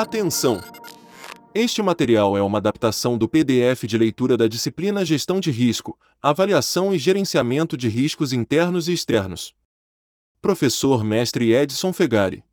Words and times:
Atenção! 0.00 0.60
Este 1.52 1.82
material 1.82 2.38
é 2.38 2.40
uma 2.40 2.58
adaptação 2.58 3.18
do 3.18 3.28
PDF 3.28 3.82
de 3.82 3.98
leitura 3.98 4.36
da 4.36 4.46
disciplina 4.46 5.04
Gestão 5.04 5.40
de 5.40 5.50
Risco, 5.50 5.98
Avaliação 6.22 6.94
e 6.94 6.98
Gerenciamento 7.00 7.76
de 7.76 7.88
Riscos 7.88 8.32
Internos 8.32 8.86
e 8.86 8.92
Externos. 8.92 9.56
Professor 10.40 11.02
Mestre 11.02 11.52
Edson 11.52 11.92
Fegari. 11.92 12.44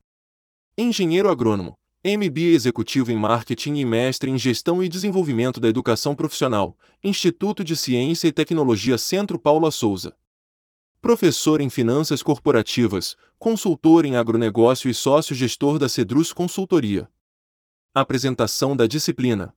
Engenheiro 0.76 1.30
agrônomo, 1.30 1.76
MBA 2.04 2.56
Executivo 2.56 3.12
em 3.12 3.16
Marketing 3.16 3.76
e 3.76 3.86
Mestre 3.86 4.32
em 4.32 4.40
Gestão 4.40 4.82
e 4.82 4.90
Desenvolvimento 4.90 5.60
da 5.60 5.68
Educação 5.68 6.16
Profissional, 6.16 6.76
Instituto 7.04 7.64
de 7.64 7.76
Ciência 7.76 8.28
e 8.28 8.32
Tecnologia 8.32 8.98
Centro 8.98 9.38
Paula 9.38 9.70
Souza. 9.70 10.16
Professor 11.00 11.62
em 11.62 11.70
Finanças 11.70 12.24
Corporativas, 12.24 13.16
consultor 13.38 14.04
em 14.04 14.16
agronegócio 14.16 14.90
e 14.90 14.96
sócio-gestor 14.96 15.78
da 15.78 15.88
Cedrus 15.88 16.34
Consultoria. 16.34 17.08
Apresentação 17.98 18.76
da 18.76 18.88
disciplina. 18.88 19.56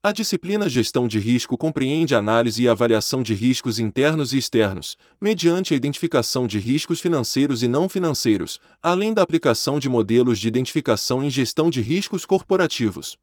A 0.00 0.12
disciplina 0.12 0.68
Gestão 0.68 1.08
de 1.08 1.18
Risco 1.18 1.58
compreende 1.58 2.14
análise 2.14 2.62
e 2.62 2.68
avaliação 2.68 3.20
de 3.20 3.34
riscos 3.34 3.80
internos 3.80 4.32
e 4.32 4.38
externos, 4.38 4.96
mediante 5.20 5.74
a 5.74 5.76
identificação 5.76 6.46
de 6.46 6.60
riscos 6.60 7.00
financeiros 7.00 7.64
e 7.64 7.66
não 7.66 7.88
financeiros, 7.88 8.60
além 8.80 9.12
da 9.12 9.22
aplicação 9.22 9.80
de 9.80 9.88
modelos 9.88 10.38
de 10.38 10.46
identificação 10.46 11.20
em 11.24 11.28
gestão 11.28 11.68
de 11.68 11.80
riscos 11.80 12.24
corporativos. 12.24 13.18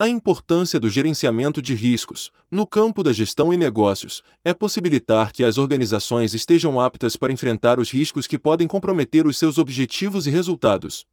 A 0.00 0.08
importância 0.08 0.80
do 0.80 0.88
gerenciamento 0.88 1.60
de 1.60 1.74
riscos, 1.74 2.30
no 2.50 2.66
campo 2.66 3.02
da 3.02 3.12
gestão 3.12 3.52
e 3.52 3.58
negócios, 3.58 4.22
é 4.42 4.54
possibilitar 4.54 5.30
que 5.30 5.44
as 5.44 5.58
organizações 5.58 6.32
estejam 6.32 6.80
aptas 6.80 7.16
para 7.16 7.30
enfrentar 7.30 7.78
os 7.78 7.90
riscos 7.90 8.26
que 8.26 8.38
podem 8.38 8.66
comprometer 8.66 9.26
os 9.26 9.36
seus 9.36 9.58
objetivos 9.58 10.26
e 10.26 10.30
resultados. 10.30 11.04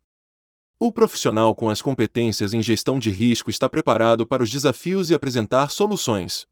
O 0.82 0.94
profissional 0.94 1.54
com 1.54 1.70
as 1.70 1.82
competências 1.82 2.54
em 2.54 2.62
gestão 2.62 3.00
de 3.00 3.10
risco 3.10 3.50
está 3.50 3.68
preparado 3.68 4.26
para 4.26 4.42
os 4.42 4.50
desafios 4.50 5.10
e 5.10 5.14
apresentar 5.14 5.72
soluções. 5.72 6.48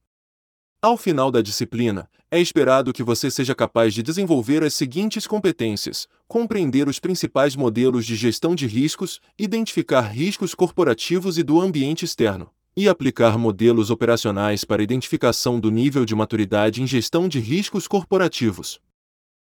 Ao 0.82 0.98
final 0.98 1.32
da 1.32 1.42
disciplina, 1.42 2.10
é 2.30 2.38
esperado 2.38 2.92
que 2.92 3.02
você 3.02 3.32
seja 3.32 3.56
capaz 3.56 3.94
de 3.94 4.04
desenvolver 4.04 4.66
as 4.66 4.74
seguintes 4.74 5.26
competências: 5.26 6.10
compreender 6.28 6.90
os 6.90 7.00
principais 7.00 7.56
modelos 7.56 8.06
de 8.06 8.18
gestão 8.18 8.54
de 8.54 8.68
riscos, 8.68 9.22
identificar 9.40 10.02
riscos 10.02 10.54
corporativos 10.54 11.38
e 11.38 11.44
do 11.44 11.62
ambiente 11.62 12.04
externo, 12.04 12.52
e 12.76 12.90
aplicar 12.90 13.38
modelos 13.38 13.90
operacionais 13.90 14.66
para 14.66 14.84
identificação 14.84 15.58
do 15.58 15.72
nível 15.72 16.04
de 16.04 16.14
maturidade 16.14 16.84
em 16.84 16.86
gestão 16.86 17.30
de 17.30 17.40
riscos 17.40 17.88
corporativos. 17.88 18.82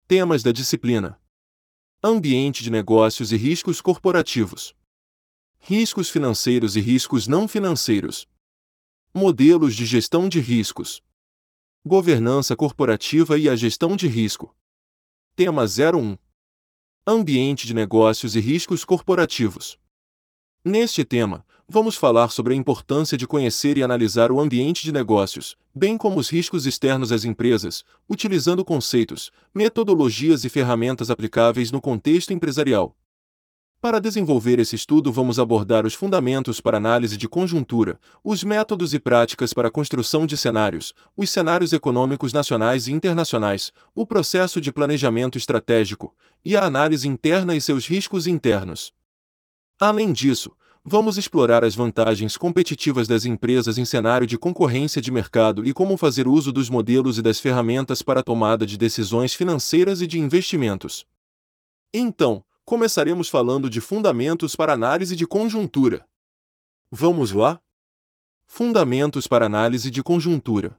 Temas 0.08 0.44
da 0.44 0.52
disciplina: 0.52 1.20
Ambiente 2.02 2.64
de 2.64 2.72
negócios 2.72 3.34
e 3.34 3.36
riscos 3.36 3.82
corporativos. 3.82 4.74
Riscos 5.60 6.10
financeiros 6.10 6.78
e 6.78 6.80
riscos 6.80 7.28
não 7.28 7.46
financeiros. 7.46 8.26
Modelos 9.14 9.76
de 9.76 9.86
gestão 9.86 10.30
de 10.30 10.40
riscos. 10.40 11.04
Governança 11.86 12.56
corporativa 12.56 13.38
e 13.38 13.50
a 13.50 13.56
gestão 13.58 13.98
de 13.98 14.08
risco. 14.08 14.56
Tema 15.36 15.66
01. 15.66 16.18
Ambiente 17.06 17.68
de 17.68 17.74
negócios 17.74 18.34
e 18.34 18.40
riscos 18.40 18.86
corporativos. 18.86 19.78
Neste 20.64 21.04
tema, 21.04 21.46
vamos 21.70 21.96
falar 21.96 22.32
sobre 22.32 22.54
a 22.54 22.58
importância 22.58 23.16
de 23.16 23.28
conhecer 23.28 23.78
e 23.78 23.84
analisar 23.84 24.32
o 24.32 24.40
ambiente 24.40 24.84
de 24.84 24.92
negócios, 24.92 25.56
bem 25.74 25.98
como 25.98 26.20
os 26.20 26.28
riscos 26.30 26.66
externos 26.66 27.12
às 27.12 27.24
empresas, 27.24 27.86
utilizando 28.10 28.66
conceitos, 28.66 29.32
metodologias 29.54 30.44
e 30.44 30.50
ferramentas 30.50 31.12
aplicáveis 31.12 31.72
no 31.72 31.80
contexto 31.80 32.34
empresarial. 32.34 32.96
Para 33.80 34.02
desenvolver 34.02 34.60
esse 34.60 34.76
estudo, 34.76 35.10
vamos 35.10 35.40
abordar 35.40 35.86
os 35.86 35.94
fundamentos 35.94 36.60
para 36.60 36.78
análise 36.78 37.16
de 37.16 37.30
conjuntura, 37.30 37.98
os 38.22 38.44
métodos 38.44 38.94
e 38.94 39.00
práticas 39.00 39.54
para 39.54 39.70
a 39.70 39.72
construção 39.72 40.26
de 40.26 40.36
cenários, 40.36 40.94
os 41.16 41.30
cenários 41.30 41.72
econômicos 41.72 42.34
nacionais 42.34 42.88
e 42.88 42.92
internacionais, 42.92 43.72
o 43.96 44.06
processo 44.06 44.60
de 44.60 44.74
planejamento 44.74 45.38
estratégico 45.38 46.14
e 46.44 46.58
a 46.58 46.66
análise 46.66 47.08
interna 47.08 47.56
e 47.56 47.62
seus 47.62 47.88
riscos 47.88 48.28
internos. 48.28 48.92
Além 49.80 50.12
disso, 50.12 50.52
vamos 50.84 51.18
explorar 51.18 51.64
as 51.64 51.76
vantagens 51.76 52.38
competitivas 52.38 53.08
das 53.08 53.26
empresas 53.26 53.78
em 53.78 53.86
cenário 53.86 54.26
de 54.26 54.38
concorrência 54.38 55.02
de 55.02 55.12
mercado 55.12 55.66
e 55.66 55.74
como 55.74 55.98
fazer 55.98 56.28
uso 56.28 56.52
dos 56.52 56.70
modelos 56.70 57.18
e 57.18 57.22
das 57.22 57.40
ferramentas 57.40 58.02
para 58.02 58.22
a 58.22 58.24
tomada 58.24 58.66
de 58.66 58.78
decisões 58.78 59.34
financeiras 59.34 60.02
e 60.02 60.08
de 60.08 60.20
investimentos. 60.20 61.06
Então, 61.94 62.44
começaremos 62.66 63.30
falando 63.30 63.70
de 63.70 63.82
fundamentos 63.82 64.56
para 64.56 64.74
análise 64.74 65.16
de 65.16 65.26
conjuntura. 65.26 66.06
Vamos 66.92 67.32
lá? 67.32 67.60
Fundamentos 68.46 69.28
para 69.28 69.46
análise 69.46 69.92
de 69.92 70.02
conjuntura. 70.02 70.78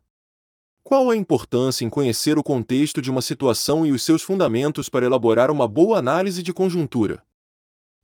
Qual 0.83 1.11
a 1.11 1.17
importância 1.17 1.85
em 1.85 1.91
conhecer 1.91 2.39
o 2.39 2.43
contexto 2.43 3.01
de 3.03 3.11
uma 3.11 3.23
situação 3.23 3.87
e 3.87 3.93
os 3.93 4.03
seus 4.03 4.23
fundamentos 4.23 4.89
para 4.89 5.07
elaborar 5.07 5.51
uma 5.51 5.69
boa 5.69 5.99
análise 5.99 6.43
de 6.43 6.53
conjuntura? 6.53 7.23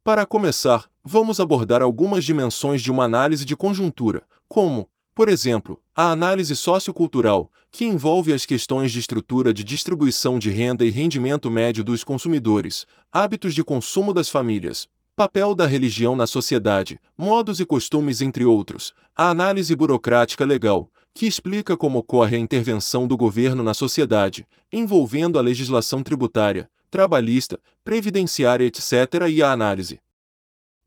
Para 0.06 0.24
começar, 0.24 0.88
vamos 1.04 1.40
abordar 1.40 1.82
algumas 1.82 2.24
dimensões 2.24 2.80
de 2.80 2.92
uma 2.92 3.02
análise 3.02 3.44
de 3.44 3.56
conjuntura, 3.56 4.22
como, 4.48 4.88
por 5.12 5.28
exemplo, 5.28 5.80
a 5.96 6.12
análise 6.12 6.54
sociocultural, 6.54 7.50
que 7.72 7.84
envolve 7.84 8.32
as 8.32 8.46
questões 8.46 8.92
de 8.92 9.00
estrutura 9.00 9.52
de 9.52 9.64
distribuição 9.64 10.38
de 10.38 10.48
renda 10.48 10.84
e 10.84 10.90
rendimento 10.90 11.50
médio 11.50 11.82
dos 11.82 12.04
consumidores, 12.04 12.86
hábitos 13.10 13.52
de 13.52 13.64
consumo 13.64 14.14
das 14.14 14.28
famílias, 14.28 14.86
papel 15.16 15.56
da 15.56 15.66
religião 15.66 16.14
na 16.14 16.28
sociedade, 16.28 17.00
modos 17.18 17.58
e 17.58 17.66
costumes, 17.66 18.22
entre 18.22 18.44
outros. 18.44 18.94
A 19.16 19.30
análise 19.30 19.74
burocrática 19.74 20.44
legal, 20.44 20.88
que 21.12 21.26
explica 21.26 21.76
como 21.76 21.98
ocorre 21.98 22.36
a 22.36 22.38
intervenção 22.38 23.08
do 23.08 23.16
governo 23.16 23.60
na 23.60 23.74
sociedade, 23.74 24.46
envolvendo 24.72 25.36
a 25.36 25.42
legislação 25.42 26.00
tributária, 26.00 26.70
trabalhista, 26.96 27.60
previdenciária, 27.84 28.64
etc. 28.64 29.28
e 29.28 29.42
a 29.42 29.52
análise 29.52 30.00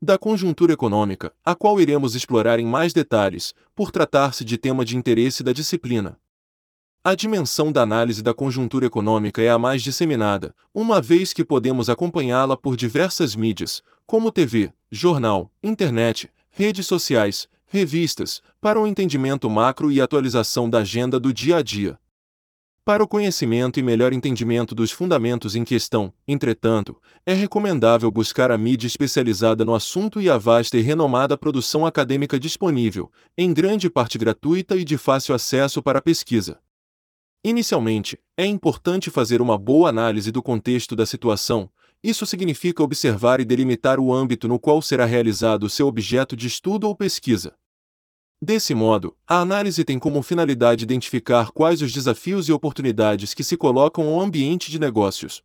da 0.02 0.18
conjuntura 0.18 0.72
econômica, 0.72 1.32
a 1.44 1.54
qual 1.54 1.80
iremos 1.80 2.16
explorar 2.16 2.58
em 2.58 2.66
mais 2.66 2.92
detalhes, 2.92 3.54
por 3.76 3.92
tratar-se 3.92 4.44
de 4.44 4.58
tema 4.58 4.84
de 4.84 4.96
interesse 4.96 5.44
da 5.44 5.52
disciplina. 5.52 6.18
A 7.04 7.14
dimensão 7.14 7.70
da 7.70 7.82
análise 7.82 8.24
da 8.24 8.34
conjuntura 8.34 8.86
econômica 8.86 9.40
é 9.40 9.50
a 9.50 9.58
mais 9.58 9.82
disseminada, 9.82 10.52
uma 10.74 11.00
vez 11.00 11.32
que 11.32 11.44
podemos 11.44 11.88
acompanhá-la 11.88 12.56
por 12.56 12.76
diversas 12.76 13.36
mídias, 13.36 13.80
como 14.04 14.32
TV, 14.32 14.72
jornal, 14.90 15.48
internet, 15.62 16.28
redes 16.50 16.88
sociais, 16.88 17.48
revistas, 17.66 18.42
para 18.60 18.80
o 18.80 18.86
entendimento 18.86 19.48
macro 19.48 19.92
e 19.92 20.00
atualização 20.00 20.68
da 20.68 20.78
agenda 20.78 21.20
do 21.20 21.32
dia 21.32 21.58
a 21.58 21.62
dia. 21.62 21.96
Para 22.84 23.04
o 23.04 23.08
conhecimento 23.08 23.78
e 23.78 23.82
melhor 23.82 24.12
entendimento 24.12 24.74
dos 24.74 24.90
fundamentos 24.90 25.54
em 25.54 25.64
questão, 25.64 26.12
entretanto, 26.26 27.00
é 27.26 27.34
recomendável 27.34 28.10
buscar 28.10 28.50
a 28.50 28.56
mídia 28.56 28.86
especializada 28.86 29.64
no 29.64 29.74
assunto 29.74 30.20
e 30.20 30.30
a 30.30 30.38
vasta 30.38 30.78
e 30.78 30.80
renomada 30.80 31.36
produção 31.36 31.84
acadêmica 31.84 32.40
disponível, 32.40 33.12
em 33.36 33.52
grande 33.52 33.90
parte 33.90 34.16
gratuita 34.16 34.76
e 34.76 34.84
de 34.84 34.96
fácil 34.96 35.34
acesso 35.34 35.82
para 35.82 35.98
a 35.98 36.02
pesquisa. 36.02 36.58
Inicialmente, 37.44 38.18
é 38.36 38.46
importante 38.46 39.10
fazer 39.10 39.42
uma 39.42 39.58
boa 39.58 39.90
análise 39.90 40.32
do 40.32 40.42
contexto 40.42 40.96
da 40.96 41.04
situação, 41.04 41.70
isso 42.02 42.24
significa 42.24 42.82
observar 42.82 43.40
e 43.40 43.44
delimitar 43.44 44.00
o 44.00 44.12
âmbito 44.12 44.48
no 44.48 44.58
qual 44.58 44.80
será 44.80 45.04
realizado 45.04 45.64
o 45.64 45.70
seu 45.70 45.86
objeto 45.86 46.34
de 46.34 46.46
estudo 46.46 46.88
ou 46.88 46.96
pesquisa. 46.96 47.54
Desse 48.42 48.74
modo, 48.74 49.14
a 49.28 49.40
análise 49.40 49.84
tem 49.84 49.98
como 49.98 50.22
finalidade 50.22 50.84
identificar 50.84 51.50
quais 51.50 51.82
os 51.82 51.92
desafios 51.92 52.48
e 52.48 52.52
oportunidades 52.52 53.34
que 53.34 53.44
se 53.44 53.54
colocam 53.54 54.08
ao 54.08 54.18
ambiente 54.18 54.70
de 54.70 54.78
negócios. 54.78 55.42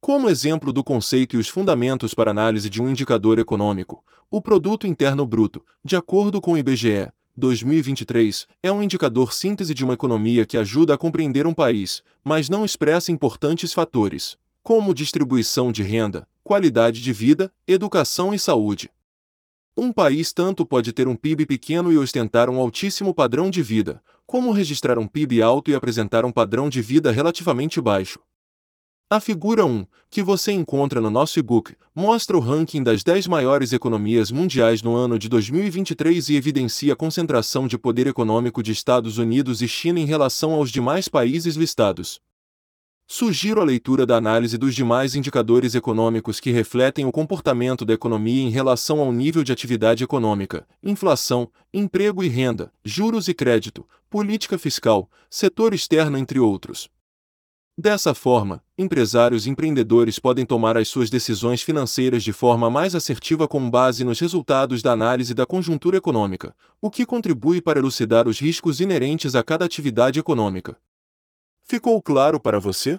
Como 0.00 0.28
exemplo 0.28 0.72
do 0.72 0.82
conceito 0.82 1.36
e 1.36 1.38
os 1.38 1.48
fundamentos 1.48 2.12
para 2.12 2.32
análise 2.32 2.68
de 2.68 2.82
um 2.82 2.90
indicador 2.90 3.38
econômico, 3.38 4.02
o 4.28 4.42
Produto 4.42 4.88
Interno 4.88 5.24
Bruto, 5.24 5.64
de 5.84 5.94
acordo 5.94 6.40
com 6.40 6.54
o 6.54 6.58
IBGE, 6.58 7.12
2023, 7.36 8.48
é 8.60 8.72
um 8.72 8.82
indicador 8.82 9.32
síntese 9.32 9.72
de 9.72 9.84
uma 9.84 9.94
economia 9.94 10.44
que 10.44 10.58
ajuda 10.58 10.94
a 10.94 10.98
compreender 10.98 11.46
um 11.46 11.54
país, 11.54 12.02
mas 12.24 12.48
não 12.48 12.64
expressa 12.64 13.12
importantes 13.12 13.72
fatores, 13.72 14.36
como 14.64 14.92
distribuição 14.92 15.70
de 15.70 15.84
renda, 15.84 16.26
qualidade 16.42 17.00
de 17.00 17.12
vida, 17.12 17.52
educação 17.68 18.34
e 18.34 18.38
saúde. 18.38 18.90
Um 19.82 19.94
país 19.94 20.30
tanto 20.30 20.66
pode 20.66 20.92
ter 20.92 21.08
um 21.08 21.16
PIB 21.16 21.46
pequeno 21.46 21.90
e 21.90 21.96
ostentar 21.96 22.50
um 22.50 22.60
altíssimo 22.60 23.14
padrão 23.14 23.48
de 23.48 23.62
vida, 23.62 24.02
como 24.26 24.52
registrar 24.52 24.98
um 24.98 25.06
PIB 25.06 25.40
alto 25.40 25.70
e 25.70 25.74
apresentar 25.74 26.22
um 26.22 26.30
padrão 26.30 26.68
de 26.68 26.82
vida 26.82 27.10
relativamente 27.10 27.80
baixo. 27.80 28.20
A 29.08 29.18
figura 29.20 29.64
1, 29.64 29.86
que 30.10 30.22
você 30.22 30.52
encontra 30.52 31.00
no 31.00 31.08
nosso 31.08 31.38
e-book, 31.38 31.74
mostra 31.94 32.36
o 32.36 32.40
ranking 32.40 32.82
das 32.82 33.02
10 33.02 33.26
maiores 33.26 33.72
economias 33.72 34.30
mundiais 34.30 34.82
no 34.82 34.94
ano 34.94 35.18
de 35.18 35.30
2023 35.30 36.28
e 36.28 36.36
evidencia 36.36 36.92
a 36.92 36.96
concentração 36.96 37.66
de 37.66 37.78
poder 37.78 38.06
econômico 38.06 38.62
de 38.62 38.72
Estados 38.72 39.16
Unidos 39.16 39.62
e 39.62 39.66
China 39.66 39.98
em 39.98 40.04
relação 40.04 40.52
aos 40.52 40.70
demais 40.70 41.08
países 41.08 41.56
listados. 41.56 42.20
Sugiro 43.12 43.60
a 43.60 43.64
leitura 43.64 44.06
da 44.06 44.16
análise 44.16 44.56
dos 44.56 44.72
demais 44.72 45.16
indicadores 45.16 45.74
econômicos 45.74 46.38
que 46.38 46.52
refletem 46.52 47.04
o 47.04 47.10
comportamento 47.10 47.84
da 47.84 47.92
economia 47.92 48.40
em 48.40 48.50
relação 48.50 49.00
ao 49.00 49.10
nível 49.10 49.42
de 49.42 49.50
atividade 49.50 50.04
econômica, 50.04 50.64
inflação, 50.80 51.50
emprego 51.74 52.22
e 52.22 52.28
renda, 52.28 52.72
juros 52.84 53.26
e 53.26 53.34
crédito, 53.34 53.84
política 54.08 54.56
fiscal, 54.56 55.10
setor 55.28 55.74
externo, 55.74 56.16
entre 56.16 56.38
outros. 56.38 56.88
Dessa 57.76 58.14
forma, 58.14 58.62
empresários 58.78 59.44
e 59.44 59.50
empreendedores 59.50 60.20
podem 60.20 60.46
tomar 60.46 60.76
as 60.76 60.86
suas 60.86 61.10
decisões 61.10 61.62
financeiras 61.62 62.22
de 62.22 62.32
forma 62.32 62.70
mais 62.70 62.94
assertiva 62.94 63.48
com 63.48 63.68
base 63.68 64.04
nos 64.04 64.20
resultados 64.20 64.82
da 64.82 64.92
análise 64.92 65.34
da 65.34 65.44
conjuntura 65.44 65.96
econômica, 65.96 66.54
o 66.80 66.88
que 66.88 67.04
contribui 67.04 67.60
para 67.60 67.80
elucidar 67.80 68.28
os 68.28 68.38
riscos 68.38 68.80
inerentes 68.80 69.34
a 69.34 69.42
cada 69.42 69.64
atividade 69.64 70.20
econômica. 70.20 70.76
Ficou 71.70 72.02
claro 72.02 72.40
para 72.40 72.58
você? 72.58 72.98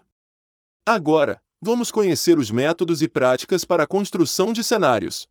Agora, 0.85 1.41
vamos 1.61 1.91
conhecer 1.91 2.39
os 2.39 2.49
métodos 2.49 3.01
e 3.01 3.07
práticas 3.09 3.65
para 3.65 3.83
a 3.83 3.85
construção 3.85 4.53
de 4.53 4.63
cenários. 4.63 5.27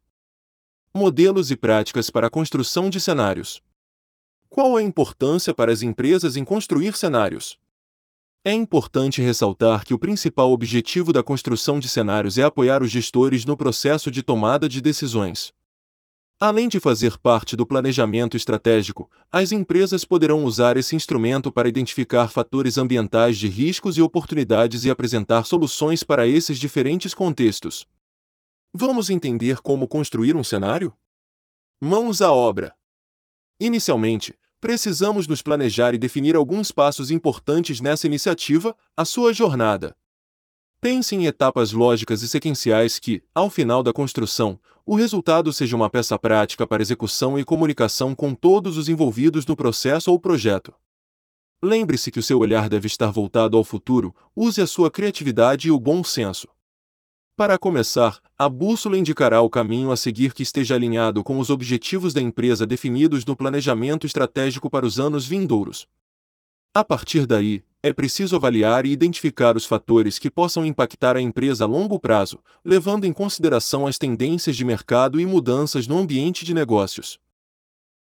Modelos 0.95 1.51
e 1.51 1.57
práticas 1.57 2.11
para 2.11 2.27
a 2.27 2.31
construção 2.31 2.91
de 2.91 3.01
cenários. 3.01 3.63
Qual 4.51 4.77
a 4.77 4.83
importância 4.83 5.55
para 5.55 5.73
as 5.73 5.81
empresas 5.81 6.37
em 6.37 6.45
construir 6.45 6.95
cenários? 6.95 7.59
É 8.45 8.53
importante 8.53 9.23
ressaltar 9.23 9.87
que 9.87 9.95
o 9.95 9.99
principal 9.99 10.53
objetivo 10.53 11.11
da 11.11 11.23
construção 11.23 11.81
de 11.81 11.89
cenários 11.89 12.37
é 12.37 12.43
apoiar 12.43 12.83
os 12.83 12.91
gestores 12.91 13.47
no 13.47 13.57
processo 13.57 14.11
de 14.11 14.23
tomada 14.23 14.69
de 14.69 14.83
decisões. 14.83 15.51
Além 16.43 16.71
de 16.71 16.81
fazer 16.81 17.19
parte 17.19 17.55
do 17.55 17.67
planejamento 17.67 18.35
estratégico, 18.35 19.11
as 19.31 19.53
empresas 19.53 20.07
poderão 20.07 20.43
usar 20.43 20.79
esse 20.79 20.97
instrumento 20.97 21.53
para 21.53 21.69
identificar 21.69 22.29
fatores 22.29 22.79
ambientais 22.79 23.37
de 23.37 23.47
riscos 23.47 23.99
e 23.99 24.01
oportunidades 24.01 24.87
e 24.87 24.91
apresentar 24.91 25.45
soluções 25.45 26.03
para 26.03 26.27
esses 26.27 26.59
diferentes 26.59 27.13
contextos. 27.13 27.87
Vamos 28.73 29.11
entender 29.11 29.61
como 29.61 29.87
construir 29.87 30.35
um 30.35 30.43
cenário? 30.43 30.97
Mãos 31.79 32.23
à 32.23 32.33
obra! 32.33 32.75
Inicialmente, 33.61 34.35
precisamos 34.63 35.27
nos 35.27 35.43
planejar 35.43 35.93
e 35.93 35.99
definir 35.99 36.37
alguns 36.37 36.73
passos 36.73 37.11
importantes 37.11 37.83
nessa 37.83 38.07
iniciativa, 38.07 38.75
a 38.97 39.05
sua 39.05 39.35
jornada. 39.35 39.95
Pense 40.83 41.15
em 41.15 41.27
etapas 41.27 41.73
lógicas 41.73 42.23
e 42.23 42.29
sequenciais 42.29 42.99
que, 42.99 43.23
ao 43.35 43.51
final 43.51 43.83
da 43.83 43.93
construção, 43.93 44.59
o 44.87 44.95
resultado 44.95 45.53
seja 45.53 45.77
uma 45.77 45.91
peça 45.91 46.19
prática 46.19 46.67
para 46.67 46.81
execução 46.81 47.39
e 47.39 47.45
comunicação 47.45 48.15
com 48.15 48.35
todos 48.35 48.79
os 48.79 48.89
envolvidos 48.89 49.45
no 49.45 49.55
processo 49.55 50.11
ou 50.11 50.19
projeto. 50.19 50.73
Lembre-se 51.63 52.11
que 52.11 52.19
o 52.19 52.23
seu 52.23 52.39
olhar 52.39 52.71
deve 52.71 52.87
estar 52.87 53.11
voltado 53.11 53.59
ao 53.59 53.63
futuro, 53.63 54.15
use 54.35 54.63
a 54.63 54.67
sua 54.67 54.91
criatividade 54.91 55.69
e 55.69 55.71
o 55.71 55.79
bom 55.79 56.03
senso. 56.03 56.49
Para 57.37 57.59
começar, 57.59 58.19
a 58.39 58.49
bússola 58.49 58.97
indicará 58.97 59.43
o 59.43 59.51
caminho 59.51 59.93
a 59.93 59.97
seguir 59.99 60.33
que 60.33 60.43
esteja 60.43 60.75
alinhado 60.75 61.23
com 61.23 61.39
os 61.39 61.51
objetivos 61.51 62.15
da 62.15 62.23
empresa 62.23 62.67
definidos 62.67 63.27
no 63.27 63.37
planejamento 63.37 64.07
estratégico 64.07 64.71
para 64.71 64.87
os 64.87 64.99
anos 64.99 65.27
vindouros. 65.27 65.87
A 66.75 66.83
partir 66.83 67.27
daí, 67.27 67.63
é 67.83 67.93
preciso 67.93 68.37
avaliar 68.37 68.85
e 68.85 68.91
identificar 68.91 69.57
os 69.57 69.65
fatores 69.65 70.19
que 70.19 70.31
possam 70.31 70.67
impactar 70.67 71.17
a 71.17 71.21
empresa 71.21 71.65
a 71.65 71.67
longo 71.67 71.99
prazo, 71.99 72.39
levando 72.63 73.07
em 73.07 73.13
consideração 73.13 73.87
as 73.87 73.97
tendências 73.97 74.55
de 74.55 74.65
mercado 74.65 75.19
e 75.19 75.25
mudanças 75.25 75.87
no 75.87 75.97
ambiente 75.97 76.45
de 76.45 76.53
negócios. 76.53 77.19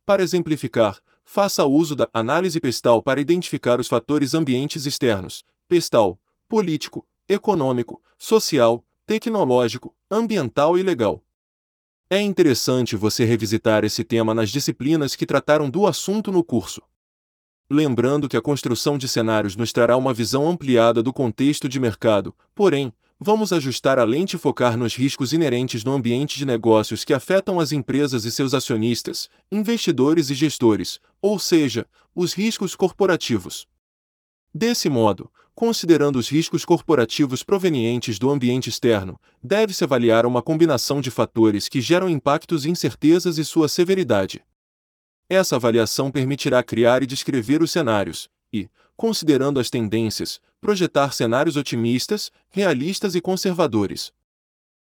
Para 0.05 0.21
exemplificar, 0.21 0.99
faça 1.23 1.63
uso 1.65 1.95
da 1.95 2.09
análise 2.13 2.59
pestal 2.59 3.01
para 3.01 3.21
identificar 3.21 3.79
os 3.79 3.87
fatores 3.87 4.33
ambientes 4.33 4.85
externos, 4.85 5.45
pestal, 5.67 6.19
político, 6.49 7.07
econômico, 7.27 8.01
social, 8.17 8.83
tecnológico, 9.05 9.95
ambiental 10.11 10.77
e 10.77 10.83
legal. 10.83 11.23
É 12.09 12.19
interessante 12.19 12.97
você 12.97 13.23
revisitar 13.23 13.85
esse 13.85 14.03
tema 14.03 14.33
nas 14.33 14.49
disciplinas 14.49 15.15
que 15.15 15.27
trataram 15.27 15.69
do 15.69 15.87
assunto 15.87 16.31
no 16.31 16.43
curso 16.43 16.81
lembrando 17.69 18.27
que 18.27 18.35
a 18.35 18.41
construção 18.41 18.97
de 18.97 19.07
cenários 19.07 19.55
nos 19.55 19.71
trará 19.71 19.95
uma 19.95 20.13
visão 20.13 20.49
ampliada 20.49 21.03
do 21.03 21.13
contexto 21.13 21.69
de 21.69 21.79
mercado, 21.79 22.33
porém, 22.55 22.91
vamos 23.19 23.51
ajustar 23.51 23.99
a 23.99 24.03
lente 24.03 24.35
e 24.35 24.39
focar 24.39 24.77
nos 24.77 24.95
riscos 24.95 25.33
inerentes 25.33 25.83
no 25.83 25.91
ambiente 25.91 26.37
de 26.37 26.45
negócios 26.45 27.03
que 27.03 27.13
afetam 27.13 27.59
as 27.59 27.71
empresas 27.71 28.25
e 28.25 28.31
seus 28.31 28.53
acionistas, 28.53 29.29
investidores 29.51 30.29
e 30.29 30.33
gestores, 30.33 30.99
ou 31.21 31.37
seja, 31.37 31.85
os 32.15 32.33
riscos 32.33 32.75
corporativos. 32.75 33.67
Desse 34.53 34.89
modo, 34.89 35.29
considerando 35.53 36.17
os 36.17 36.29
riscos 36.29 36.63
corporativos 36.63 37.43
provenientes 37.43 38.17
do 38.17 38.29
ambiente 38.29 38.69
externo, 38.69 39.19
deve-se 39.43 39.83
avaliar 39.83 40.25
uma 40.25 40.41
combinação 40.41 41.01
de 41.01 41.11
fatores 41.11 41.67
que 41.67 41.81
geram 41.81 42.09
impactos 42.09 42.65
e 42.65 42.69
incertezas 42.69 43.37
e 43.37 43.43
sua 43.43 43.67
severidade. 43.67 44.41
Essa 45.29 45.57
avaliação 45.57 46.09
permitirá 46.09 46.63
criar 46.63 47.03
e 47.03 47.05
descrever 47.05 47.61
os 47.61 47.69
cenários, 47.69 48.27
e, 48.51 48.67
considerando 48.97 49.59
as 49.59 49.69
tendências, 49.69 50.41
projetar 50.59 51.13
cenários 51.13 51.55
otimistas, 51.55 52.31
realistas 52.49 53.13
e 53.13 53.21
conservadores. 53.21 54.11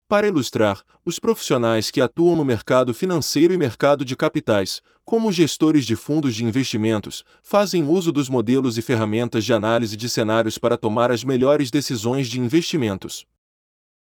Para 0.08 0.28
ilustrar, 0.28 0.82
os 1.04 1.18
profissionais 1.18 1.90
que 1.90 2.00
atuam 2.00 2.36
no 2.36 2.44
mercado 2.44 2.94
financeiro 2.94 3.52
e 3.52 3.58
mercado 3.58 4.04
de 4.04 4.16
capitais, 4.16 4.80
como 5.04 5.32
gestores 5.32 5.84
de 5.84 5.96
fundos 5.96 6.34
de 6.34 6.44
investimentos, 6.44 7.24
fazem 7.42 7.82
uso 7.86 8.12
dos 8.12 8.28
modelos 8.28 8.78
e 8.78 8.82
ferramentas 8.82 9.44
de 9.44 9.52
análise 9.52 9.96
de 9.96 10.08
cenários 10.08 10.56
para 10.56 10.78
tomar 10.78 11.10
as 11.10 11.24
melhores 11.24 11.70
decisões 11.70 12.28
de 12.28 12.40
investimentos. 12.40 13.26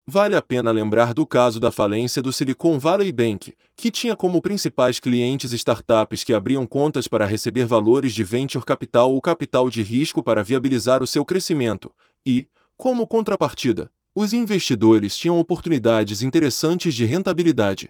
Vale 0.05 0.35
a 0.35 0.41
pena 0.41 0.69
lembrar 0.69 1.13
do 1.13 1.25
caso 1.25 1.61
da 1.61 1.71
falência 1.71 2.21
do 2.21 2.33
Silicon 2.33 2.77
Valley 2.77 3.09
Bank, 3.09 3.53
que 3.73 3.89
tinha 3.89 4.17
como 4.17 4.41
principais 4.41 5.00
clientes 5.00 5.53
startups 5.53 6.25
que 6.25 6.33
abriam 6.33 6.67
contas 6.67 7.07
para 7.07 7.25
receber 7.25 7.65
valores 7.65 8.13
de 8.13 8.21
venture 8.21 8.65
capital 8.65 9.13
ou 9.13 9.21
capital 9.21 9.69
de 9.69 9.81
risco 9.81 10.21
para 10.21 10.44
viabilizar 10.44 11.01
o 11.01 11.07
seu 11.07 11.23
crescimento, 11.23 11.89
e, 12.25 12.50
como 12.75 13.07
contrapartida, 13.07 13.89
os 14.13 14.33
investidores 14.33 15.17
tinham 15.17 15.39
oportunidades 15.39 16.21
interessantes 16.21 16.94
de 16.94 17.06
rentabilidade. 17.06 17.89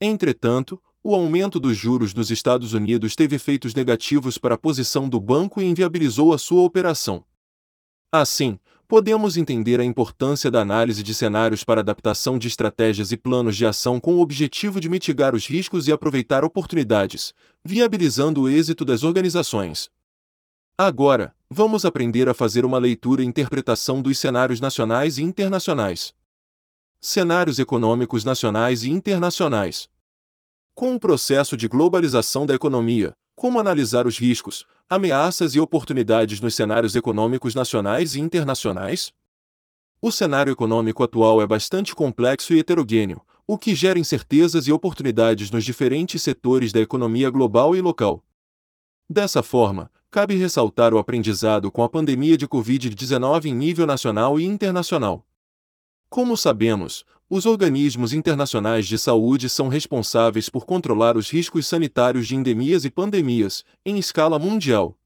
Entretanto, 0.00 0.80
o 1.02 1.12
aumento 1.12 1.58
dos 1.58 1.76
juros 1.76 2.14
nos 2.14 2.30
Estados 2.30 2.72
Unidos 2.72 3.16
teve 3.16 3.34
efeitos 3.34 3.74
negativos 3.74 4.38
para 4.38 4.54
a 4.54 4.58
posição 4.58 5.08
do 5.08 5.20
banco 5.20 5.60
e 5.60 5.64
inviabilizou 5.64 6.32
a 6.32 6.38
sua 6.38 6.62
operação. 6.62 7.24
Assim, 8.12 8.58
podemos 8.88 9.36
entender 9.36 9.80
a 9.80 9.84
importância 9.84 10.50
da 10.50 10.60
análise 10.60 11.02
de 11.02 11.12
cenários 11.12 11.64
para 11.64 11.80
adaptação 11.80 12.38
de 12.38 12.48
estratégias 12.48 13.10
e 13.10 13.16
planos 13.16 13.56
de 13.56 13.66
ação 13.66 13.98
com 13.98 14.16
o 14.16 14.20
objetivo 14.20 14.80
de 14.80 14.88
mitigar 14.88 15.34
os 15.34 15.46
riscos 15.46 15.88
e 15.88 15.92
aproveitar 15.92 16.44
oportunidades, 16.44 17.34
viabilizando 17.64 18.42
o 18.42 18.48
êxito 18.48 18.84
das 18.84 19.02
organizações. 19.02 19.90
Agora, 20.78 21.34
vamos 21.50 21.84
aprender 21.84 22.28
a 22.28 22.34
fazer 22.34 22.64
uma 22.64 22.78
leitura 22.78 23.22
e 23.22 23.26
interpretação 23.26 24.00
dos 24.00 24.18
cenários 24.18 24.60
nacionais 24.60 25.18
e 25.18 25.22
internacionais. 25.22 26.14
Cenários 27.00 27.58
econômicos 27.58 28.24
nacionais 28.24 28.84
e 28.84 28.90
internacionais. 28.90 29.88
Com 30.74 30.94
o 30.94 31.00
processo 31.00 31.56
de 31.56 31.66
globalização 31.66 32.44
da 32.46 32.54
economia, 32.54 33.14
como 33.34 33.58
analisar 33.58 34.06
os 34.06 34.18
riscos, 34.18 34.66
ameaças 34.88 35.56
e 35.56 35.60
oportunidades 35.60 36.40
nos 36.40 36.54
cenários 36.54 36.94
econômicos 36.94 37.56
nacionais 37.56 38.14
e 38.14 38.20
internacionais? 38.20 39.12
O 40.00 40.12
cenário 40.12 40.52
econômico 40.52 41.02
atual 41.02 41.42
é 41.42 41.46
bastante 41.46 41.92
complexo 41.92 42.54
e 42.54 42.60
heterogêneo, 42.60 43.20
o 43.48 43.58
que 43.58 43.74
gera 43.74 43.98
incertezas 43.98 44.68
e 44.68 44.72
oportunidades 44.72 45.50
nos 45.50 45.64
diferentes 45.64 46.22
setores 46.22 46.72
da 46.72 46.80
economia 46.80 47.28
global 47.30 47.74
e 47.74 47.80
local. 47.80 48.22
Dessa 49.10 49.42
forma, 49.42 49.90
cabe 50.08 50.36
ressaltar 50.36 50.94
o 50.94 50.98
aprendizado 50.98 51.70
com 51.72 51.82
a 51.82 51.88
pandemia 51.88 52.36
de 52.36 52.46
Covid-19 52.46 53.46
em 53.46 53.54
nível 53.54 53.86
nacional 53.86 54.38
e 54.38 54.44
internacional. 54.44 55.26
Como 56.08 56.36
sabemos, 56.36 57.04
os 57.28 57.44
organismos 57.44 58.12
internacionais 58.12 58.86
de 58.86 58.96
saúde 58.96 59.48
são 59.48 59.66
responsáveis 59.66 60.48
por 60.48 60.64
controlar 60.64 61.16
os 61.16 61.28
riscos 61.28 61.66
sanitários 61.66 62.28
de 62.28 62.36
endemias 62.36 62.84
e 62.84 62.90
pandemias, 62.90 63.64
em 63.84 63.98
escala 63.98 64.38
mundial. 64.38 64.96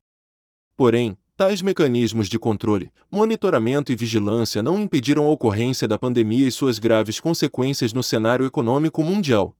Porém, 0.77 1.17
tais 1.35 1.63
mecanismos 1.63 2.29
de 2.29 2.39
controle, 2.39 2.93
monitoramento 3.11 3.91
e 3.91 3.97
vigilância 3.97 4.63
não 4.63 4.79
impediram 4.79 5.25
a 5.25 5.31
ocorrência 5.31 5.89
da 5.89 5.99
pandemia 5.99 6.47
e 6.47 6.53
suas 6.53 6.79
graves 6.79 7.19
consequências 7.19 7.95
no 7.95 8.03
cenário 8.03 8.45
econômico 8.45 9.03
mundial. 9.03 9.57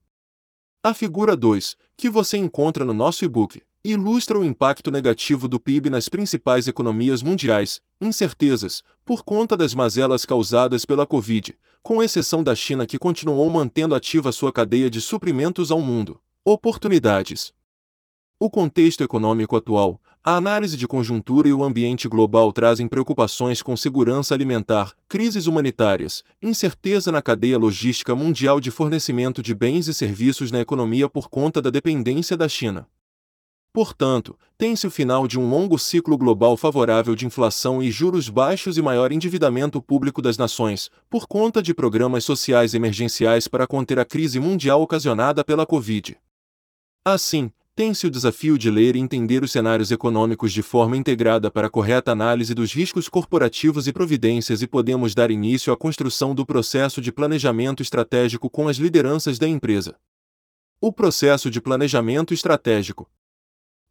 A 0.83 0.93
figura 0.93 1.35
2, 1.35 1.75
que 1.97 2.09
você 2.09 2.37
encontra 2.37 2.85
no 2.85 2.93
nosso 2.93 3.25
e-book, 3.25 3.61
ilustra 3.83 4.37
o 4.37 4.45
impacto 4.45 4.91
negativo 4.91 5.47
do 5.47 5.59
PIB 5.59 5.89
nas 5.89 6.07
principais 6.07 6.67
economias 6.67 7.23
mundiais, 7.23 7.81
incertezas, 7.99 8.83
por 9.03 9.23
conta 9.23 9.57
das 9.57 9.73
mazelas 9.73 10.25
causadas 10.25 10.85
pela 10.85 11.07
Covid, 11.07 11.55
com 11.83 12.01
exceção 12.01 12.43
da 12.43 12.55
China 12.55 12.85
que 12.85 12.99
continuou 12.99 13.49
mantendo 13.49 13.95
ativa 13.95 14.31
sua 14.31 14.51
cadeia 14.51 14.89
de 14.89 15.01
suprimentos 15.01 15.71
ao 15.71 15.81
mundo. 15.81 16.19
Oportunidades. 16.45 17.53
O 18.39 18.49
contexto 18.49 19.03
econômico 19.03 19.55
atual, 19.55 19.99
a 20.23 20.35
análise 20.35 20.77
de 20.77 20.87
conjuntura 20.87 21.47
e 21.47 21.53
o 21.53 21.63
ambiente 21.63 22.07
global 22.07 22.53
trazem 22.53 22.87
preocupações 22.87 23.61
com 23.63 23.75
segurança 23.75 24.35
alimentar, 24.35 24.93
crises 25.09 25.47
humanitárias, 25.47 26.23
incerteza 26.41 27.11
na 27.11 27.21
cadeia 27.21 27.57
logística 27.57 28.15
mundial 28.15 28.59
de 28.59 28.69
fornecimento 28.69 29.41
de 29.41 29.55
bens 29.55 29.87
e 29.87 29.93
serviços 29.93 30.51
na 30.51 30.59
economia 30.59 31.09
por 31.09 31.29
conta 31.29 31.61
da 31.61 31.71
dependência 31.71 32.37
da 32.37 32.47
China. 32.47 32.87
Portanto, 33.73 34.37
tem-se 34.57 34.85
o 34.85 34.91
final 34.91 35.25
de 35.25 35.39
um 35.39 35.49
longo 35.49 35.79
ciclo 35.79 36.17
global 36.17 36.57
favorável 36.57 37.15
de 37.15 37.25
inflação 37.25 37.81
e 37.81 37.89
juros 37.89 38.27
baixos 38.27 38.77
e 38.77 38.81
maior 38.81 39.13
endividamento 39.13 39.81
público 39.81 40.21
das 40.21 40.37
nações, 40.37 40.91
por 41.09 41.25
conta 41.25 41.63
de 41.63 41.73
programas 41.73 42.25
sociais 42.25 42.73
emergenciais 42.73 43.47
para 43.47 43.65
conter 43.65 43.97
a 43.97 44.03
crise 44.03 44.41
mundial 44.41 44.81
ocasionada 44.81 45.41
pela 45.41 45.65
Covid. 45.65 46.17
Assim, 47.05 47.49
tem-se 47.73 48.05
o 48.05 48.11
desafio 48.11 48.57
de 48.57 48.69
ler 48.69 48.97
e 48.97 48.99
entender 48.99 49.41
os 49.41 49.53
cenários 49.53 49.89
econômicos 49.89 50.51
de 50.51 50.61
forma 50.61 50.97
integrada 50.97 51.49
para 51.49 51.69
correta 51.69 52.11
análise 52.11 52.53
dos 52.53 52.73
riscos 52.73 53.07
corporativos 53.07 53.87
e 53.87 53.93
providências 53.93 54.61
e 54.61 54.67
podemos 54.67 55.15
dar 55.15 55.31
início 55.31 55.71
à 55.71 55.77
construção 55.77 56.35
do 56.35 56.45
processo 56.45 57.01
de 57.01 57.09
planejamento 57.09 57.81
estratégico 57.81 58.49
com 58.49 58.67
as 58.67 58.75
lideranças 58.75 59.39
da 59.39 59.47
empresa. 59.47 59.95
O 60.81 60.91
processo 60.91 61.49
de 61.49 61.61
planejamento 61.61 62.33
estratégico 62.33 63.09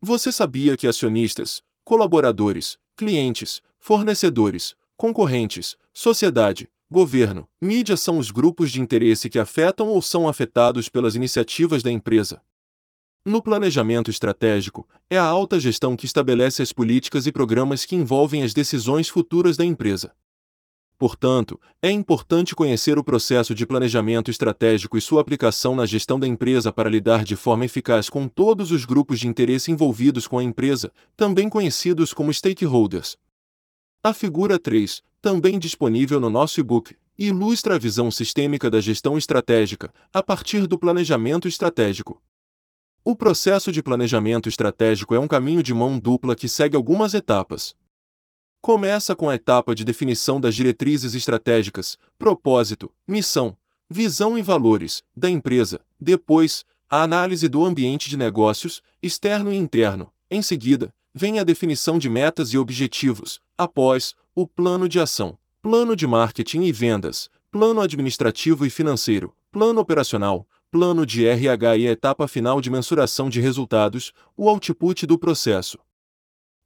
você 0.02 0.32
sabia 0.32 0.76
que 0.78 0.86
acionistas, 0.86 1.62
colaboradores, 1.84 2.78
clientes, 2.96 3.60
fornecedores, 3.78 4.74
concorrentes, 4.96 5.76
sociedade, 5.92 6.70
governo, 6.90 7.46
mídia 7.60 7.96
são 7.96 8.18
os 8.18 8.30
grupos 8.30 8.72
de 8.72 8.80
interesse 8.80 9.28
que 9.28 9.38
afetam 9.38 9.88
ou 9.88 10.00
são 10.00 10.26
afetados 10.26 10.88
pelas 10.88 11.14
iniciativas 11.14 11.82
da 11.82 11.90
empresa? 11.90 12.40
No 13.26 13.42
planejamento 13.42 14.10
estratégico, 14.10 14.88
é 15.10 15.18
a 15.18 15.24
alta 15.24 15.60
gestão 15.60 15.94
que 15.94 16.06
estabelece 16.06 16.62
as 16.62 16.72
políticas 16.72 17.26
e 17.26 17.32
programas 17.32 17.84
que 17.84 17.94
envolvem 17.94 18.42
as 18.42 18.54
decisões 18.54 19.10
futuras 19.10 19.58
da 19.58 19.64
empresa. 19.64 20.12
Portanto, 21.00 21.58
é 21.80 21.90
importante 21.90 22.54
conhecer 22.54 22.98
o 22.98 23.02
processo 23.02 23.54
de 23.54 23.64
planejamento 23.64 24.30
estratégico 24.30 24.98
e 24.98 25.00
sua 25.00 25.22
aplicação 25.22 25.74
na 25.74 25.86
gestão 25.86 26.20
da 26.20 26.26
empresa 26.26 26.70
para 26.70 26.90
lidar 26.90 27.24
de 27.24 27.34
forma 27.36 27.64
eficaz 27.64 28.10
com 28.10 28.28
todos 28.28 28.70
os 28.70 28.84
grupos 28.84 29.18
de 29.18 29.26
interesse 29.26 29.70
envolvidos 29.70 30.28
com 30.28 30.38
a 30.38 30.44
empresa, 30.44 30.92
também 31.16 31.48
conhecidos 31.48 32.12
como 32.12 32.30
stakeholders. 32.30 33.16
A 34.04 34.12
figura 34.12 34.58
3, 34.58 35.02
também 35.22 35.58
disponível 35.58 36.20
no 36.20 36.28
nosso 36.28 36.60
e-book, 36.60 36.94
ilustra 37.18 37.76
a 37.76 37.78
visão 37.78 38.10
sistêmica 38.10 38.68
da 38.68 38.78
gestão 38.78 39.16
estratégica, 39.16 39.90
a 40.12 40.22
partir 40.22 40.66
do 40.66 40.78
planejamento 40.78 41.48
estratégico. 41.48 42.20
O 43.02 43.16
processo 43.16 43.72
de 43.72 43.82
planejamento 43.82 44.50
estratégico 44.50 45.14
é 45.14 45.18
um 45.18 45.26
caminho 45.26 45.62
de 45.62 45.72
mão 45.72 45.98
dupla 45.98 46.36
que 46.36 46.46
segue 46.46 46.76
algumas 46.76 47.14
etapas. 47.14 47.74
Começa 48.62 49.16
com 49.16 49.30
a 49.30 49.34
etapa 49.34 49.74
de 49.74 49.86
definição 49.86 50.38
das 50.38 50.54
diretrizes 50.54 51.14
estratégicas, 51.14 51.96
propósito, 52.18 52.92
missão, 53.08 53.56
visão 53.88 54.36
e 54.36 54.42
valores 54.42 55.02
da 55.16 55.30
empresa. 55.30 55.80
Depois, 55.98 56.66
a 56.88 57.02
análise 57.02 57.48
do 57.48 57.64
ambiente 57.64 58.10
de 58.10 58.18
negócios, 58.18 58.82
externo 59.02 59.50
e 59.50 59.56
interno. 59.56 60.12
Em 60.30 60.42
seguida, 60.42 60.92
vem 61.14 61.38
a 61.38 61.44
definição 61.44 61.98
de 61.98 62.10
metas 62.10 62.52
e 62.52 62.58
objetivos. 62.58 63.40
Após, 63.56 64.14
o 64.34 64.46
plano 64.46 64.90
de 64.90 65.00
ação, 65.00 65.38
plano 65.62 65.96
de 65.96 66.06
marketing 66.06 66.64
e 66.64 66.72
vendas, 66.72 67.30
plano 67.50 67.80
administrativo 67.80 68.66
e 68.66 68.70
financeiro, 68.70 69.34
plano 69.50 69.80
operacional, 69.80 70.46
plano 70.70 71.06
de 71.06 71.26
RH 71.26 71.76
e 71.78 71.88
a 71.88 71.92
etapa 71.92 72.28
final 72.28 72.60
de 72.60 72.68
mensuração 72.68 73.30
de 73.30 73.40
resultados, 73.40 74.12
o 74.36 74.50
output 74.50 75.06
do 75.06 75.18
processo. 75.18 75.78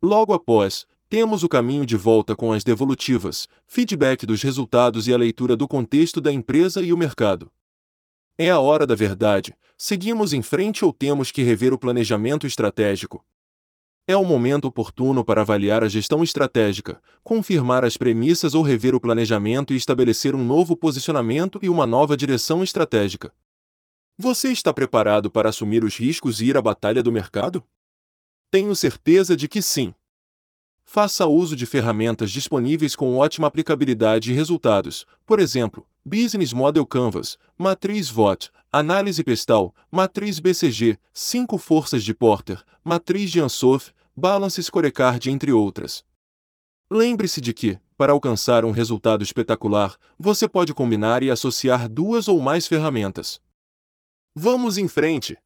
Logo 0.02 0.34
após, 0.34 0.86
temos 1.14 1.44
o 1.44 1.48
caminho 1.48 1.86
de 1.86 1.96
volta 1.96 2.34
com 2.34 2.52
as 2.52 2.64
devolutivas, 2.64 3.46
feedback 3.68 4.26
dos 4.26 4.42
resultados 4.42 5.06
e 5.06 5.14
a 5.14 5.16
leitura 5.16 5.54
do 5.54 5.68
contexto 5.68 6.20
da 6.20 6.32
empresa 6.32 6.82
e 6.82 6.92
o 6.92 6.96
mercado. 6.96 7.52
É 8.36 8.50
a 8.50 8.58
hora 8.58 8.84
da 8.84 8.96
verdade. 8.96 9.56
Seguimos 9.78 10.32
em 10.32 10.42
frente 10.42 10.84
ou 10.84 10.92
temos 10.92 11.30
que 11.30 11.44
rever 11.44 11.72
o 11.72 11.78
planejamento 11.78 12.48
estratégico? 12.48 13.24
É 14.08 14.16
o 14.16 14.24
momento 14.24 14.64
oportuno 14.64 15.24
para 15.24 15.42
avaliar 15.42 15.84
a 15.84 15.88
gestão 15.88 16.20
estratégica, 16.24 17.00
confirmar 17.22 17.84
as 17.84 17.96
premissas 17.96 18.52
ou 18.52 18.64
rever 18.64 18.92
o 18.92 19.00
planejamento 19.00 19.72
e 19.72 19.76
estabelecer 19.76 20.34
um 20.34 20.44
novo 20.44 20.76
posicionamento 20.76 21.60
e 21.62 21.68
uma 21.68 21.86
nova 21.86 22.16
direção 22.16 22.60
estratégica. 22.60 23.32
Você 24.18 24.50
está 24.50 24.74
preparado 24.74 25.30
para 25.30 25.48
assumir 25.48 25.84
os 25.84 25.96
riscos 25.96 26.40
e 26.40 26.46
ir 26.46 26.56
à 26.56 26.60
batalha 26.60 27.04
do 27.04 27.12
mercado? 27.12 27.62
Tenho 28.50 28.74
certeza 28.74 29.36
de 29.36 29.46
que 29.46 29.62
sim. 29.62 29.94
Faça 30.94 31.26
uso 31.26 31.56
de 31.56 31.66
ferramentas 31.66 32.30
disponíveis 32.30 32.94
com 32.94 33.16
ótima 33.16 33.48
aplicabilidade 33.48 34.30
e 34.30 34.32
resultados, 34.32 35.04
por 35.26 35.40
exemplo, 35.40 35.84
Business 36.04 36.52
Model 36.52 36.86
Canvas, 36.86 37.36
Matriz 37.58 38.08
VOT, 38.08 38.48
Análise 38.70 39.24
Pestal, 39.24 39.74
Matriz 39.90 40.38
BCG, 40.38 40.96
5 41.12 41.58
Forças 41.58 42.04
de 42.04 42.14
Porter, 42.14 42.62
Matriz 42.84 43.32
de 43.32 43.40
Ansoff, 43.40 43.90
Balance 44.16 44.62
Scorecard, 44.62 45.28
entre 45.28 45.50
outras. 45.50 46.04
Lembre-se 46.88 47.40
de 47.40 47.52
que, 47.52 47.76
para 47.96 48.12
alcançar 48.12 48.64
um 48.64 48.70
resultado 48.70 49.24
espetacular, 49.24 49.96
você 50.16 50.46
pode 50.46 50.72
combinar 50.72 51.24
e 51.24 51.30
associar 51.32 51.88
duas 51.88 52.28
ou 52.28 52.40
mais 52.40 52.68
ferramentas. 52.68 53.40
Vamos 54.32 54.78
em 54.78 54.86
frente! 54.86 55.36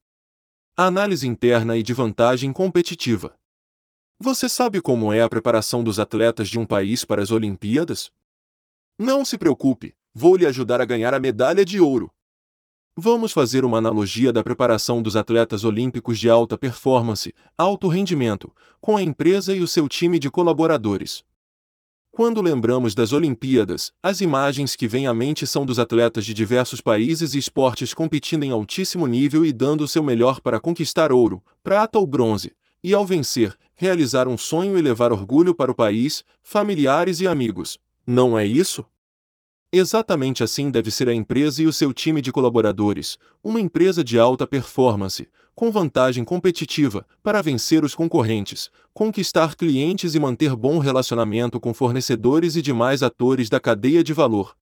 Análise 0.77 1.27
interna 1.27 1.75
e 1.79 1.83
de 1.83 1.95
vantagem 1.95 2.53
competitiva. 2.53 3.35
Você 4.21 4.49
sabe 4.49 4.81
como 4.81 5.13
é 5.13 5.23
a 5.23 5.29
preparação 5.29 5.85
dos 5.85 6.01
atletas 6.01 6.49
de 6.49 6.59
um 6.59 6.67
país 6.67 7.05
para 7.05 7.23
as 7.23 7.31
Olimpíadas? 7.31 8.11
Não 8.99 9.25
se 9.25 9.39
preocupe, 9.39 9.95
vou 10.13 10.35
lhe 10.35 10.45
ajudar 10.45 10.81
a 10.81 10.85
ganhar 10.85 11.15
a 11.15 11.21
medalha 11.21 11.65
de 11.65 11.81
ouro. 11.81 12.11
Vamos 12.97 13.31
fazer 13.31 13.65
uma 13.65 13.79
analogia 13.79 14.33
da 14.33 14.43
preparação 14.43 15.01
dos 15.01 15.15
atletas 15.15 15.63
olímpicos 15.63 16.19
de 16.19 16.29
alta 16.29 16.59
performance, 16.59 17.33
alto 17.57 17.87
rendimento, 17.87 18.53
com 18.81 18.97
a 18.97 19.03
empresa 19.03 19.55
e 19.55 19.61
o 19.61 19.69
seu 19.69 19.89
time 19.89 20.19
de 20.19 20.29
colaboradores. 20.29 21.23
Quando 22.11 22.43
lembramos 22.43 22.97
das 22.97 23.13
Olimpíadas, 23.13 23.93
as 24.03 24.21
imagens 24.21 24.75
que 24.75 24.89
vêm 24.89 25.07
à 25.07 25.15
mente 25.15 25.47
são 25.47 25.65
dos 25.65 25.79
atletas 25.79 26.27
de 26.27 26.35
diversos 26.35 26.81
países 26.81 27.35
e 27.35 27.39
esportes 27.39 27.95
competindo 27.95 28.43
em 28.43 28.51
altíssimo 28.51 29.07
nível 29.07 29.47
e 29.47 29.53
dando 29.53 29.85
o 29.85 29.89
seu 29.89 30.03
melhor 30.03 30.41
para 30.41 30.59
conquistar 30.59 31.13
ouro, 31.13 31.41
prata 31.63 32.01
ou 32.01 32.07
bronze, 32.07 32.53
e 32.83 32.93
ao 32.93 33.07
vencer, 33.07 33.57
realizar 33.79 34.27
um 34.27 34.37
sonho 34.37 34.77
e 34.77 34.83
levar 34.83 35.13
orgulho 35.13 35.55
para 35.55 35.71
o 35.71 35.75
país, 35.75 36.25
familiares 36.43 37.21
e 37.21 37.29
amigos. 37.29 37.79
Não 38.05 38.37
é 38.37 38.45
isso? 38.45 38.85
Exatamente 39.73 40.43
assim 40.43 40.69
deve 40.69 40.91
ser 40.91 41.09
a 41.09 41.15
empresa 41.15 41.63
e 41.63 41.67
o 41.67 41.73
seu 41.73 41.95
time 41.95 42.21
de 42.21 42.33
colaboradores, 42.33 43.17
uma 43.43 43.61
empresa 43.61 44.03
de 44.03 44.19
alta 44.19 44.49
performance, 44.49 45.29
com 45.55 45.71
vantagem 45.71 46.25
competitiva, 46.25 47.07
para 47.23 47.41
vencer 47.41 47.85
os 47.85 47.95
concorrentes, 47.95 48.69
conquistar 48.93 49.55
clientes 49.55 50.17
e 50.17 50.19
manter 50.19 50.57
bom 50.57 50.81
relacionamento 50.81 51.61
com 51.61 51.73
fornecedores 51.73 52.57
e 52.57 52.63
demais 52.63 53.01
atores 53.01 53.49
da 53.49 53.61
cadeia 53.61 54.03
de 54.03 54.13
valor. 54.13 54.57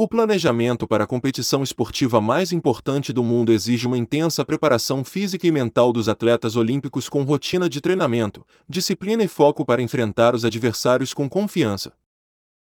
O 0.00 0.06
planejamento 0.06 0.86
para 0.86 1.02
a 1.02 1.06
competição 1.08 1.60
esportiva 1.60 2.20
mais 2.20 2.52
importante 2.52 3.12
do 3.12 3.24
mundo 3.24 3.52
exige 3.52 3.84
uma 3.84 3.98
intensa 3.98 4.44
preparação 4.44 5.02
física 5.02 5.44
e 5.44 5.50
mental 5.50 5.92
dos 5.92 6.08
atletas 6.08 6.54
olímpicos 6.54 7.08
com 7.08 7.24
rotina 7.24 7.68
de 7.68 7.80
treinamento, 7.80 8.46
disciplina 8.68 9.24
e 9.24 9.26
foco 9.26 9.64
para 9.64 9.82
enfrentar 9.82 10.36
os 10.36 10.44
adversários 10.44 11.12
com 11.12 11.28
confiança. 11.28 11.92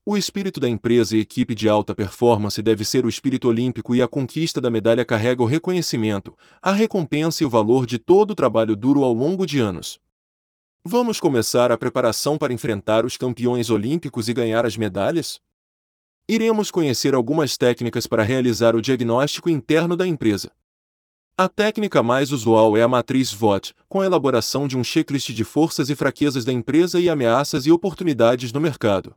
O 0.04 0.18
espírito 0.18 0.60
da 0.60 0.68
empresa 0.68 1.16
e 1.16 1.20
equipe 1.20 1.54
de 1.54 1.66
alta 1.66 1.94
performance 1.94 2.60
deve 2.60 2.84
ser 2.84 3.06
o 3.06 3.08
espírito 3.08 3.48
olímpico 3.48 3.94
e 3.94 4.02
a 4.02 4.06
conquista 4.06 4.60
da 4.60 4.68
medalha 4.68 5.02
carrega 5.02 5.42
o 5.42 5.46
reconhecimento, 5.46 6.36
a 6.60 6.72
recompensa 6.72 7.42
e 7.42 7.46
o 7.46 7.50
valor 7.50 7.86
de 7.86 7.98
todo 7.98 8.32
o 8.32 8.34
trabalho 8.34 8.76
duro 8.76 9.02
ao 9.02 9.14
longo 9.14 9.46
de 9.46 9.58
anos. 9.60 9.98
Vamos 10.84 11.18
começar 11.20 11.72
a 11.72 11.78
preparação 11.78 12.36
para 12.36 12.52
enfrentar 12.52 13.06
os 13.06 13.16
campeões 13.16 13.70
olímpicos 13.70 14.28
e 14.28 14.34
ganhar 14.34 14.66
as 14.66 14.76
medalhas? 14.76 15.40
Iremos 16.26 16.70
conhecer 16.70 17.14
algumas 17.14 17.58
técnicas 17.58 18.06
para 18.06 18.22
realizar 18.22 18.74
o 18.74 18.80
diagnóstico 18.80 19.50
interno 19.50 19.94
da 19.94 20.06
empresa. 20.06 20.50
A 21.36 21.50
técnica 21.50 22.02
mais 22.02 22.32
usual 22.32 22.78
é 22.78 22.82
a 22.82 22.88
matriz 22.88 23.30
VOT, 23.30 23.74
com 23.90 24.00
a 24.00 24.06
elaboração 24.06 24.66
de 24.66 24.74
um 24.74 24.82
checklist 24.82 25.34
de 25.34 25.44
forças 25.44 25.90
e 25.90 25.94
fraquezas 25.94 26.42
da 26.42 26.50
empresa 26.50 26.98
e 26.98 27.10
ameaças 27.10 27.66
e 27.66 27.70
oportunidades 27.70 28.54
no 28.54 28.60
mercado. 28.60 29.14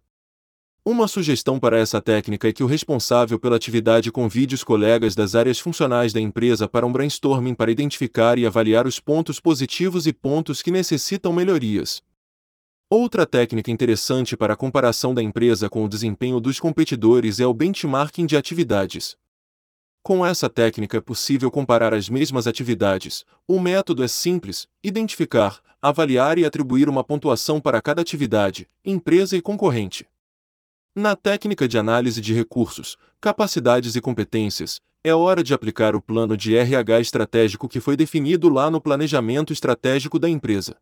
Uma 0.84 1.08
sugestão 1.08 1.58
para 1.58 1.80
essa 1.80 2.02
técnica 2.02 2.50
é 2.50 2.52
que 2.52 2.64
o 2.64 2.68
responsável 2.68 3.40
pela 3.40 3.56
atividade 3.56 4.12
convide 4.12 4.56
os 4.56 4.64
colegas 4.64 5.16
das 5.16 5.34
áreas 5.34 5.60
funcionais 5.60 6.12
da 6.12 6.20
empresa 6.20 6.68
para 6.68 6.86
um 6.86 6.92
brainstorming 6.92 7.56
para 7.56 7.72
identificar 7.72 8.38
e 8.38 8.46
avaliar 8.46 8.86
os 8.86 9.00
pontos 9.00 9.40
positivos 9.40 10.08
e 10.08 10.12
pontos 10.12 10.62
que 10.62 10.72
necessitam 10.72 11.32
melhorias. 11.32 12.02
Outra 12.89 13.25
técnica 13.25 13.70
interessante 13.70 14.38
para 14.38 14.53
a 14.53 14.56
comparação 14.56 15.13
da 15.13 15.22
empresa 15.22 15.70
com 15.70 15.84
o 15.84 15.89
desempenho 15.89 16.39
dos 16.39 16.58
competidores 16.58 17.38
é 17.38 17.46
o 17.46 17.53
benchmarking 17.53 18.25
de 18.25 18.38
atividades. 18.38 19.17
Com 20.01 20.25
essa 20.25 20.50
técnica 20.50 20.96
é 20.96 21.01
possível 21.01 21.51
comparar 21.51 21.94
as 21.94 22.08
mesmas 22.08 22.48
atividades. 22.48 23.25
O 23.46 23.60
método 23.60 24.06
é 24.06 24.08
simples: 24.08 24.70
identificar, 24.82 25.62
avaliar 25.82 26.38
e 26.38 26.46
atribuir 26.46 26.88
uma 26.88 27.03
pontuação 27.03 27.60
para 27.60 27.82
cada 27.82 28.01
atividade, 28.01 28.70
empresa 28.86 29.36
e 29.36 29.41
concorrente. 29.41 30.08
Na 30.96 31.13
técnica 31.13 31.67
de 31.67 31.77
análise 31.77 32.22
de 32.22 32.34
recursos, 32.34 32.96
capacidades 33.20 33.98
e 33.98 34.01
competências, 34.01 34.79
é 35.03 35.13
hora 35.13 35.44
de 35.44 35.53
aplicar 35.53 35.94
o 35.94 36.01
plano 36.01 36.38
de 36.38 36.56
RH 36.56 37.01
estratégico 37.01 37.67
que 37.67 37.82
foi 37.82 37.98
definido 37.98 38.48
lá 38.48 38.72
no 38.72 38.79
planejamento 38.79 39.51
estratégico 39.51 40.17
da 40.17 40.29
empresa. 40.29 40.77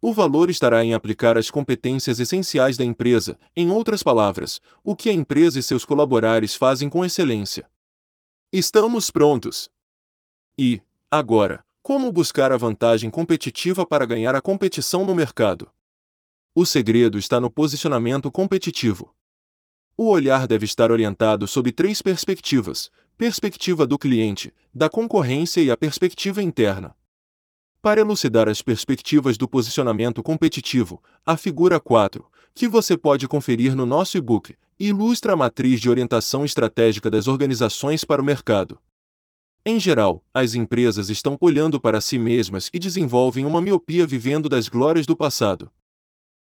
O 0.00 0.12
valor 0.12 0.50
estará 0.50 0.84
em 0.84 0.92
aplicar 0.92 1.38
as 1.38 1.50
competências 1.50 2.20
essenciais 2.20 2.76
da 2.76 2.84
empresa, 2.84 3.38
em 3.56 3.70
outras 3.70 4.02
palavras, 4.02 4.60
o 4.84 4.94
que 4.94 5.08
a 5.08 5.12
empresa 5.12 5.58
e 5.58 5.62
seus 5.62 5.84
colaboradores 5.84 6.54
fazem 6.54 6.88
com 6.88 7.04
excelência. 7.04 7.68
Estamos 8.52 9.10
prontos! 9.10 9.70
E, 10.58 10.80
agora, 11.10 11.64
como 11.82 12.10
buscar 12.12 12.52
a 12.52 12.56
vantagem 12.56 13.10
competitiva 13.10 13.86
para 13.86 14.04
ganhar 14.04 14.34
a 14.34 14.40
competição 14.40 15.04
no 15.04 15.14
mercado? 15.14 15.70
O 16.54 16.66
segredo 16.66 17.18
está 17.18 17.40
no 17.40 17.50
posicionamento 17.50 18.30
competitivo. 18.30 19.14
O 19.96 20.08
olhar 20.08 20.46
deve 20.46 20.64
estar 20.64 20.90
orientado 20.90 21.46
sob 21.46 21.72
três 21.72 22.02
perspectivas: 22.02 22.90
perspectiva 23.16 23.86
do 23.86 23.98
cliente, 23.98 24.52
da 24.74 24.90
concorrência 24.90 25.60
e 25.60 25.70
a 25.70 25.76
perspectiva 25.76 26.42
interna. 26.42 26.94
Para 27.86 28.00
elucidar 28.00 28.48
as 28.48 28.60
perspectivas 28.60 29.38
do 29.38 29.46
posicionamento 29.46 30.20
competitivo, 30.20 31.00
a 31.24 31.36
figura 31.36 31.78
4, 31.78 32.26
que 32.52 32.66
você 32.66 32.96
pode 32.96 33.28
conferir 33.28 33.76
no 33.76 33.86
nosso 33.86 34.18
e-book, 34.18 34.56
ilustra 34.76 35.34
a 35.34 35.36
matriz 35.36 35.80
de 35.80 35.88
orientação 35.88 36.44
estratégica 36.44 37.08
das 37.08 37.28
organizações 37.28 38.02
para 38.02 38.20
o 38.20 38.24
mercado. 38.24 38.76
Em 39.64 39.78
geral, 39.78 40.24
as 40.34 40.56
empresas 40.56 41.10
estão 41.10 41.38
olhando 41.40 41.80
para 41.80 42.00
si 42.00 42.18
mesmas 42.18 42.68
e 42.74 42.80
desenvolvem 42.80 43.46
uma 43.46 43.62
miopia 43.62 44.04
vivendo 44.04 44.48
das 44.48 44.68
glórias 44.68 45.06
do 45.06 45.16
passado. 45.16 45.70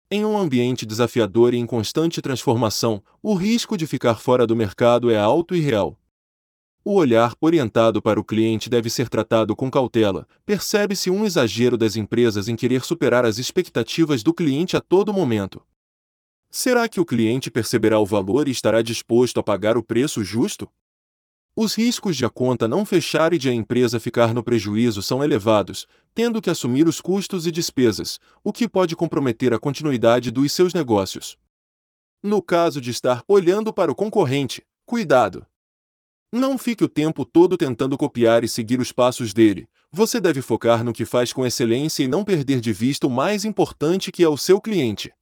Em 0.08 0.24
um 0.24 0.38
ambiente 0.38 0.86
desafiador 0.86 1.54
e 1.54 1.56
em 1.56 1.66
constante 1.66 2.22
transformação, 2.22 3.02
o 3.20 3.34
risco 3.34 3.76
de 3.76 3.84
ficar 3.84 4.14
fora 4.14 4.46
do 4.46 4.54
mercado 4.54 5.10
é 5.10 5.18
alto 5.18 5.56
e 5.56 5.60
real. 5.60 5.98
O 6.84 6.94
olhar 6.94 7.34
orientado 7.40 8.02
para 8.02 8.18
o 8.18 8.24
cliente 8.24 8.68
deve 8.68 8.90
ser 8.90 9.08
tratado 9.08 9.54
com 9.54 9.70
cautela. 9.70 10.26
Percebe-se 10.44 11.10
um 11.10 11.24
exagero 11.24 11.76
das 11.76 11.94
empresas 11.94 12.48
em 12.48 12.56
querer 12.56 12.82
superar 12.82 13.24
as 13.24 13.38
expectativas 13.38 14.24
do 14.24 14.34
cliente 14.34 14.76
a 14.76 14.80
todo 14.80 15.12
momento. 15.12 15.62
Será 16.50 16.88
que 16.88 17.00
o 17.00 17.04
cliente 17.04 17.52
perceberá 17.52 18.00
o 18.00 18.04
valor 18.04 18.48
e 18.48 18.50
estará 18.50 18.82
disposto 18.82 19.38
a 19.38 19.42
pagar 19.44 19.76
o 19.76 19.82
preço 19.82 20.24
justo? 20.24 20.68
Os 21.54 21.74
riscos 21.74 22.16
de 22.16 22.24
a 22.24 22.30
conta 22.30 22.66
não 22.66 22.84
fechar 22.84 23.32
e 23.32 23.38
de 23.38 23.48
a 23.48 23.54
empresa 23.54 24.00
ficar 24.00 24.34
no 24.34 24.42
prejuízo 24.42 25.02
são 25.02 25.22
elevados, 25.22 25.86
tendo 26.14 26.42
que 26.42 26.50
assumir 26.50 26.88
os 26.88 27.00
custos 27.00 27.46
e 27.46 27.52
despesas, 27.52 28.18
o 28.42 28.52
que 28.52 28.68
pode 28.68 28.96
comprometer 28.96 29.54
a 29.54 29.58
continuidade 29.58 30.30
dos 30.30 30.50
seus 30.52 30.74
negócios. 30.74 31.38
No 32.22 32.42
caso 32.42 32.80
de 32.80 32.90
estar 32.90 33.22
olhando 33.28 33.72
para 33.72 33.92
o 33.92 33.94
concorrente, 33.94 34.62
cuidado! 34.84 35.46
Não 36.32 36.56
fique 36.56 36.82
o 36.82 36.88
tempo 36.88 37.26
todo 37.26 37.58
tentando 37.58 37.98
copiar 37.98 38.42
e 38.42 38.48
seguir 38.48 38.80
os 38.80 38.90
passos 38.90 39.34
dele. 39.34 39.68
Você 39.90 40.18
deve 40.18 40.40
focar 40.40 40.82
no 40.82 40.94
que 40.94 41.04
faz 41.04 41.30
com 41.30 41.44
excelência 41.44 42.02
e 42.02 42.08
não 42.08 42.24
perder 42.24 42.58
de 42.58 42.72
vista 42.72 43.06
o 43.06 43.10
mais 43.10 43.44
importante 43.44 44.10
que 44.10 44.24
é 44.24 44.28
o 44.28 44.38
seu 44.38 44.58
cliente. 44.58 45.12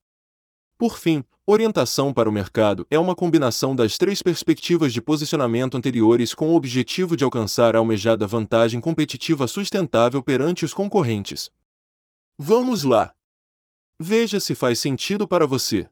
Por 0.79 0.97
fim, 0.97 1.25
orientação 1.45 2.13
para 2.13 2.29
o 2.29 2.33
mercado 2.33 2.87
é 2.89 2.97
uma 2.97 3.17
combinação 3.17 3.75
das 3.75 3.99
três 3.99 4.23
perspectivas 4.23 4.93
de 4.93 5.03
posicionamento 5.03 5.77
anteriores 5.77 6.33
com 6.33 6.51
o 6.51 6.55
objetivo 6.55 7.17
de 7.17 7.25
alcançar 7.25 7.75
a 7.75 7.81
almejada 7.81 8.25
vantagem 8.25 8.81
competitiva 8.81 9.49
sustentável 9.49 10.23
perante 10.23 10.65
os 10.65 10.73
concorrentes. 10.73 11.51
Vamos 12.39 12.85
lá! 12.85 13.13
Veja 13.99 14.39
se 14.39 14.55
faz 14.55 14.79
sentido 14.79 15.27
para 15.27 15.45
você. 15.45 15.89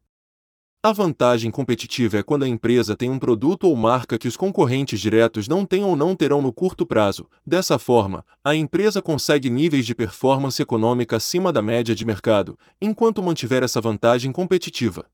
A 0.81 0.93
vantagem 0.93 1.51
competitiva 1.51 2.19
é 2.19 2.23
quando 2.23 2.45
a 2.45 2.49
empresa 2.49 2.97
tem 2.97 3.11
um 3.11 3.19
produto 3.19 3.65
ou 3.65 3.75
marca 3.75 4.17
que 4.17 4.29
os 4.29 4.37
concorrentes 4.37 5.01
diretos 5.01 5.49
não 5.49 5.67
têm 5.67 5.83
ou 5.83 5.97
não 5.97 6.15
terão 6.15 6.41
no 6.41 6.53
curto 6.53 6.87
prazo. 6.87 7.29
Dessa 7.45 7.81
forma, 7.81 8.25
a 8.45 8.55
empresa 8.55 9.03
consegue 9.03 9.51
níveis 9.51 9.85
de 9.85 9.93
performance 9.93 10.63
econômica 10.63 11.17
acima 11.17 11.53
da 11.53 11.61
média 11.61 11.97
de 11.97 12.05
mercado, 12.05 12.57
enquanto 12.81 13.21
mantiver 13.21 13.65
essa 13.65 13.81
vantagem 13.81 14.31
competitiva. 14.31 15.07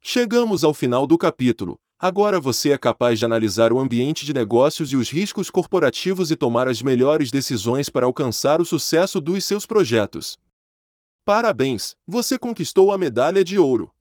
Chegamos 0.00 0.64
ao 0.64 0.72
final 0.72 1.06
do 1.06 1.18
capítulo. 1.18 1.78
Agora 1.98 2.40
você 2.40 2.70
é 2.70 2.78
capaz 2.78 3.18
de 3.18 3.26
analisar 3.26 3.74
o 3.74 3.78
ambiente 3.78 4.24
de 4.24 4.32
negócios 4.32 4.90
e 4.90 4.96
os 4.96 5.10
riscos 5.10 5.50
corporativos 5.50 6.30
e 6.30 6.36
tomar 6.36 6.66
as 6.66 6.80
melhores 6.80 7.30
decisões 7.30 7.90
para 7.90 8.06
alcançar 8.06 8.58
o 8.58 8.64
sucesso 8.64 9.20
dos 9.20 9.44
seus 9.44 9.66
projetos. 9.66 10.38
Parabéns, 11.26 11.94
você 12.06 12.38
conquistou 12.38 12.90
a 12.90 12.96
medalha 12.96 13.44
de 13.44 13.58
ouro. 13.58 13.92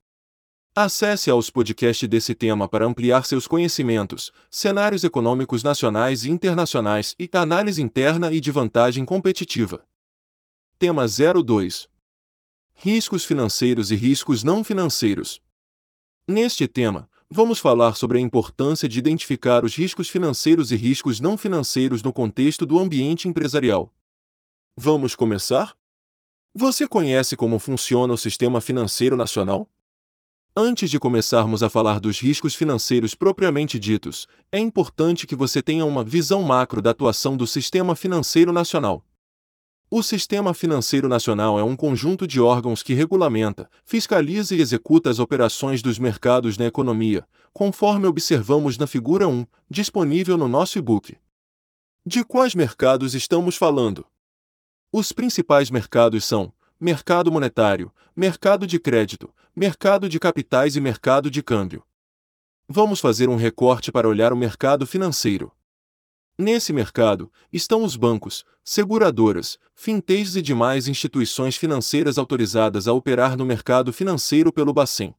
Acesse 0.79 1.31
aos 1.31 1.49
podcasts 1.49 2.07
desse 2.07 2.35
tema 2.35 2.69
para 2.69 2.85
ampliar 2.85 3.25
seus 3.25 3.47
conhecimentos, 3.47 4.31
cenários 4.47 5.03
econômicos 5.03 5.63
nacionais 5.63 6.23
e 6.23 6.29
internacionais 6.29 7.15
e 7.17 7.27
análise 7.33 7.81
interna 7.81 8.31
e 8.31 8.39
de 8.39 8.51
vantagem 8.51 9.03
competitiva. 9.03 9.83
Tema 10.77 11.07
02 11.07 11.89
Riscos 12.75 13.25
financeiros 13.25 13.89
e 13.89 13.95
riscos 13.95 14.43
não 14.43 14.63
financeiros. 14.63 15.41
Neste 16.27 16.67
tema, 16.67 17.09
vamos 17.27 17.57
falar 17.57 17.95
sobre 17.95 18.19
a 18.19 18.21
importância 18.21 18.87
de 18.87 18.99
identificar 18.99 19.65
os 19.65 19.75
riscos 19.75 20.07
financeiros 20.07 20.71
e 20.71 20.75
riscos 20.75 21.19
não 21.19 21.35
financeiros 21.39 22.03
no 22.03 22.13
contexto 22.13 22.67
do 22.67 22.77
ambiente 22.77 23.27
empresarial. 23.27 23.91
Vamos 24.75 25.15
começar? 25.15 25.75
Você 26.53 26.87
conhece 26.87 27.35
como 27.35 27.57
funciona 27.57 28.13
o 28.13 28.17
sistema 28.17 28.61
financeiro 28.61 29.17
nacional? 29.17 29.67
Antes 30.59 30.89
de 30.89 30.97
começarmos 30.97 31.61
a 31.61 31.69
falar 31.69 31.99
dos 31.99 32.19
riscos 32.19 32.55
financeiros 32.55 33.13
propriamente 33.13 33.77
ditos, 33.77 34.25
é 34.51 34.57
importante 34.57 35.27
que 35.27 35.35
você 35.35 35.61
tenha 35.61 35.85
uma 35.85 36.03
visão 36.03 36.41
macro 36.41 36.81
da 36.81 36.89
atuação 36.89 37.37
do 37.37 37.45
Sistema 37.45 37.95
Financeiro 37.95 38.51
Nacional. 38.51 39.05
O 39.87 40.01
Sistema 40.01 40.55
Financeiro 40.55 41.07
Nacional 41.07 41.59
é 41.59 41.63
um 41.63 41.75
conjunto 41.75 42.25
de 42.25 42.41
órgãos 42.41 42.81
que 42.81 42.95
regulamenta, 42.95 43.69
fiscaliza 43.85 44.55
e 44.55 44.59
executa 44.59 45.11
as 45.11 45.19
operações 45.19 45.83
dos 45.83 45.99
mercados 45.99 46.57
na 46.57 46.65
economia, 46.65 47.23
conforme 47.53 48.07
observamos 48.07 48.79
na 48.79 48.87
figura 48.87 49.27
1, 49.27 49.45
disponível 49.69 50.39
no 50.39 50.47
nosso 50.47 50.79
e-book. 50.79 51.15
De 52.03 52.23
quais 52.23 52.55
mercados 52.55 53.13
estamos 53.13 53.55
falando? 53.55 54.03
Os 54.91 55.11
principais 55.11 55.69
mercados 55.69 56.25
são 56.25 56.51
mercado 56.79 57.31
monetário, 57.31 57.91
mercado 58.15 58.67
de 58.67 58.79
crédito, 58.79 59.33
mercado 59.55 60.07
de 60.07 60.19
capitais 60.19 60.75
e 60.75 60.81
mercado 60.81 61.31
de 61.31 61.41
câmbio. 61.41 61.83
Vamos 62.69 62.99
fazer 62.99 63.29
um 63.29 63.35
recorte 63.35 63.91
para 63.91 64.07
olhar 64.07 64.31
o 64.31 64.37
mercado 64.37 64.85
financeiro. 64.85 65.51
Nesse 66.37 66.71
mercado 66.71 67.31
estão 67.51 67.83
os 67.83 67.95
bancos, 67.95 68.45
seguradoras, 68.63 69.57
fintechs 69.73 70.35
e 70.35 70.41
demais 70.41 70.87
instituições 70.87 71.57
financeiras 71.57 72.19
autorizadas 72.19 72.87
a 72.87 72.93
operar 72.93 73.35
no 73.35 73.45
mercado 73.45 73.91
financeiro 73.91 74.53
pelo 74.53 74.73
Bacen. 74.73 75.15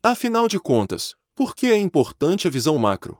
Afinal 0.00 0.46
de 0.46 0.60
contas, 0.60 1.16
por 1.34 1.56
que 1.56 1.66
é 1.66 1.76
importante 1.76 2.46
a 2.46 2.50
visão 2.50 2.78
macro? 2.78 3.18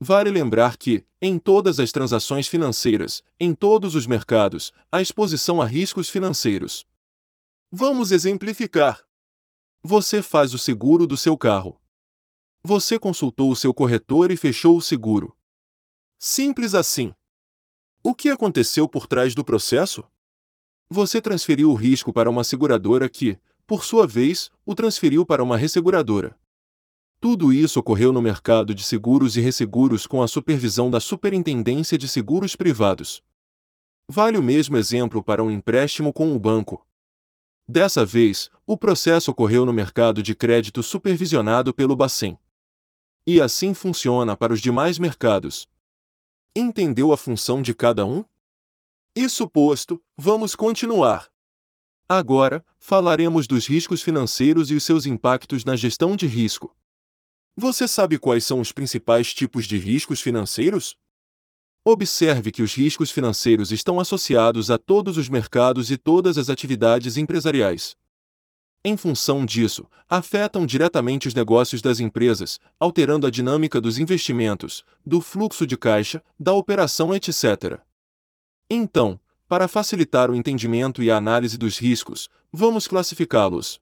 Vale 0.00 0.30
lembrar 0.30 0.76
que, 0.76 1.06
em 1.20 1.38
todas 1.38 1.78
as 1.78 1.92
transações 1.92 2.48
financeiras, 2.48 3.22
em 3.38 3.54
todos 3.54 3.94
os 3.94 4.06
mercados, 4.06 4.72
há 4.90 5.00
exposição 5.00 5.62
a 5.62 5.64
riscos 5.64 6.08
financeiros. 6.08 6.86
Vamos 7.70 8.10
exemplificar. 8.10 9.02
Você 9.82 10.22
faz 10.22 10.52
o 10.54 10.58
seguro 10.58 11.06
do 11.06 11.16
seu 11.16 11.36
carro. 11.36 11.80
Você 12.62 12.98
consultou 12.98 13.50
o 13.50 13.56
seu 13.56 13.74
corretor 13.74 14.30
e 14.30 14.36
fechou 14.36 14.76
o 14.76 14.82
seguro. 14.82 15.36
Simples 16.18 16.74
assim. 16.74 17.14
O 18.02 18.14
que 18.14 18.30
aconteceu 18.30 18.88
por 18.88 19.06
trás 19.06 19.34
do 19.34 19.44
processo? 19.44 20.04
Você 20.88 21.20
transferiu 21.20 21.70
o 21.70 21.74
risco 21.74 22.12
para 22.12 22.30
uma 22.30 22.44
seguradora 22.44 23.08
que, 23.08 23.38
por 23.66 23.84
sua 23.84 24.06
vez, 24.06 24.50
o 24.64 24.74
transferiu 24.74 25.24
para 25.24 25.42
uma 25.42 25.56
resseguradora. 25.56 26.38
Tudo 27.24 27.54
isso 27.54 27.80
ocorreu 27.80 28.12
no 28.12 28.20
mercado 28.20 28.74
de 28.74 28.84
seguros 28.84 29.34
e 29.34 29.40
resseguros 29.40 30.06
com 30.06 30.22
a 30.22 30.28
supervisão 30.28 30.90
da 30.90 31.00
Superintendência 31.00 31.96
de 31.96 32.06
Seguros 32.06 32.54
Privados. 32.54 33.22
Vale 34.06 34.36
o 34.36 34.42
mesmo 34.42 34.76
exemplo 34.76 35.24
para 35.24 35.42
um 35.42 35.50
empréstimo 35.50 36.12
com 36.12 36.36
o 36.36 36.38
banco. 36.38 36.86
Dessa 37.66 38.04
vez, 38.04 38.50
o 38.66 38.76
processo 38.76 39.30
ocorreu 39.30 39.64
no 39.64 39.72
mercado 39.72 40.22
de 40.22 40.34
crédito 40.34 40.82
supervisionado 40.82 41.72
pelo 41.72 41.96
Bacen. 41.96 42.38
E 43.26 43.40
assim 43.40 43.72
funciona 43.72 44.36
para 44.36 44.52
os 44.52 44.60
demais 44.60 44.98
mercados. 44.98 45.66
Entendeu 46.54 47.10
a 47.10 47.16
função 47.16 47.62
de 47.62 47.72
cada 47.72 48.04
um? 48.04 48.22
Isso 49.16 49.48
posto, 49.48 49.98
vamos 50.14 50.54
continuar. 50.54 51.30
Agora, 52.06 52.62
falaremos 52.78 53.46
dos 53.46 53.66
riscos 53.66 54.02
financeiros 54.02 54.70
e 54.70 54.74
os 54.74 54.84
seus 54.84 55.06
impactos 55.06 55.64
na 55.64 55.74
gestão 55.74 56.16
de 56.16 56.26
risco. 56.26 56.76
Você 57.56 57.86
sabe 57.86 58.18
quais 58.18 58.44
são 58.44 58.58
os 58.60 58.72
principais 58.72 59.32
tipos 59.32 59.64
de 59.66 59.78
riscos 59.78 60.20
financeiros? 60.20 60.96
Observe 61.84 62.50
que 62.50 62.62
os 62.62 62.74
riscos 62.74 63.12
financeiros 63.12 63.70
estão 63.70 64.00
associados 64.00 64.72
a 64.72 64.78
todos 64.78 65.16
os 65.16 65.28
mercados 65.28 65.88
e 65.88 65.96
todas 65.96 66.36
as 66.36 66.48
atividades 66.48 67.16
empresariais. 67.16 67.96
Em 68.84 68.96
função 68.96 69.46
disso, 69.46 69.86
afetam 70.08 70.66
diretamente 70.66 71.28
os 71.28 71.34
negócios 71.34 71.80
das 71.80 72.00
empresas, 72.00 72.58
alterando 72.78 73.24
a 73.24 73.30
dinâmica 73.30 73.80
dos 73.80 73.98
investimentos, 73.98 74.84
do 75.06 75.20
fluxo 75.20 75.64
de 75.64 75.76
caixa, 75.76 76.24
da 76.38 76.52
operação, 76.52 77.14
etc. 77.14 77.80
Então, 78.68 79.20
para 79.46 79.68
facilitar 79.68 80.28
o 80.28 80.34
entendimento 80.34 81.04
e 81.04 81.10
a 81.10 81.16
análise 81.16 81.56
dos 81.56 81.78
riscos, 81.78 82.28
vamos 82.52 82.88
classificá-los. 82.88 83.80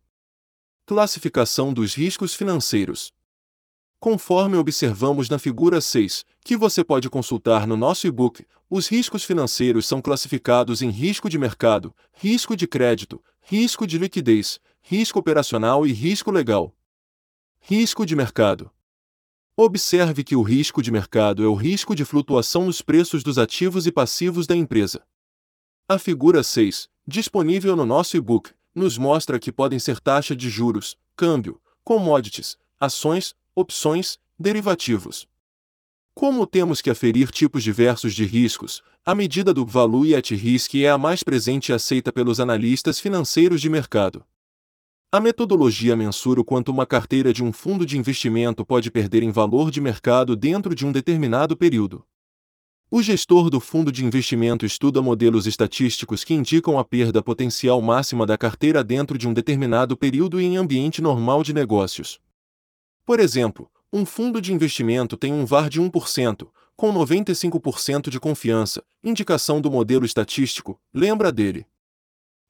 Classificação 0.85 1.73
dos 1.73 1.95
riscos 1.95 2.35
financeiros. 2.35 3.15
Conforme 4.03 4.57
observamos 4.57 5.29
na 5.29 5.39
figura 5.39 5.81
6, 5.81 6.25
que 6.45 6.57
você 6.57 6.83
pode 6.83 7.09
consultar 7.09 7.69
no 7.69 7.77
nosso 7.77 8.05
e-book, 8.05 8.45
os 8.69 8.89
riscos 8.89 9.23
financeiros 9.23 9.87
são 9.87 10.03
classificados 10.03 10.83
em 10.83 10.91
risco 10.91 11.31
de 11.31 11.39
mercado, 11.39 11.95
risco 12.13 12.57
de 12.57 12.67
crédito, 12.67 13.23
risco 13.43 13.87
de 13.87 13.99
liquidez, 13.99 14.59
risco 14.81 15.21
operacional 15.21 15.87
e 15.87 15.93
risco 15.93 16.33
legal. 16.33 16.75
Risco 17.61 18.05
de 18.05 18.17
mercado. 18.17 18.73
Observe 19.57 20.25
que 20.25 20.35
o 20.35 20.43
risco 20.43 20.83
de 20.83 20.91
mercado 20.91 21.45
é 21.45 21.47
o 21.47 21.55
risco 21.55 21.95
de 21.95 22.05
flutuação 22.05 22.65
nos 22.65 22.83
preços 22.83 23.23
dos 23.23 23.39
ativos 23.39 23.87
e 23.87 23.93
passivos 23.93 24.49
da 24.49 24.57
empresa. 24.57 25.07
A 25.89 25.97
figura 25.97 26.43
6, 26.43 26.89
disponível 27.07 27.77
no 27.77 27.87
nosso 27.87 28.17
e-book, 28.17 28.51
nos 28.75 28.99
mostra 28.99 29.39
que 29.39 29.53
podem 29.53 29.79
ser 29.79 30.01
taxa 30.01 30.35
de 30.35 30.51
juros, 30.51 30.99
câmbio, 31.15 31.61
commodities, 31.85 32.57
ações, 32.81 33.37
opções, 33.55 34.19
derivativos. 34.39 35.29
Como 36.15 36.47
temos 36.47 36.81
que 36.81 36.91
aferir 36.91 37.31
tipos 37.31 37.63
diversos 37.63 38.15
de 38.15 38.25
riscos, 38.25 38.83
a 39.05 39.15
medida 39.15 39.53
do 39.53 39.67
Value 39.67 40.15
at 40.15 40.31
Risk 40.31 40.75
é 40.77 40.89
a 40.89 40.97
mais 40.97 41.23
presente 41.23 41.71
e 41.71 41.73
aceita 41.73 42.13
pelos 42.13 42.41
analistas 42.41 42.99
financeiros 42.99 43.61
de 43.61 43.69
mercado. 43.69 44.25
A 45.11 45.21
metodologia 45.21 45.95
mensura 45.95 46.41
o 46.41 46.45
quanto 46.45 46.71
uma 46.71 46.87
carteira 46.87 47.33
de 47.33 47.45
um 47.45 47.53
fundo 47.53 47.85
de 47.85 47.99
investimento 47.99 48.65
pode 48.65 48.91
perder 48.91 49.23
em 49.23 49.31
valor 49.31 49.71
de 49.71 49.81
mercado 49.81 50.35
dentro 50.35 50.75
de 50.75 50.87
um 50.87 50.93
determinado 50.93 51.55
período. 51.55 52.05
O 52.91 53.03
gestor 53.03 53.51
do 53.51 53.61
fundo 53.61 53.93
de 53.93 54.05
investimento 54.05 54.65
estuda 54.65 55.03
modelos 55.03 55.47
estatísticos 55.47 56.25
que 56.25 56.35
indicam 56.35 56.79
a 56.79 56.85
perda 56.85 57.23
potencial 57.23 57.81
máxima 57.83 58.25
da 58.25 58.39
carteira 58.39 58.83
dentro 58.85 59.19
de 59.19 59.29
um 59.29 59.35
determinado 59.35 59.97
período 59.97 60.41
e 60.41 60.45
em 60.45 60.57
ambiente 60.57 61.03
normal 61.03 61.43
de 61.43 61.53
negócios. 61.53 62.19
Por 63.05 63.19
exemplo, 63.19 63.71
um 63.93 64.07
fundo 64.07 64.41
de 64.41 64.53
investimento 64.53 65.17
tem 65.17 65.33
um 65.33 65.45
VAR 65.45 65.69
de 65.69 65.81
1%, 65.81 66.49
com 66.77 66.95
95% 66.95 68.09
de 68.09 68.19
confiança, 68.19 68.83
indicação 69.03 69.61
do 69.61 69.71
modelo 69.71 70.07
estatístico, 70.07 70.81
lembra 70.95 71.31
dele. 71.31 71.67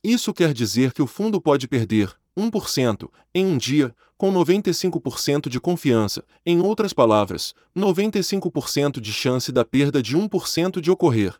Isso 0.04 0.32
quer 0.32 0.52
dizer 0.52 0.92
que 0.92 1.02
o 1.02 1.06
fundo 1.06 1.40
pode 1.40 1.66
perder 1.66 2.14
1% 2.36 3.08
em 3.34 3.46
um 3.46 3.56
dia, 3.56 3.94
com 4.16 4.32
95% 4.32 5.48
de 5.48 5.58
confiança, 5.58 6.24
em 6.46 6.60
outras 6.60 6.92
palavras, 6.92 7.54
95% 7.76 9.00
de 9.00 9.12
chance 9.12 9.50
da 9.50 9.64
perda 9.64 10.02
de 10.02 10.16
1% 10.16 10.80
de 10.80 10.90
ocorrer. 10.90 11.34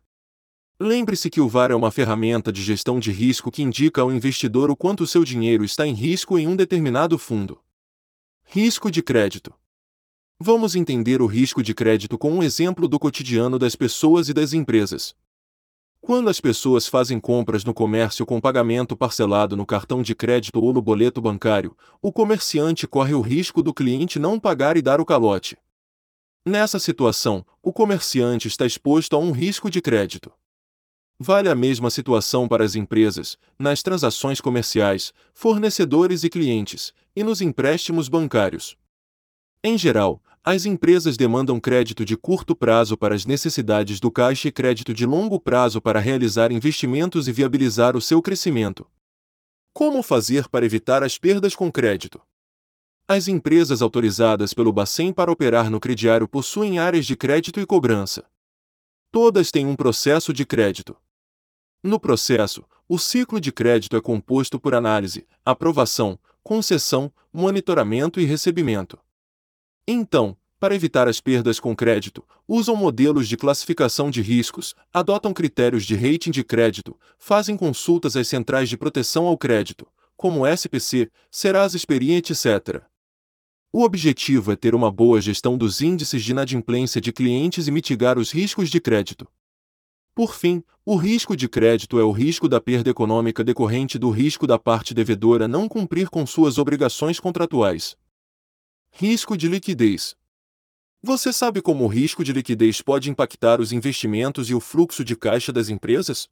Lembre-se 0.81 1.31
que 1.31 1.40
o 1.40 1.48
VAR 1.48 1.70
é 1.70 1.77
uma 1.77 1.92
ferramenta 1.92 2.53
de 2.53 2.62
gestão 2.62 2.98
de 2.98 3.12
risco 3.12 3.51
que 3.51 3.62
indica 3.62 4.01
ao 4.03 4.11
investidor 4.11 4.70
o 4.70 4.77
quanto 4.77 5.07
seu 5.07 5.22
dinheiro 5.22 5.64
está 5.64 5.87
em 5.87 5.94
risco 5.94 6.38
em 6.38 6.48
um 6.48 6.57
determinado 6.57 7.16
fundo. 7.18 7.61
Risco 8.54 8.90
de 8.90 9.02
crédito. 9.02 9.54
Vamos 10.38 10.76
entender 10.76 11.22
o 11.22 11.26
risco 11.26 11.62
de 11.62 11.72
crédito 11.72 12.18
com 12.18 12.30
um 12.30 12.42
exemplo 12.42 12.86
do 12.86 12.98
cotidiano 12.98 13.58
das 13.58 13.74
pessoas 13.74 14.28
e 14.28 14.34
das 14.34 14.52
empresas. 14.52 15.16
Quando 16.02 16.28
as 16.28 16.38
pessoas 16.38 16.86
fazem 16.86 17.18
compras 17.18 17.64
no 17.64 17.72
comércio 17.72 18.26
com 18.26 18.38
pagamento 18.42 18.94
parcelado 18.94 19.56
no 19.56 19.64
cartão 19.64 20.02
de 20.02 20.14
crédito 20.14 20.62
ou 20.62 20.70
no 20.70 20.82
boleto 20.82 21.18
bancário, 21.18 21.74
o 22.02 22.12
comerciante 22.12 22.86
corre 22.86 23.14
o 23.14 23.22
risco 23.22 23.62
do 23.62 23.72
cliente 23.72 24.18
não 24.18 24.38
pagar 24.38 24.76
e 24.76 24.82
dar 24.82 25.00
o 25.00 25.06
calote. 25.06 25.56
Nessa 26.44 26.78
situação, 26.78 27.46
o 27.62 27.72
comerciante 27.72 28.48
está 28.48 28.66
exposto 28.66 29.16
a 29.16 29.18
um 29.18 29.32
risco 29.32 29.70
de 29.70 29.80
crédito. 29.80 30.30
Vale 31.24 31.48
a 31.48 31.54
mesma 31.54 31.88
situação 31.88 32.48
para 32.48 32.64
as 32.64 32.74
empresas, 32.74 33.38
nas 33.56 33.80
transações 33.80 34.40
comerciais, 34.40 35.12
fornecedores 35.32 36.24
e 36.24 36.28
clientes, 36.28 36.92
e 37.14 37.22
nos 37.22 37.40
empréstimos 37.40 38.08
bancários. 38.08 38.76
Em 39.62 39.78
geral, 39.78 40.20
as 40.42 40.66
empresas 40.66 41.16
demandam 41.16 41.61
crédito 41.61 42.04
de 42.04 42.16
curto 42.16 42.56
prazo 42.56 42.96
para 42.96 43.14
as 43.14 43.24
necessidades 43.24 44.00
do 44.00 44.11
caixa 44.11 44.48
e 44.48 44.50
crédito 44.50 44.92
de 44.92 45.06
longo 45.06 45.38
prazo 45.38 45.80
para 45.80 46.00
realizar 46.00 46.50
investimentos 46.50 47.28
e 47.28 47.32
viabilizar 47.32 47.96
o 47.96 48.00
seu 48.00 48.20
crescimento. 48.20 48.85
Como 49.72 50.02
fazer 50.02 50.48
para 50.48 50.66
evitar 50.66 51.04
as 51.04 51.18
perdas 51.18 51.54
com 51.54 51.70
crédito? 51.70 52.20
As 53.06 53.28
empresas 53.28 53.80
autorizadas 53.80 54.52
pelo 54.52 54.72
Bacen 54.72 55.12
para 55.12 55.30
operar 55.30 55.70
no 55.70 55.78
crediário 55.78 56.26
possuem 56.26 56.80
áreas 56.80 57.06
de 57.06 57.14
crédito 57.14 57.61
e 57.61 57.64
cobrança. 57.64 58.24
Todas 59.12 59.52
têm 59.52 59.66
um 59.66 59.76
processo 59.76 60.32
de 60.32 60.44
crédito. 60.44 60.96
No 61.82 61.98
processo, 61.98 62.64
o 62.88 62.96
ciclo 62.96 63.40
de 63.40 63.50
crédito 63.50 63.96
é 63.96 64.00
composto 64.00 64.60
por 64.60 64.72
análise, 64.72 65.26
aprovação, 65.44 66.16
concessão, 66.40 67.12
monitoramento 67.32 68.20
e 68.20 68.24
recebimento. 68.24 68.98
Então, 69.86 70.36
para 70.60 70.76
evitar 70.76 71.08
as 71.08 71.20
perdas 71.20 71.58
com 71.58 71.74
crédito, 71.74 72.22
usam 72.46 72.76
modelos 72.76 73.26
de 73.26 73.36
classificação 73.36 74.12
de 74.12 74.22
riscos, 74.22 74.76
adotam 74.94 75.34
critérios 75.34 75.84
de 75.84 75.96
rating 75.96 76.30
de 76.30 76.44
crédito, 76.44 76.96
fazem 77.18 77.56
consultas 77.56 78.14
às 78.14 78.28
centrais 78.28 78.68
de 78.68 78.76
proteção 78.76 79.26
ao 79.26 79.36
crédito, 79.36 79.88
como 80.16 80.46
SPC, 80.46 81.10
Serasa 81.32 81.76
Experiente, 81.76 82.32
etc. 82.32 82.80
O 83.72 83.82
objetivo 83.82 84.52
é 84.52 84.56
ter 84.56 84.72
uma 84.72 84.92
boa 84.92 85.20
gestão 85.20 85.58
dos 85.58 85.80
índices 85.80 86.22
de 86.22 86.30
inadimplência 86.30 87.00
de 87.00 87.10
clientes 87.10 87.66
e 87.66 87.72
mitigar 87.72 88.16
os 88.16 88.30
riscos 88.30 88.70
de 88.70 88.80
crédito. 88.80 89.26
Por 90.14 90.35
fim, 90.35 90.62
o 90.85 90.94
risco 90.94 91.35
de 91.35 91.48
crédito 91.48 91.98
é 91.98 92.05
o 92.05 92.12
risco 92.12 92.46
da 92.46 92.61
perda 92.61 92.90
econômica 92.90 93.42
decorrente 93.42 93.98
do 93.98 94.11
risco 94.11 94.46
da 94.46 94.59
parte 94.59 94.92
devedora 94.92 95.48
não 95.48 95.66
cumprir 95.66 96.11
com 96.11 96.27
suas 96.27 96.59
obrigações 96.59 97.18
contratuais. 97.18 97.96
Risco 98.90 99.38
de 99.38 99.48
liquidez. 99.48 100.14
Você 101.03 101.33
sabe 101.33 101.62
como 101.62 101.85
o 101.85 101.88
risco 101.88 102.22
de 102.22 102.33
liquidez 102.33 102.83
pode 102.83 103.11
impactar 103.11 103.59
os 103.59 103.72
investimentos 103.72 104.51
e 104.51 104.55
o 104.55 104.61
fluxo 104.61 105.03
de 105.03 105.16
caixa 105.16 105.51
das 105.51 105.70
empresas? 105.70 106.29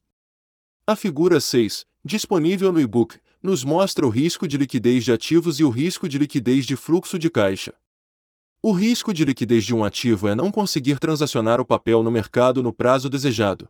A 0.85 0.95
figura 0.95 1.41
6, 1.41 1.85
disponível 2.05 2.71
no 2.71 2.79
e-book, 2.79 3.19
nos 3.41 3.63
mostra 3.63 4.05
o 4.05 4.09
risco 4.09 4.47
de 4.47 4.57
liquidez 4.57 5.03
de 5.03 5.11
ativos 5.11 5.59
e 5.59 5.63
o 5.63 5.69
risco 5.69 6.07
de 6.07 6.19
liquidez 6.19 6.67
de 6.67 6.75
fluxo 6.75 7.17
de 7.17 7.31
caixa. 7.31 7.73
O 8.63 8.73
risco 8.73 9.11
de 9.11 9.25
liquidez 9.25 9.65
de 9.65 9.73
um 9.73 9.83
ativo 9.83 10.27
é 10.27 10.35
não 10.35 10.51
conseguir 10.51 10.99
transacionar 10.99 11.59
o 11.59 11.65
papel 11.65 12.03
no 12.03 12.11
mercado 12.11 12.61
no 12.61 12.71
prazo 12.71 13.09
desejado. 13.09 13.67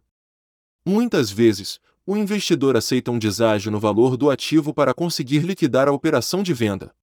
Muitas 0.85 1.31
vezes, 1.31 1.79
o 2.05 2.17
investidor 2.17 2.75
aceita 2.75 3.09
um 3.09 3.17
deságio 3.17 3.71
no 3.71 3.79
valor 3.79 4.17
do 4.17 4.29
ativo 4.29 4.73
para 4.73 4.93
conseguir 4.93 5.39
liquidar 5.43 5.87
a 5.87 5.93
operação 5.93 6.43
de 6.43 6.53
venda. 6.53 6.93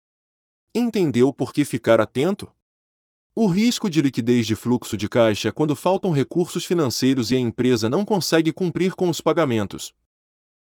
Entendeu 0.75 1.33
por 1.33 1.51
que 1.51 1.65
ficar 1.65 1.99
atento? 1.99 2.53
O 3.35 3.47
risco 3.47 3.89
de 3.89 4.03
liquidez 4.03 4.47
de 4.47 4.55
fluxo 4.55 4.95
de 4.95 5.09
caixa 5.09 5.49
é 5.49 5.53
quando 5.53 5.75
faltam 5.75 6.11
recursos 6.11 6.67
financeiros 6.67 7.31
e 7.31 7.37
a 7.37 7.41
empresa 7.41 7.89
não 7.89 8.05
consegue 8.05 8.53
cumprir 8.53 8.95
com 8.95 9.09
os 9.09 9.23
pagamentos. 9.23 9.95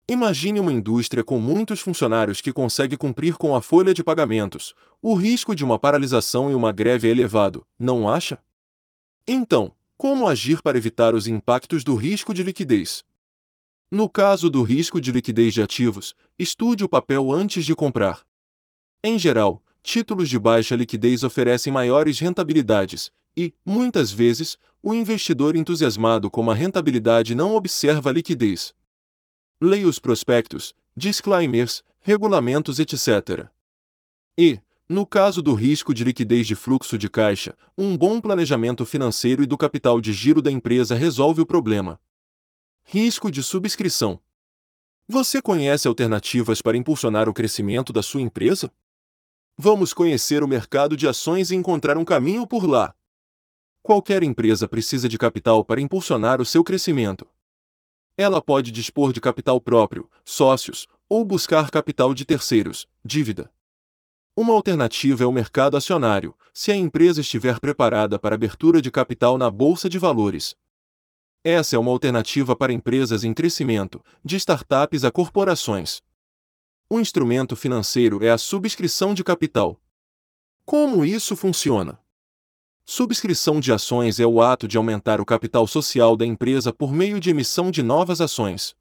Imagine 0.07 0.59
uma 0.59 0.71
indústria 0.71 1.23
com 1.23 1.39
muitos 1.39 1.79
funcionários 1.79 2.39
que 2.39 2.53
consegue 2.53 2.95
cumprir 2.95 3.37
com 3.37 3.55
a 3.55 3.61
folha 3.61 3.91
de 3.91 4.03
pagamentos. 4.03 4.75
O 5.01 5.15
risco 5.15 5.55
de 5.55 5.63
uma 5.65 5.79
paralisação 5.79 6.51
e 6.51 6.53
uma 6.53 6.71
greve 6.71 7.07
é 7.07 7.11
elevado, 7.11 7.65
não 7.79 8.07
acha? 8.07 8.37
Então, 9.27 9.73
como 9.97 10.27
agir 10.27 10.61
para 10.61 10.77
evitar 10.77 11.15
os 11.15 11.25
impactos 11.25 11.83
do 11.83 11.95
risco 11.95 12.35
de 12.35 12.43
liquidez? 12.43 13.03
No 13.89 14.07
caso 14.07 14.47
do 14.47 14.61
risco 14.61 15.01
de 15.01 15.11
liquidez 15.11 15.55
de 15.55 15.63
ativos, 15.63 16.13
estude 16.37 16.83
o 16.83 16.89
papel 16.89 17.31
antes 17.31 17.65
de 17.65 17.73
comprar. 17.73 18.21
Em 19.03 19.17
geral, 19.17 19.63
títulos 19.81 20.29
de 20.29 20.37
baixa 20.37 20.75
liquidez 20.75 21.23
oferecem 21.23 21.73
maiores 21.73 22.19
rentabilidades, 22.19 23.11
e, 23.35 23.55
muitas 23.65 24.11
vezes, 24.11 24.55
o 24.83 24.93
investidor 24.93 25.55
entusiasmado 25.55 26.29
com 26.29 26.51
a 26.51 26.53
rentabilidade 26.53 27.33
não 27.33 27.55
observa 27.55 28.11
a 28.11 28.13
liquidez. 28.13 28.71
Leia 29.65 29.87
os 29.87 29.97
prospectos, 29.97 30.75
disclaimers, 30.95 31.83
regulamentos, 31.99 32.77
etc. 32.77 33.47
E, 34.37 34.59
no 34.87 35.07
caso 35.07 35.41
do 35.41 35.55
risco 35.55 35.91
de 35.91 36.03
liquidez 36.03 36.45
de 36.45 36.53
fluxo 36.53 36.99
de 36.99 37.09
caixa, 37.09 37.57
um 37.75 37.97
bom 37.97 38.21
planejamento 38.21 38.85
financeiro 38.85 39.41
e 39.41 39.47
do 39.47 39.57
capital 39.57 39.99
de 39.99 40.13
giro 40.13 40.39
da 40.39 40.51
empresa 40.51 40.93
resolve 40.93 41.41
o 41.41 41.47
problema. 41.47 41.99
Risco 42.83 43.31
de 43.31 43.41
subscrição. 43.41 44.19
Você 45.07 45.41
conhece 45.41 45.87
alternativas 45.87 46.61
para 46.61 46.77
impulsionar 46.77 47.27
o 47.27 47.33
crescimento 47.33 47.91
da 47.91 48.03
sua 48.03 48.21
empresa? 48.21 48.71
Vamos 49.57 49.93
conhecer 49.93 50.43
o 50.43 50.47
mercado 50.47 50.95
de 50.95 51.07
ações 51.07 51.49
e 51.49 51.55
encontrar 51.55 51.97
um 51.97 52.05
caminho 52.05 52.45
por 52.45 52.69
lá. 52.69 52.93
Qualquer 53.81 54.21
empresa 54.21 54.67
precisa 54.67 55.09
de 55.09 55.17
capital 55.17 55.65
para 55.65 55.81
impulsionar 55.81 56.39
o 56.39 56.45
seu 56.45 56.63
crescimento. 56.63 57.27
Ela 58.17 58.41
pode 58.41 58.71
dispor 58.71 59.11
de 59.11 59.19
capital 59.19 59.59
próprio, 59.59 60.09
sócios, 60.23 60.87
ou 61.09 61.25
buscar 61.25 61.69
capital 61.69 62.13
de 62.13 62.23
terceiros, 62.23 62.87
dívida. 63.03 63.51
Uma 64.37 64.53
alternativa 64.53 65.23
é 65.23 65.27
o 65.27 65.31
mercado 65.31 65.75
acionário, 65.75 66.35
se 66.53 66.71
a 66.71 66.75
empresa 66.75 67.21
estiver 67.21 67.59
preparada 67.59 68.17
para 68.17 68.35
abertura 68.35 68.81
de 68.81 68.89
capital 68.89 69.37
na 69.37 69.49
bolsa 69.49 69.89
de 69.89 69.99
valores. 69.99 70.55
Essa 71.43 71.75
é 71.75 71.79
uma 71.79 71.91
alternativa 71.91 72.55
para 72.55 72.73
empresas 72.73 73.23
em 73.23 73.33
crescimento, 73.33 74.03
de 74.23 74.35
startups 74.37 75.03
a 75.03 75.11
corporações. 75.11 76.01
O 76.89 76.99
instrumento 76.99 77.55
financeiro 77.55 78.23
é 78.23 78.29
a 78.29 78.37
subscrição 78.37 79.13
de 79.13 79.23
capital. 79.23 79.79
Como 80.65 81.05
isso 81.05 81.35
funciona? 81.35 81.99
Subscrição 82.87 83.59
de 83.59 83.73
ações 83.73 84.19
é 84.19 84.27
o 84.27 84.39
ato 84.39 84.67
de 84.67 84.77
aumentar 84.77 85.19
o 85.19 85.25
capital 85.25 85.65
social 85.65 86.15
da 86.15 86.23
empresa 86.23 86.71
por 86.71 86.93
meio 86.93 87.19
de 87.19 87.31
emissão 87.31 87.71
de 87.71 87.81
novas 87.81 88.21
ações. 88.21 88.75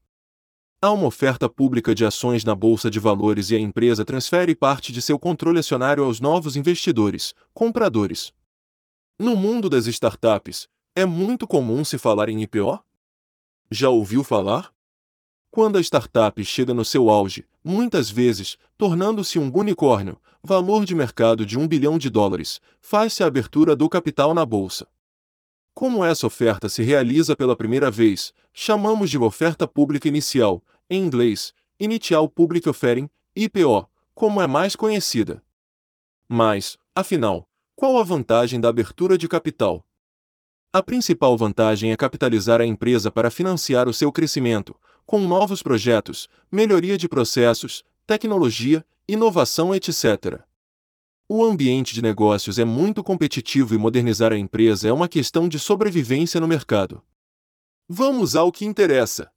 Há 0.82 0.92
uma 0.92 1.06
oferta 1.06 1.48
pública 1.48 1.94
de 1.94 2.04
ações 2.04 2.44
na 2.44 2.54
bolsa 2.54 2.90
de 2.90 3.00
valores 3.00 3.50
e 3.50 3.56
a 3.56 3.58
empresa 3.58 4.04
transfere 4.04 4.54
parte 4.54 4.92
de 4.92 5.00
seu 5.00 5.18
controle 5.18 5.58
acionário 5.58 6.04
aos 6.04 6.20
novos 6.20 6.54
investidores, 6.54 7.34
compradores. 7.54 8.30
No 9.18 9.34
mundo 9.34 9.70
das 9.70 9.86
startups, 9.86 10.68
é 10.94 11.06
muito 11.06 11.46
comum 11.46 11.82
se 11.82 11.96
falar 11.96 12.28
em 12.28 12.42
IPO? 12.42 12.78
Já 13.70 13.88
ouviu 13.88 14.22
falar? 14.22 14.73
Quando 15.54 15.78
a 15.78 15.80
startup 15.80 16.44
chega 16.44 16.74
no 16.74 16.84
seu 16.84 17.08
auge, 17.08 17.46
muitas 17.62 18.10
vezes, 18.10 18.58
tornando-se 18.76 19.38
um 19.38 19.56
unicórnio, 19.56 20.20
valor 20.42 20.84
de 20.84 20.96
mercado 20.96 21.46
de 21.46 21.56
um 21.56 21.68
bilhão 21.68 21.96
de 21.96 22.10
dólares, 22.10 22.60
faz-se 22.80 23.22
a 23.22 23.28
abertura 23.28 23.76
do 23.76 23.88
capital 23.88 24.34
na 24.34 24.44
bolsa. 24.44 24.88
Como 25.72 26.04
essa 26.04 26.26
oferta 26.26 26.68
se 26.68 26.82
realiza 26.82 27.36
pela 27.36 27.54
primeira 27.54 27.88
vez, 27.88 28.34
chamamos 28.52 29.08
de 29.08 29.16
oferta 29.16 29.64
pública 29.64 30.08
inicial, 30.08 30.60
em 30.90 31.00
inglês, 31.00 31.54
Initial 31.78 32.28
Public 32.28 32.68
Offering, 32.68 33.08
IPO, 33.36 33.88
como 34.12 34.42
é 34.42 34.48
mais 34.48 34.74
conhecida. 34.74 35.40
Mas, 36.28 36.76
afinal, 36.96 37.48
qual 37.76 37.96
a 37.98 38.02
vantagem 38.02 38.60
da 38.60 38.70
abertura 38.70 39.16
de 39.16 39.28
capital? 39.28 39.86
A 40.72 40.82
principal 40.82 41.36
vantagem 41.36 41.92
é 41.92 41.96
capitalizar 41.96 42.60
a 42.60 42.66
empresa 42.66 43.08
para 43.08 43.30
financiar 43.30 43.88
o 43.88 43.94
seu 43.94 44.10
crescimento, 44.10 44.74
com 45.06 45.20
novos 45.20 45.62
projetos, 45.62 46.28
melhoria 46.50 46.96
de 46.96 47.08
processos, 47.08 47.84
tecnologia, 48.06 48.84
inovação, 49.08 49.74
etc. 49.74 50.40
O 51.28 51.44
ambiente 51.44 51.94
de 51.94 52.02
negócios 52.02 52.58
é 52.58 52.64
muito 52.64 53.02
competitivo 53.02 53.74
e 53.74 53.78
modernizar 53.78 54.32
a 54.32 54.38
empresa 54.38 54.88
é 54.88 54.92
uma 54.92 55.08
questão 55.08 55.48
de 55.48 55.58
sobrevivência 55.58 56.40
no 56.40 56.46
mercado. 56.46 57.02
Vamos 57.88 58.36
ao 58.36 58.52
que 58.52 58.64
interessa. 58.64 59.30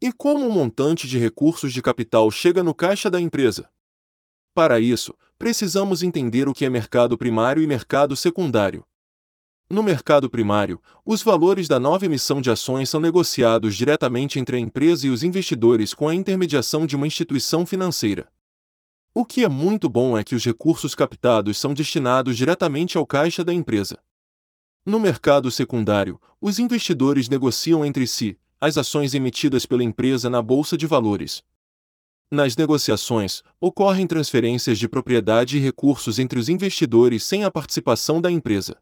E 0.00 0.12
como 0.12 0.44
o 0.44 0.48
um 0.48 0.52
montante 0.52 1.08
de 1.08 1.18
recursos 1.18 1.72
de 1.72 1.82
capital 1.82 2.30
chega 2.30 2.62
no 2.62 2.74
caixa 2.74 3.10
da 3.10 3.20
empresa? 3.20 3.68
Para 4.54 4.80
isso, 4.80 5.14
precisamos 5.38 6.02
entender 6.02 6.48
o 6.48 6.54
que 6.54 6.64
é 6.64 6.70
mercado 6.70 7.16
primário 7.16 7.62
e 7.62 7.66
mercado 7.66 8.16
secundário. 8.16 8.84
No 9.70 9.82
mercado 9.82 10.30
primário, 10.30 10.80
os 11.04 11.22
valores 11.22 11.68
da 11.68 11.78
nova 11.78 12.06
emissão 12.06 12.40
de 12.40 12.50
ações 12.50 12.88
são 12.88 12.98
negociados 12.98 13.76
diretamente 13.76 14.38
entre 14.38 14.56
a 14.56 14.58
empresa 14.58 15.06
e 15.06 15.10
os 15.10 15.22
investidores 15.22 15.92
com 15.92 16.08
a 16.08 16.14
intermediação 16.14 16.86
de 16.86 16.96
uma 16.96 17.06
instituição 17.06 17.66
financeira. 17.66 18.32
O 19.14 19.26
que 19.26 19.44
é 19.44 19.48
muito 19.48 19.86
bom 19.86 20.16
é 20.16 20.24
que 20.24 20.34
os 20.34 20.42
recursos 20.42 20.94
captados 20.94 21.58
são 21.58 21.74
destinados 21.74 22.34
diretamente 22.34 22.96
ao 22.96 23.06
caixa 23.06 23.44
da 23.44 23.52
empresa. 23.52 23.98
No 24.86 24.98
mercado 24.98 25.50
secundário, 25.50 26.18
os 26.40 26.58
investidores 26.58 27.28
negociam 27.28 27.84
entre 27.84 28.06
si 28.06 28.38
as 28.58 28.78
ações 28.78 29.12
emitidas 29.12 29.66
pela 29.66 29.84
empresa 29.84 30.30
na 30.30 30.40
bolsa 30.40 30.78
de 30.78 30.86
valores. 30.86 31.42
Nas 32.30 32.56
negociações, 32.56 33.42
ocorrem 33.60 34.06
transferências 34.06 34.78
de 34.78 34.88
propriedade 34.88 35.58
e 35.58 35.60
recursos 35.60 36.18
entre 36.18 36.38
os 36.38 36.48
investidores 36.48 37.22
sem 37.22 37.44
a 37.44 37.50
participação 37.50 38.18
da 38.18 38.30
empresa. 38.30 38.78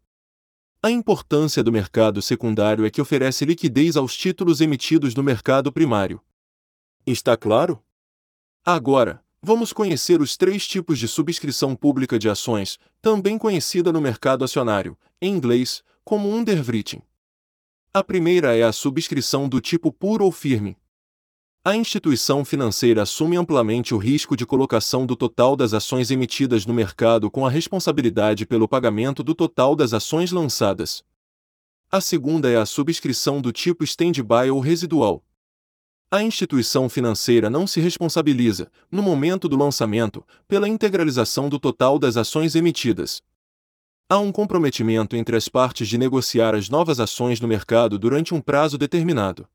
A 0.87 0.91
importância 0.93 1.65
do 1.65 1.73
mercado 1.73 2.23
secundário 2.23 2.87
é 2.87 2.91
que 2.91 3.01
oferece 3.01 3.45
liquidez 3.45 3.97
aos 3.97 4.17
títulos 4.17 4.61
emitidos 4.61 5.17
no 5.17 5.23
mercado 5.25 5.73
primário. 5.73 6.21
Está 7.05 7.37
claro? 7.37 7.83
Agora, 8.65 9.21
vamos 9.43 9.73
conhecer 9.73 10.21
os 10.21 10.37
três 10.37 10.65
tipos 10.65 11.01
de 11.01 11.09
subscrição 11.09 11.75
pública 11.75 12.21
de 12.21 12.29
ações, 12.29 12.79
também 13.03 13.37
conhecida 13.37 13.93
no 13.93 14.01
mercado 14.01 14.45
acionário, 14.45 14.97
em 15.21 15.35
inglês, 15.35 15.83
como 16.05 16.33
underwriting. 16.33 17.03
A 17.93 18.05
primeira 18.05 18.57
é 18.57 18.63
a 18.63 18.71
subscrição 18.71 19.49
do 19.49 19.61
tipo 19.61 19.91
puro 19.91 20.25
ou 20.25 20.31
firme, 20.31 20.77
a 21.67 21.75
instituição 21.75 22.45
financeira 22.45 23.03
assume 23.03 23.37
amplamente 23.37 23.93
o 23.93 23.99
risco 23.99 24.37
de 24.37 24.47
colocação 24.47 25.05
do 25.05 25.17
total 25.17 25.57
das 25.57 25.75
ações 25.75 26.13
emitidas 26.13 26.65
no 26.65 26.73
mercado 26.73 27.29
com 27.29 27.45
a 27.45 27.51
responsabilidade 27.51 28.47
pelo 28.47 28.69
pagamento 28.69 29.21
do 29.21 29.35
total 29.35 29.75
das 29.75 29.93
ações 29.93 30.31
lançadas. 30.31 31.03
A 31.91 32.01
segunda 32.01 32.49
é 32.49 32.55
a 32.55 32.65
subscrição 32.65 33.41
do 33.41 33.51
tipo 33.51 33.83
stand-by 33.83 34.49
ou 34.49 34.61
residual. 34.61 35.25
A 36.09 36.23
instituição 36.23 36.89
financeira 36.89 37.51
não 37.51 37.67
se 37.67 37.81
responsabiliza, 37.81 38.71
no 38.89 39.03
momento 39.03 39.49
do 39.49 39.57
lançamento, 39.57 40.25
pela 40.47 40.69
integralização 40.69 41.49
do 41.49 41.59
total 41.59 41.99
das 41.99 42.17
ações 42.17 42.55
emitidas. 42.55 43.21
Há 44.09 44.21
um 44.21 44.31
comprometimento 44.31 45.17
entre 45.17 45.35
as 45.35 45.49
partes 45.49 45.89
de 45.89 45.99
negociar 45.99 46.55
as 46.55 46.69
novas 46.69 47.01
ações 47.01 47.41
no 47.41 47.49
mercado 47.49 47.99
durante 47.99 48.33
um 48.33 48.41
prazo 48.41 48.79
determinado. 48.79 49.49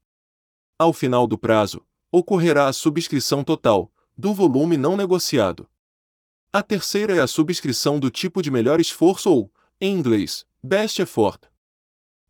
Ao 0.78 0.91
final 0.91 1.26
do 1.26 1.38
prazo, 1.38 1.82
ocorrerá 2.12 2.67
a 2.67 2.74
subscrição 2.74 3.43
total, 3.43 3.91
do 4.17 4.34
volume 4.34 4.78
não 4.78 4.97
negociado. 4.97 5.67
A 6.52 6.62
terceira 6.62 7.15
é 7.15 7.19
a 7.21 7.28
subscrição 7.28 8.00
do 8.00 8.12
tipo 8.12 8.41
de 8.41 8.52
melhor 8.52 8.82
esforço 8.82 9.32
ou, 9.32 9.52
em 9.80 9.95
inglês, 9.95 10.45
best 10.62 11.02
effort. 11.02 11.43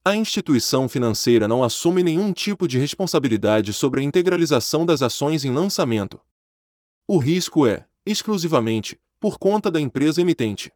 A 0.06 0.15
instituição 0.15 0.88
financeira 0.88 1.48
não 1.48 1.63
assume 1.63 2.04
nenhum 2.04 2.32
tipo 2.32 2.67
de 2.67 2.78
responsabilidade 2.78 3.74
sobre 3.74 4.02
a 4.02 4.04
integralização 4.04 4.86
das 4.86 5.02
ações 5.02 5.44
em 5.44 5.52
lançamento. 5.52 6.20
O 7.08 7.17
risco 7.17 7.67
é, 7.67 7.86
exclusivamente, 8.06 9.00
por 9.20 9.38
conta 9.38 9.70
da 9.70 9.80
empresa 9.80 10.22
emitente. 10.22 10.72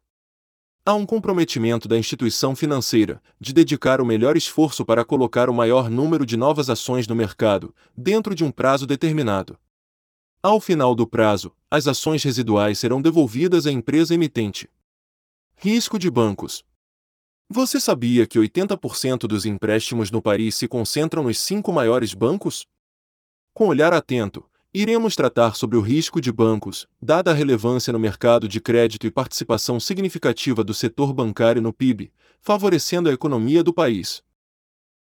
Há 0.88 0.94
um 0.94 1.04
comprometimento 1.04 1.88
da 1.88 1.98
instituição 1.98 2.54
financeira 2.54 3.20
de 3.40 3.52
dedicar 3.52 4.00
o 4.00 4.06
melhor 4.06 4.36
esforço 4.36 4.84
para 4.84 5.04
colocar 5.04 5.50
o 5.50 5.52
maior 5.52 5.90
número 5.90 6.24
de 6.24 6.36
novas 6.36 6.70
ações 6.70 7.08
no 7.08 7.14
mercado, 7.16 7.74
dentro 7.96 8.36
de 8.36 8.44
um 8.44 8.52
prazo 8.52 8.86
determinado. 8.86 9.58
Ao 10.40 10.60
final 10.60 10.94
do 10.94 11.04
prazo, 11.04 11.52
as 11.68 11.88
ações 11.88 12.22
residuais 12.22 12.78
serão 12.78 13.02
devolvidas 13.02 13.66
à 13.66 13.72
empresa 13.72 14.14
emitente. 14.14 14.70
Risco 15.56 15.98
de 15.98 16.08
bancos. 16.08 16.64
Você 17.50 17.80
sabia 17.80 18.24
que 18.24 18.38
80% 18.38 19.26
dos 19.26 19.44
empréstimos 19.44 20.12
no 20.12 20.22
país 20.22 20.54
se 20.54 20.68
concentram 20.68 21.24
nos 21.24 21.40
cinco 21.40 21.72
maiores 21.72 22.14
bancos? 22.14 22.64
Com 23.52 23.66
olhar 23.66 23.92
atento, 23.92 24.48
Iremos 24.78 25.16
tratar 25.16 25.56
sobre 25.56 25.78
o 25.78 25.80
risco 25.80 26.20
de 26.20 26.30
bancos, 26.30 26.86
dada 27.00 27.30
a 27.30 27.34
relevância 27.34 27.90
no 27.94 27.98
mercado 27.98 28.46
de 28.46 28.60
crédito 28.60 29.06
e 29.06 29.10
participação 29.10 29.80
significativa 29.80 30.62
do 30.62 30.74
setor 30.74 31.14
bancário 31.14 31.62
no 31.62 31.72
PIB, 31.72 32.12
favorecendo 32.42 33.08
a 33.08 33.12
economia 33.14 33.64
do 33.64 33.72
país. 33.72 34.22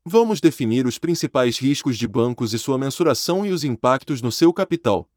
Vamos 0.04 0.42
definir 0.42 0.86
os 0.86 0.98
principais 0.98 1.56
riscos 1.56 1.96
de 1.96 2.06
bancos 2.06 2.52
e 2.52 2.58
sua 2.58 2.76
mensuração 2.76 3.46
e 3.46 3.50
os 3.50 3.64
impactos 3.64 4.20
no 4.20 4.30
seu 4.30 4.52
capital. 4.52 5.08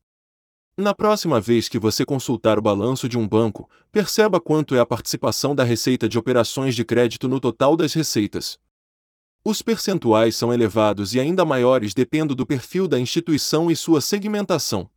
Na 0.77 0.93
próxima 0.93 1.41
vez 1.41 1.67
que 1.67 1.77
você 1.77 2.05
consultar 2.05 2.57
o 2.57 2.61
balanço 2.61 3.09
de 3.09 3.17
um 3.17 3.27
banco, 3.27 3.69
perceba 3.91 4.39
quanto 4.39 4.73
é 4.73 4.79
a 4.79 4.85
participação 4.85 5.53
da 5.53 5.65
receita 5.65 6.07
de 6.07 6.17
operações 6.17 6.73
de 6.75 6.85
crédito 6.85 7.27
no 7.27 7.41
total 7.41 7.75
das 7.75 7.93
receitas. 7.93 8.57
Os 9.47 9.61
percentuais 9.61 10.35
são 10.35 10.51
elevados 10.51 11.13
e 11.13 11.19
ainda 11.19 11.45
maiores 11.45 11.93
dependendo 11.93 12.33
do 12.33 12.47
perfil 12.47 12.87
da 12.87 12.99
instituição 12.99 13.69
e 13.69 13.75
sua 13.75 14.01
segmentação. 14.01 14.89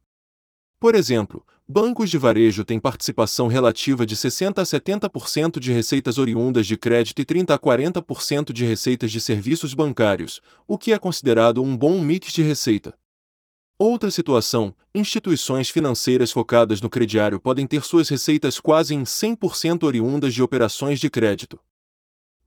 Por 0.81 0.95
exemplo, 0.95 1.45
bancos 1.69 2.09
de 2.09 2.17
varejo 2.17 2.65
têm 2.65 2.81
participação 2.81 3.47
relativa 3.47 4.07
de 4.07 4.17
60 4.17 4.63
a 4.63 4.65
70% 4.65 5.61
de 5.61 5.71
receitas 5.71 6.17
oriundas 6.17 6.67
de 6.67 6.79
crédito 6.79 7.21
e 7.21 7.27
30 7.27 7.53
a 7.53 7.59
40% 7.59 8.51
de 8.51 8.65
receitas 8.65 9.13
de 9.13 9.21
serviços 9.21 9.75
bancários, 9.75 10.41
o 10.67 10.79
que 10.79 10.95
é 10.95 10.99
considerado 10.99 11.63
um 11.63 11.77
bom 11.77 12.01
mix 12.01 12.33
de 12.33 12.41
receita. 12.41 12.97
Outra 13.79 14.11
situação, 14.11 14.75
instituições 14.95 15.69
financeiras 15.69 16.33
focadas 16.33 16.81
no 16.81 16.89
crediário 16.89 17.39
podem 17.39 17.67
ter 17.67 17.85
suas 17.85 18.09
receitas 18.09 18.59
quase 18.59 18.95
em 18.95 19.03
100% 19.03 19.83
oriundas 19.83 20.33
de 20.33 20.43
operações 20.43 20.99
de 20.99 21.11
crédito. 21.11 21.61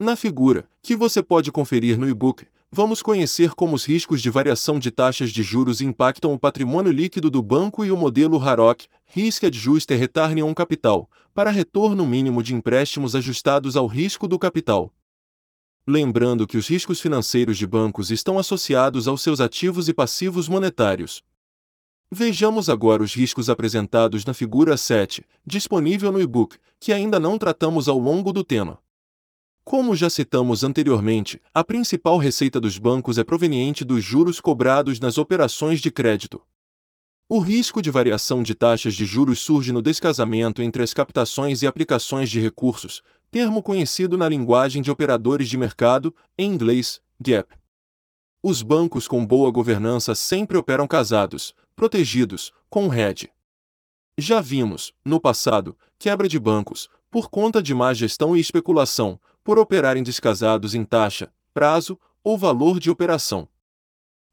Na 0.01 0.15
figura, 0.15 0.67
que 0.81 0.95
você 0.95 1.21
pode 1.21 1.51
conferir 1.51 1.95
no 1.95 2.09
e-book, 2.09 2.47
vamos 2.71 3.03
conhecer 3.03 3.51
como 3.51 3.75
os 3.75 3.85
riscos 3.85 4.19
de 4.19 4.31
variação 4.31 4.79
de 4.79 4.89
taxas 4.89 5.29
de 5.29 5.43
juros 5.43 5.79
impactam 5.79 6.33
o 6.33 6.39
patrimônio 6.39 6.91
líquido 6.91 7.29
do 7.29 7.39
banco 7.39 7.85
e 7.85 7.91
o 7.91 7.95
modelo 7.95 8.39
Harrock, 8.39 8.87
Risk 9.05 9.43
Adjusted 9.43 9.99
Return 9.99 10.41
on 10.41 10.55
Capital, 10.55 11.07
para 11.35 11.51
retorno 11.51 12.03
mínimo 12.03 12.41
de 12.41 12.55
empréstimos 12.55 13.15
ajustados 13.15 13.75
ao 13.75 13.85
risco 13.85 14.27
do 14.27 14.39
capital. 14.39 14.91
Lembrando 15.85 16.47
que 16.47 16.57
os 16.57 16.67
riscos 16.67 16.99
financeiros 16.99 17.55
de 17.55 17.67
bancos 17.67 18.09
estão 18.09 18.39
associados 18.39 19.07
aos 19.07 19.21
seus 19.21 19.39
ativos 19.39 19.87
e 19.87 19.93
passivos 19.93 20.49
monetários. 20.49 21.21
Vejamos 22.09 22.71
agora 22.71 23.03
os 23.03 23.13
riscos 23.13 23.51
apresentados 23.51 24.25
na 24.25 24.33
figura 24.33 24.75
7, 24.77 25.23
disponível 25.45 26.11
no 26.11 26.19
e-book, 26.19 26.57
que 26.79 26.91
ainda 26.91 27.19
não 27.19 27.37
tratamos 27.37 27.87
ao 27.87 27.99
longo 27.99 28.33
do 28.33 28.43
tema. 28.43 28.79
Como 29.63 29.95
já 29.95 30.09
citamos 30.09 30.63
anteriormente, 30.63 31.39
a 31.53 31.63
principal 31.63 32.17
receita 32.17 32.59
dos 32.59 32.77
bancos 32.77 33.17
é 33.17 33.23
proveniente 33.23 33.85
dos 33.85 34.03
juros 34.03 34.41
cobrados 34.41 34.99
nas 34.99 35.17
operações 35.17 35.79
de 35.79 35.91
crédito. 35.91 36.41
O 37.29 37.39
risco 37.39 37.81
de 37.81 37.89
variação 37.89 38.43
de 38.43 38.53
taxas 38.53 38.93
de 38.93 39.05
juros 39.05 39.39
surge 39.39 39.71
no 39.71 39.81
descasamento 39.81 40.61
entre 40.61 40.83
as 40.83 40.93
captações 40.93 41.61
e 41.61 41.67
aplicações 41.67 42.29
de 42.29 42.41
recursos, 42.41 43.01
termo 43.29 43.63
conhecido 43.63 44.17
na 44.17 44.27
linguagem 44.27 44.81
de 44.81 44.91
operadores 44.91 45.47
de 45.47 45.57
mercado, 45.57 46.13
em 46.37 46.51
inglês, 46.51 46.99
gap. 47.19 47.55
Os 48.43 48.61
bancos 48.63 49.07
com 49.07 49.25
boa 49.25 49.51
governança 49.51 50.15
sempre 50.15 50.57
operam 50.57 50.87
casados, 50.87 51.53
protegidos, 51.75 52.51
com 52.69 52.87
RED. 52.87 53.29
Já 54.17 54.41
vimos, 54.41 54.91
no 55.05 55.21
passado, 55.21 55.77
quebra 55.97 56.27
de 56.27 56.37
bancos, 56.37 56.89
por 57.09 57.29
conta 57.29 57.61
de 57.61 57.73
má 57.73 57.93
gestão 57.93 58.35
e 58.35 58.39
especulação, 58.39 59.19
por 59.43 59.57
operarem 59.59 60.03
descasados 60.03 60.75
em 60.75 60.83
taxa, 60.83 61.31
prazo 61.53 61.99
ou 62.23 62.37
valor 62.37 62.79
de 62.79 62.89
operação. 62.89 63.47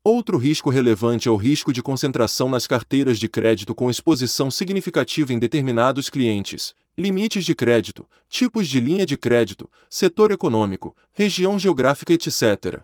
Outro 0.05 0.39
risco 0.39 0.71
relevante 0.71 1.29
é 1.29 1.31
o 1.31 1.37
risco 1.37 1.73
de 1.73 1.83
concentração 1.83 2.49
nas 2.49 2.67
carteiras 2.67 3.19
de 3.19 3.29
crédito 3.29 3.75
com 3.75 3.91
exposição 3.91 4.51
significativa 4.51 5.33
em 5.33 5.39
determinados 5.39 6.09
clientes, 6.09 6.75
limites 6.97 7.45
de 7.45 7.55
crédito, 7.55 8.09
tipos 8.29 8.69
de 8.69 8.81
linha 8.81 9.05
de 9.05 9.17
crédito, 9.17 9.71
setor 9.91 10.31
econômico, 10.31 10.97
região 11.13 11.59
geográfica, 11.59 12.13
etc. 12.13 12.81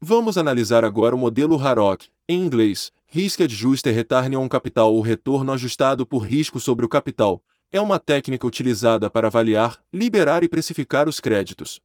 Vamos 0.00 0.38
analisar 0.38 0.84
agora 0.84 1.16
o 1.16 1.18
modelo 1.18 1.58
HAROC, 1.58 2.06
em 2.28 2.40
inglês, 2.40 2.92
Risk 3.06 3.40
Adjusted 3.40 3.94
Return 3.94 4.36
on 4.36 4.48
Capital 4.48 4.94
ou 4.94 5.00
retorno 5.00 5.50
ajustado 5.50 6.06
por 6.06 6.20
risco 6.20 6.60
sobre 6.60 6.84
o 6.84 6.88
capital, 6.88 7.42
é 7.70 7.80
uma 7.80 7.98
técnica 7.98 8.46
utilizada 8.46 9.10
para 9.10 9.28
avaliar, 9.28 9.82
liberar 9.92 10.42
e 10.42 10.48
precificar 10.48 11.08
os 11.08 11.20
créditos. 11.20 11.80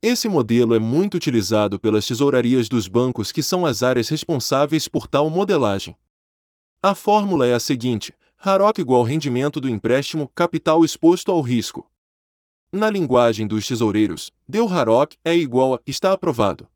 Esse 0.00 0.28
modelo 0.28 0.74
é 0.74 0.78
muito 0.78 1.16
utilizado 1.16 1.78
pelas 1.78 2.06
tesourarias 2.06 2.68
dos 2.68 2.88
bancos 2.88 3.30
que 3.30 3.42
são 3.42 3.64
as 3.66 3.82
áreas 3.82 4.08
responsáveis 4.08 4.88
por 4.88 5.06
tal 5.06 5.28
modelagem. 5.30 5.96
A 6.82 6.94
fórmula 6.94 7.46
é 7.46 7.54
a 7.54 7.60
seguinte: 7.60 8.12
RAROC 8.36 8.80
igual 8.80 9.04
rendimento 9.04 9.60
do 9.60 9.68
empréstimo 9.68 10.28
capital 10.34 10.84
exposto 10.84 11.30
ao 11.30 11.40
risco. 11.40 11.88
Na 12.72 12.90
linguagem 12.90 13.46
dos 13.46 13.66
tesoureiros, 13.66 14.32
deu 14.48 14.66
RAROC 14.66 15.16
é 15.24 15.36
igual 15.36 15.74
a 15.74 15.80
está 15.86 16.12
aprovado. 16.12 16.68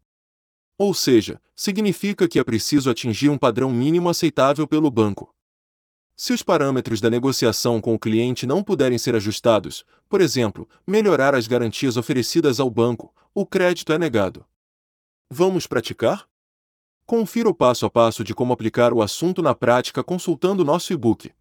Ou 0.79 0.93
seja, 0.93 1.41
significa 1.55 2.29
que 2.29 2.39
é 2.39 2.45
preciso 2.45 2.91
atingir 2.91 3.31
um 3.31 3.39
padrão 3.39 3.71
mínimo 3.71 4.09
aceitável 4.09 4.69
pelo 4.69 4.91
banco. 4.91 5.35
Se 6.19 6.33
os 6.33 6.43
parâmetros 6.43 6.99
da 6.99 7.11
negociação 7.11 7.79
com 7.79 7.95
o 7.95 7.99
cliente 7.99 8.47
não 8.47 8.63
puderem 8.63 8.97
ser 8.97 9.15
ajustados, 9.15 9.85
por 10.09 10.23
exemplo, 10.23 10.67
melhorar 10.87 11.35
as 11.35 11.47
garantias 11.47 11.99
oferecidas 11.99 12.59
ao 12.59 12.71
banco, 12.71 13.15
o 13.35 13.45
crédito 13.45 13.93
é 13.93 13.99
negado. 13.99 14.47
Vamos 15.31 15.67
praticar? 15.67 16.27
Confira 17.05 17.51
o 17.51 17.55
passo 17.55 17.85
a 17.85 17.91
passo 17.91 18.25
de 18.25 18.35
como 18.35 18.55
aplicar 18.55 18.95
o 18.95 19.03
assunto 19.03 19.43
na 19.43 19.55
prática 19.55 20.03
consultando 20.03 20.65
nosso 20.65 20.91
e-book. 20.91 21.33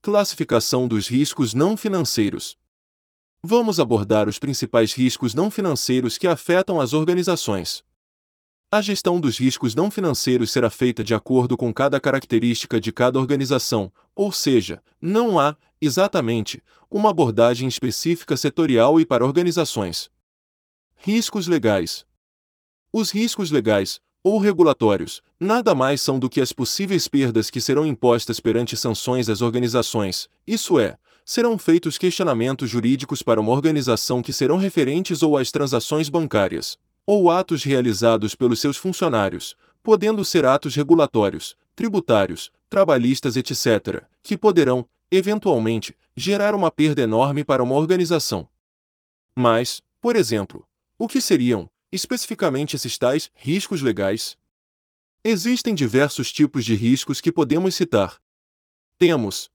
Classificação 0.00 0.88
dos 0.88 1.06
riscos 1.06 1.52
não 1.52 1.76
financeiros. 1.76 2.56
Vamos 3.42 3.78
abordar 3.78 4.30
os 4.30 4.38
principais 4.38 4.94
riscos 4.94 5.34
não 5.34 5.50
financeiros 5.50 6.16
que 6.16 6.26
afetam 6.26 6.80
as 6.80 6.94
organizações. 6.94 7.84
A 8.72 8.80
gestão 8.80 9.20
dos 9.20 9.36
riscos 9.36 9.74
não 9.74 9.90
financeiros 9.90 10.52
será 10.52 10.70
feita 10.70 11.02
de 11.02 11.12
acordo 11.12 11.56
com 11.56 11.74
cada 11.74 11.98
característica 11.98 12.80
de 12.80 12.92
cada 12.92 13.18
organização, 13.18 13.92
ou 14.14 14.30
seja, 14.30 14.80
não 15.02 15.40
há, 15.40 15.56
exatamente, 15.80 16.62
uma 16.88 17.10
abordagem 17.10 17.66
específica 17.66 18.36
setorial 18.36 19.00
e 19.00 19.04
para 19.04 19.26
organizações. 19.26 20.08
Riscos 20.94 21.48
legais. 21.48 22.06
Os 22.92 23.10
riscos 23.10 23.50
legais, 23.50 24.00
ou 24.22 24.38
regulatórios, 24.38 25.20
nada 25.40 25.74
mais 25.74 26.00
são 26.00 26.16
do 26.16 26.30
que 26.30 26.40
as 26.40 26.52
possíveis 26.52 27.08
perdas 27.08 27.50
que 27.50 27.60
serão 27.60 27.84
impostas 27.84 28.38
perante 28.38 28.76
sanções 28.76 29.28
às 29.28 29.42
organizações, 29.42 30.28
isso 30.46 30.78
é, 30.78 30.96
serão 31.24 31.58
feitos 31.58 31.98
questionamentos 31.98 32.70
jurídicos 32.70 33.20
para 33.20 33.40
uma 33.40 33.50
organização 33.50 34.22
que 34.22 34.32
serão 34.32 34.58
referentes 34.58 35.24
ou 35.24 35.36
às 35.36 35.50
transações 35.50 36.08
bancárias 36.08 36.78
ou 37.12 37.28
atos 37.28 37.64
realizados 37.64 38.36
pelos 38.36 38.60
seus 38.60 38.76
funcionários, 38.76 39.56
podendo 39.82 40.24
ser 40.24 40.44
atos 40.44 40.76
regulatórios, 40.76 41.56
tributários, 41.74 42.52
trabalhistas, 42.68 43.34
etc., 43.34 44.04
que 44.22 44.38
poderão, 44.38 44.88
eventualmente, 45.10 45.98
gerar 46.14 46.54
uma 46.54 46.70
perda 46.70 47.02
enorme 47.02 47.42
para 47.42 47.64
uma 47.64 47.74
organização. 47.74 48.48
Mas, 49.34 49.82
por 50.00 50.14
exemplo, 50.14 50.64
o 50.96 51.08
que 51.08 51.20
seriam, 51.20 51.68
especificamente 51.90 52.76
esses 52.76 52.96
tais 52.96 53.28
riscos 53.34 53.82
legais? 53.82 54.38
Existem 55.24 55.74
diversos 55.74 56.30
tipos 56.30 56.64
de 56.64 56.76
riscos 56.76 57.20
que 57.20 57.32
podemos 57.32 57.74
citar. 57.74 58.20
Temos 59.00 59.50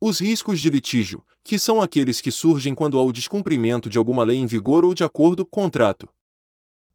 os 0.00 0.18
riscos 0.18 0.60
de 0.60 0.70
litígio, 0.70 1.24
que 1.44 1.56
são 1.56 1.80
aqueles 1.80 2.20
que 2.20 2.32
surgem 2.32 2.74
quando 2.74 2.98
há 2.98 3.02
o 3.04 3.12
descumprimento 3.12 3.88
de 3.88 3.96
alguma 3.96 4.24
lei 4.24 4.38
em 4.38 4.46
vigor 4.46 4.84
ou 4.84 4.92
de 4.92 5.04
acordo 5.04 5.46
contrato. 5.46 6.08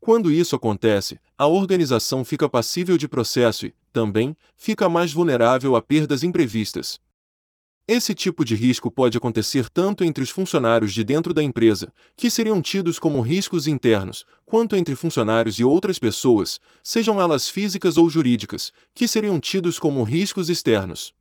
Quando 0.10 0.32
isso 0.32 0.56
acontece, 0.56 1.20
a 1.38 1.46
organização 1.46 2.26
fica 2.26 2.50
passível 2.50 2.98
de 2.98 3.08
processo 3.08 3.68
e, 3.68 3.76
também, 3.94 4.36
fica 4.58 4.90
mais 4.90 5.14
vulnerável 5.14 5.76
a 5.76 5.84
perdas 5.84 6.24
imprevistas. 6.24 7.00
Esse 7.88 8.16
tipo 8.16 8.44
de 8.44 8.56
risco 8.56 8.90
pode 8.90 9.20
acontecer 9.20 9.70
tanto 9.70 10.04
entre 10.04 10.24
os 10.24 10.32
funcionários 10.32 10.96
de 10.96 11.04
dentro 11.04 11.32
da 11.32 11.44
empresa, 11.44 11.94
que 12.18 12.28
seriam 12.32 12.60
tidos 12.60 12.98
como 12.98 13.22
riscos 13.22 13.68
internos, 13.68 14.26
quanto 14.48 14.76
entre 14.76 14.96
funcionários 14.96 15.60
e 15.60 15.64
outras 15.64 16.00
pessoas, 16.00 16.60
sejam 16.82 17.22
elas 17.22 17.48
físicas 17.48 17.96
ou 17.96 18.10
jurídicas, 18.10 18.74
que 18.96 19.08
seriam 19.08 19.40
tidos 19.40 19.78
como 19.78 20.02
riscos 20.02 20.50
externos. 20.50 21.14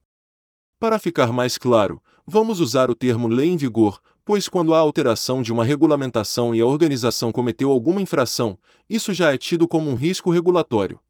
Para 0.81 0.99
ficar 0.99 1.31
mais 1.31 1.59
claro, 1.59 2.03
vamos 2.27 2.59
usar 2.59 2.91
o 2.91 2.95
termo 2.95 3.29
lei 3.29 3.51
em 3.51 3.57
vigor, 3.59 4.01
pois 4.29 4.47
quando 4.47 4.75
há 4.75 4.79
alteração 4.79 5.41
de 5.41 5.51
uma 5.51 5.65
regulamentação 5.65 6.55
e 6.55 6.61
a 6.61 6.67
organização 6.67 7.33
cometeu 7.33 7.71
alguma 7.71 8.03
infração, 8.03 8.59
isso 8.87 9.15
já 9.15 9.33
é 9.33 9.39
tido 9.39 9.67
como 9.67 9.89
um 9.89 9.95
risco 9.95 10.31
regulatório. 10.31 11.01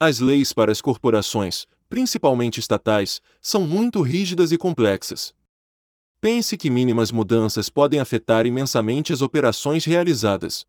As 0.00 0.18
leis 0.18 0.52
para 0.52 0.72
as 0.72 0.80
corporações, 0.80 1.68
principalmente 1.88 2.58
estatais, 2.58 3.20
são 3.40 3.64
muito 3.64 4.02
rígidas 4.02 4.50
e 4.50 4.58
complexas. 4.58 5.32
Pense 6.20 6.56
que 6.56 6.68
mínimas 6.68 7.12
mudanças 7.12 7.70
podem 7.70 8.00
afetar 8.00 8.44
imensamente 8.44 9.12
as 9.12 9.22
operações 9.22 9.84
realizadas. 9.84 10.66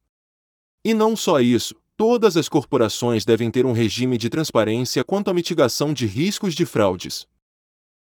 E 0.86 0.94
não 0.94 1.16
só 1.16 1.40
isso, 1.40 1.74
todas 1.98 2.38
as 2.38 2.48
corporações 2.48 3.26
devem 3.26 3.50
ter 3.50 3.66
um 3.66 3.72
regime 3.72 4.16
de 4.20 4.30
transparência 4.30 5.04
quanto 5.04 5.32
à 5.32 5.34
mitigação 5.34 5.92
de 5.92 6.06
riscos 6.06 6.54
de 6.54 6.68
fraudes. 6.68 7.28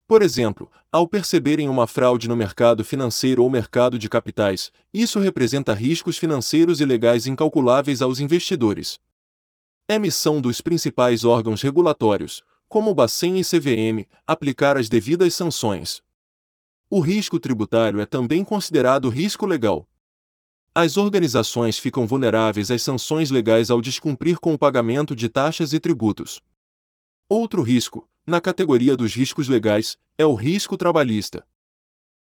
Por 0.08 0.22
exemplo, 0.22 0.70
ao 0.92 1.08
perceberem 1.08 1.68
uma 1.68 1.86
fraude 1.86 2.28
no 2.28 2.36
mercado 2.36 2.84
financeiro 2.84 3.42
ou 3.42 3.50
mercado 3.50 3.98
de 3.98 4.08
capitais, 4.08 4.70
isso 4.94 5.18
representa 5.18 5.74
riscos 5.74 6.16
financeiros 6.16 6.80
e 6.80 6.84
legais 6.84 7.26
incalculáveis 7.26 8.00
aos 8.00 8.20
investidores. 8.20 9.00
É 9.88 9.98
missão 9.98 10.40
dos 10.40 10.60
principais 10.60 11.24
órgãos 11.24 11.60
regulatórios, 11.60 12.44
como 12.68 12.90
o 12.90 12.94
Bacen 12.94 13.38
e 13.40 13.44
CVM, 13.44 14.06
aplicar 14.24 14.76
as 14.76 14.88
devidas 14.88 15.34
sanções. 15.34 16.02
O 16.88 17.00
risco 17.00 17.40
tributário 17.40 18.00
é 18.00 18.06
também 18.06 18.44
considerado 18.44 19.08
risco 19.08 19.44
legal. 19.44 19.88
As 20.72 20.96
organizações 20.96 21.78
ficam 21.78 22.06
vulneráveis 22.06 22.70
às 22.70 22.82
sanções 22.82 23.30
legais 23.30 23.72
ao 23.72 23.80
descumprir 23.80 24.38
com 24.38 24.54
o 24.54 24.58
pagamento 24.58 25.16
de 25.16 25.28
taxas 25.28 25.72
e 25.72 25.80
tributos. 25.80 26.40
Outro 27.28 27.62
risco, 27.62 28.08
na 28.26 28.40
categoria 28.40 28.96
dos 28.96 29.14
riscos 29.14 29.48
legais, 29.48 29.96
é 30.18 30.26
o 30.26 30.34
risco 30.34 30.76
trabalhista. 30.76 31.46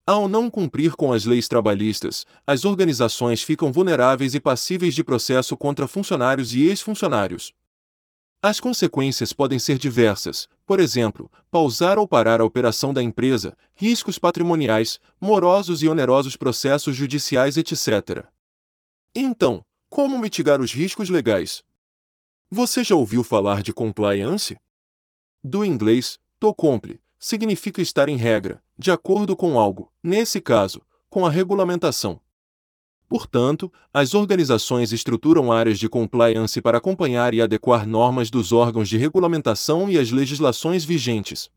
Ao 0.05 0.27
não 0.27 0.49
cumprir 0.49 0.97
com 0.97 1.13
as 1.13 1.23
leis 1.23 1.47
trabalhistas, 1.47 2.25
as 2.45 2.65
organizações 2.65 3.41
ficam 3.41 3.71
vulneráveis 3.71 4.35
e 4.35 4.39
passíveis 4.39 4.93
de 4.93 5.01
processo 5.01 5.55
contra 5.55 5.87
funcionários 5.87 6.53
e 6.53 6.63
ex-funcionários. 6.63 7.53
As 8.41 8.59
consequências 8.59 9.31
podem 9.31 9.57
ser 9.57 9.77
diversas, 9.77 10.49
por 10.65 10.81
exemplo, 10.81 11.31
pausar 11.49 11.97
ou 11.97 12.05
parar 12.05 12.41
a 12.41 12.43
operação 12.43 12.93
da 12.93 13.01
empresa, 13.01 13.55
riscos 13.73 14.19
patrimoniais, 14.19 14.99
morosos 15.21 15.81
e 15.81 15.87
onerosos 15.87 16.35
processos 16.35 16.93
judiciais, 16.93 17.55
etc. 17.55 18.25
Então, 19.15 19.63
como 19.89 20.19
mitigar 20.19 20.59
os 20.59 20.73
riscos 20.73 21.09
legais? 21.09 21.63
Você 22.51 22.83
já 22.83 22.95
ouviu 22.95 23.23
falar 23.23 23.63
de 23.63 23.71
compliance? 23.71 24.57
Do 25.45 25.65
inglês, 25.65 26.17
to 26.39 26.53
comply, 26.53 27.01
significa 27.19 27.81
estar 27.81 28.07
em 28.07 28.15
regra, 28.15 28.63
de 28.79 28.91
acordo 28.91 29.35
com 29.35 29.59
algo, 29.59 29.91
nesse 30.01 30.39
caso, 30.39 30.81
com 31.09 31.25
a 31.25 31.29
regulamentação. 31.29 32.21
Portanto, 33.09 33.69
as 33.93 34.13
organizações 34.13 34.93
estruturam 34.93 35.51
áreas 35.51 35.77
de 35.77 35.89
compliance 35.89 36.61
para 36.61 36.77
acompanhar 36.77 37.33
e 37.33 37.41
adequar 37.41 37.85
normas 37.85 38.29
dos 38.29 38.53
órgãos 38.53 38.87
de 38.87 38.97
regulamentação 38.97 39.89
e 39.89 39.99
as 39.99 40.11
legislações 40.11 40.85
vigentes. 40.85 41.51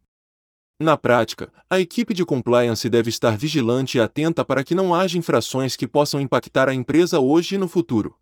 Na 0.81 0.97
prática, 0.97 1.53
a 1.71 1.79
equipe 1.79 2.13
de 2.13 2.25
compliance 2.25 2.89
deve 2.91 3.09
estar 3.09 3.39
vigilante 3.39 3.99
e 3.99 4.01
atenta 4.01 4.45
para 4.45 4.65
que 4.65 4.75
não 4.75 4.93
haja 4.93 5.17
infrações 5.17 5.77
que 5.77 5.87
possam 5.87 6.21
impactar 6.21 6.69
a 6.69 6.75
empresa 6.75 7.21
hoje 7.21 7.55
e 7.55 7.59
no 7.59 7.69
futuro. 7.69 8.17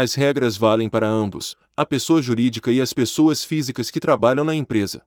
As 0.00 0.14
regras 0.14 0.56
valem 0.56 0.88
para 0.88 1.08
ambos, 1.08 1.56
a 1.76 1.84
pessoa 1.84 2.22
jurídica 2.22 2.70
e 2.70 2.80
as 2.80 2.92
pessoas 2.92 3.42
físicas 3.42 3.90
que 3.90 3.98
trabalham 3.98 4.44
na 4.44 4.54
empresa. 4.54 5.04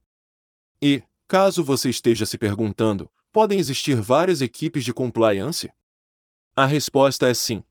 E, 0.82 1.02
caso 1.30 1.64
você 1.64 1.90
esteja 1.90 2.26
se 2.26 2.38
perguntando, 2.38 3.10
podem 3.32 3.58
existir 3.58 3.96
várias 3.96 4.42
equipes 4.42 4.84
de 4.84 4.94
compliance? 4.94 5.72
A 6.54 6.66
resposta 6.66 7.30
é 7.30 7.34
sim. 7.34 7.64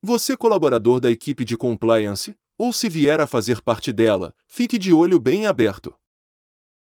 Você, 0.00 0.34
colaborador 0.34 0.98
da 0.98 1.10
equipe 1.10 1.44
de 1.44 1.58
compliance, 1.58 2.34
ou 2.56 2.72
se 2.72 2.88
vier 2.88 3.20
a 3.20 3.26
fazer 3.26 3.60
parte 3.60 3.92
dela, 3.92 4.34
fique 4.46 4.78
de 4.78 4.94
olho 4.94 5.20
bem 5.20 5.44
aberto. 5.44 5.94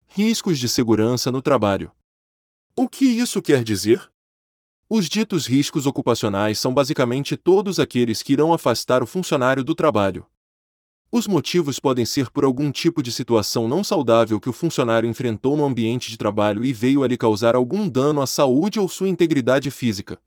Riscos 0.07 0.57
de 0.57 0.69
segurança 0.69 1.33
no 1.33 1.43
trabalho. 1.43 1.91
O 2.77 2.89
que 2.89 3.07
isso 3.07 3.43
quer 3.43 3.65
dizer? 3.65 4.09
Os 4.91 5.07
ditos 5.07 5.47
riscos 5.47 5.85
ocupacionais 5.85 6.59
são 6.59 6.73
basicamente 6.73 7.37
todos 7.37 7.79
aqueles 7.79 8.23
que 8.23 8.33
irão 8.33 8.55
afastar 8.55 9.03
o 9.03 9.07
funcionário 9.07 9.63
do 9.63 9.75
trabalho. 9.75 10.25
Os 11.13 11.27
motivos 11.27 11.79
podem 11.79 12.07
ser 12.07 12.31
por 12.31 12.43
algum 12.43 12.73
tipo 12.73 13.03
de 13.03 13.13
situação 13.13 13.69
não 13.69 13.85
saudável 13.85 14.41
que 14.41 14.49
o 14.49 14.53
funcionário 14.53 15.07
enfrentou 15.07 15.59
no 15.59 15.67
ambiente 15.67 16.11
de 16.11 16.17
trabalho 16.17 16.65
e 16.65 16.73
veio 16.73 17.03
a 17.03 17.07
lhe 17.07 17.19
causar 17.19 17.55
algum 17.55 17.87
dano 17.87 18.23
à 18.23 18.27
saúde 18.27 18.81
ou 18.81 18.89
sua 18.89 19.11
integridade 19.11 19.71
física. 19.71 20.19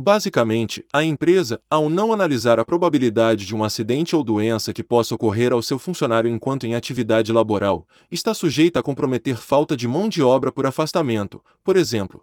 Basicamente, 0.00 0.84
a 0.92 1.02
empresa, 1.02 1.60
ao 1.68 1.90
não 1.90 2.12
analisar 2.12 2.60
a 2.60 2.64
probabilidade 2.64 3.44
de 3.44 3.54
um 3.54 3.64
acidente 3.64 4.14
ou 4.14 4.22
doença 4.22 4.72
que 4.72 4.84
possa 4.84 5.16
ocorrer 5.16 5.52
ao 5.52 5.60
seu 5.60 5.78
funcionário 5.78 6.30
enquanto 6.30 6.68
em 6.68 6.76
atividade 6.76 7.32
laboral, 7.32 7.84
está 8.12 8.32
sujeita 8.32 8.78
a 8.78 8.82
comprometer 8.82 9.36
falta 9.36 9.76
de 9.76 9.88
mão 9.88 10.08
de 10.08 10.22
obra 10.22 10.52
por 10.52 10.66
afastamento, 10.66 11.42
por 11.64 11.76
exemplo. 11.76 12.22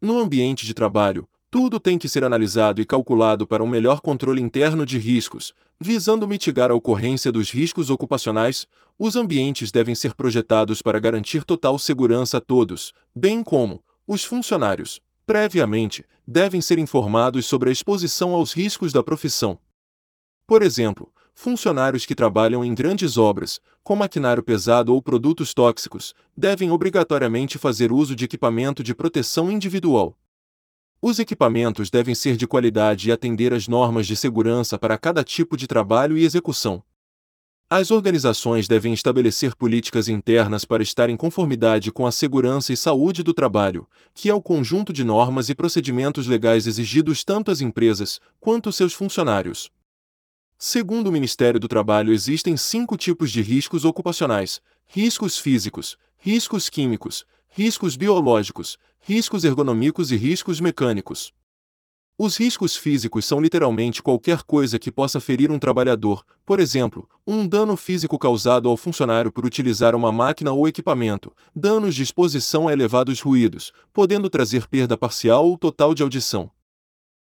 No 0.00 0.18
ambiente 0.18 0.66
de 0.66 0.74
trabalho, 0.74 1.28
tudo 1.50 1.78
tem 1.78 1.96
que 1.96 2.08
ser 2.08 2.24
analisado 2.24 2.80
e 2.80 2.84
calculado 2.84 3.46
para 3.46 3.62
um 3.62 3.66
melhor 3.68 4.00
controle 4.00 4.42
interno 4.42 4.84
de 4.84 4.98
riscos, 4.98 5.54
visando 5.80 6.26
mitigar 6.26 6.70
a 6.70 6.74
ocorrência 6.74 7.30
dos 7.30 7.50
riscos 7.50 7.90
ocupacionais. 7.90 8.66
Os 8.98 9.14
ambientes 9.14 9.70
devem 9.70 9.94
ser 9.94 10.14
projetados 10.14 10.82
para 10.82 10.98
garantir 10.98 11.44
total 11.44 11.78
segurança 11.78 12.38
a 12.38 12.40
todos, 12.40 12.92
bem 13.14 13.42
como 13.42 13.84
os 14.04 14.24
funcionários, 14.24 15.00
previamente, 15.24 16.04
devem 16.26 16.60
ser 16.60 16.78
informados 16.78 17.46
sobre 17.46 17.68
a 17.68 17.72
exposição 17.72 18.34
aos 18.34 18.52
riscos 18.52 18.92
da 18.92 19.02
profissão. 19.02 19.58
Por 20.46 20.60
exemplo, 20.60 21.10
funcionários 21.34 22.06
que 22.06 22.14
trabalham 22.14 22.64
em 22.64 22.74
grandes 22.74 23.18
obras, 23.18 23.60
com 23.82 23.96
maquinário 23.96 24.42
pesado 24.42 24.94
ou 24.94 25.02
produtos 25.02 25.52
tóxicos, 25.52 26.14
devem 26.36 26.70
obrigatoriamente 26.70 27.58
fazer 27.58 27.92
uso 27.92 28.14
de 28.14 28.24
equipamento 28.24 28.82
de 28.82 28.94
proteção 28.94 29.50
individual. 29.50 30.16
Os 31.02 31.18
equipamentos 31.18 31.90
devem 31.90 32.14
ser 32.14 32.36
de 32.36 32.46
qualidade 32.46 33.08
e 33.08 33.12
atender 33.12 33.52
às 33.52 33.68
normas 33.68 34.06
de 34.06 34.16
segurança 34.16 34.78
para 34.78 34.96
cada 34.96 35.22
tipo 35.22 35.54
de 35.54 35.66
trabalho 35.66 36.16
e 36.16 36.24
execução. 36.24 36.82
As 37.68 37.90
organizações 37.90 38.68
devem 38.68 38.92
estabelecer 38.92 39.56
políticas 39.56 40.08
internas 40.08 40.64
para 40.64 40.82
estar 40.82 41.10
em 41.10 41.16
conformidade 41.16 41.90
com 41.90 42.06
a 42.06 42.12
segurança 42.12 42.72
e 42.72 42.76
saúde 42.76 43.22
do 43.22 43.34
trabalho, 43.34 43.88
que 44.14 44.30
é 44.30 44.34
o 44.34 44.40
conjunto 44.40 44.92
de 44.92 45.02
normas 45.02 45.48
e 45.48 45.54
procedimentos 45.54 46.26
legais 46.26 46.66
exigidos 46.66 47.24
tanto 47.24 47.50
às 47.50 47.60
empresas 47.60 48.20
quanto 48.38 48.70
seus 48.70 48.92
funcionários. 48.92 49.70
Segundo 50.58 51.08
o 51.08 51.12
Ministério 51.12 51.58
do 51.58 51.68
Trabalho, 51.68 52.12
existem 52.12 52.56
cinco 52.56 52.96
tipos 52.96 53.30
de 53.30 53.42
riscos 53.42 53.84
ocupacionais: 53.84 54.60
riscos 54.86 55.38
físicos, 55.38 55.96
riscos 56.16 56.68
químicos, 56.68 57.24
riscos 57.48 57.96
biológicos, 57.96 58.78
riscos 59.00 59.44
ergonômicos 59.44 60.10
e 60.10 60.16
riscos 60.16 60.60
mecânicos. 60.60 61.32
Os 62.16 62.36
riscos 62.36 62.76
físicos 62.76 63.24
são 63.24 63.40
literalmente 63.40 64.00
qualquer 64.00 64.44
coisa 64.44 64.78
que 64.78 64.92
possa 64.92 65.18
ferir 65.18 65.50
um 65.50 65.58
trabalhador, 65.58 66.24
por 66.46 66.60
exemplo, 66.60 67.08
um 67.26 67.44
dano 67.44 67.76
físico 67.76 68.16
causado 68.16 68.68
ao 68.68 68.76
funcionário 68.76 69.32
por 69.32 69.44
utilizar 69.44 69.96
uma 69.96 70.12
máquina 70.12 70.52
ou 70.52 70.68
equipamento, 70.68 71.32
danos 71.54 71.92
de 71.92 72.04
exposição 72.04 72.68
a 72.68 72.72
elevados 72.72 73.20
ruídos, 73.20 73.72
podendo 73.92 74.30
trazer 74.30 74.68
perda 74.68 74.96
parcial 74.96 75.44
ou 75.44 75.58
total 75.58 75.92
de 75.92 76.04
audição. 76.04 76.48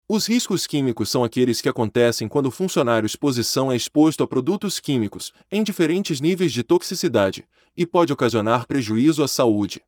Os 0.06 0.26
riscos 0.26 0.66
químicos 0.66 1.08
são 1.08 1.24
aqueles 1.24 1.62
que 1.62 1.68
acontecem 1.68 2.28
quando 2.28 2.46
o 2.46 2.50
funcionário 2.50 3.06
exposição 3.06 3.72
é 3.72 3.76
exposto 3.76 4.22
a 4.22 4.26
produtos 4.26 4.78
químicos, 4.78 5.32
em 5.50 5.64
diferentes 5.64 6.20
níveis 6.20 6.52
de 6.52 6.62
toxicidade, 6.62 7.48
e 7.74 7.86
pode 7.86 8.12
ocasionar 8.12 8.66
prejuízo 8.66 9.22
à 9.22 9.28
saúde. 9.28 9.82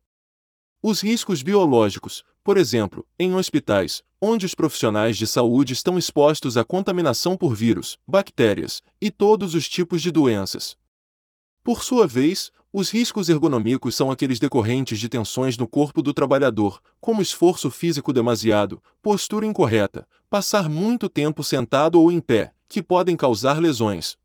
Os 0.83 1.03
riscos 1.03 1.43
biológicos, 1.43 2.25
por 2.43 2.57
exemplo, 2.57 3.07
em 3.19 3.35
hospitais, 3.35 4.03
onde 4.19 4.47
os 4.47 4.55
profissionais 4.55 5.19
de 5.19 5.27
saúde 5.27 5.75
estão 5.75 5.99
expostos 5.99 6.57
à 6.57 6.65
contaminação 6.65 7.37
por 7.37 7.55
vírus, 7.55 7.99
bactérias 8.09 8.83
e 8.99 9.11
todos 9.11 9.55
os 9.55 9.69
tipos 9.69 10.01
de 10.01 10.11
doenças. 10.11 10.79
Por 11.63 11.83
sua 11.85 12.07
vez, 12.07 12.51
os 12.79 12.91
riscos 12.91 13.31
ergonômicos 13.31 13.95
são 13.95 14.11
aqueles 14.11 14.39
decorrentes 14.39 14.99
de 14.99 15.09
tensões 15.09 15.57
no 15.57 15.67
corpo 15.67 16.03
do 16.03 16.13
trabalhador, 16.13 16.79
como 17.01 17.23
esforço 17.23 17.71
físico 17.71 18.13
demasiado, 18.13 18.83
postura 19.01 19.47
incorreta, 19.47 20.07
passar 20.29 20.69
muito 20.69 21.09
tempo 21.09 21.43
sentado 21.43 21.99
ou 21.99 22.13
em 22.13 22.21
pé, 22.21 22.53
que 22.69 22.83
podem 22.83 23.17
causar 23.17 23.59
lesões. 23.59 24.19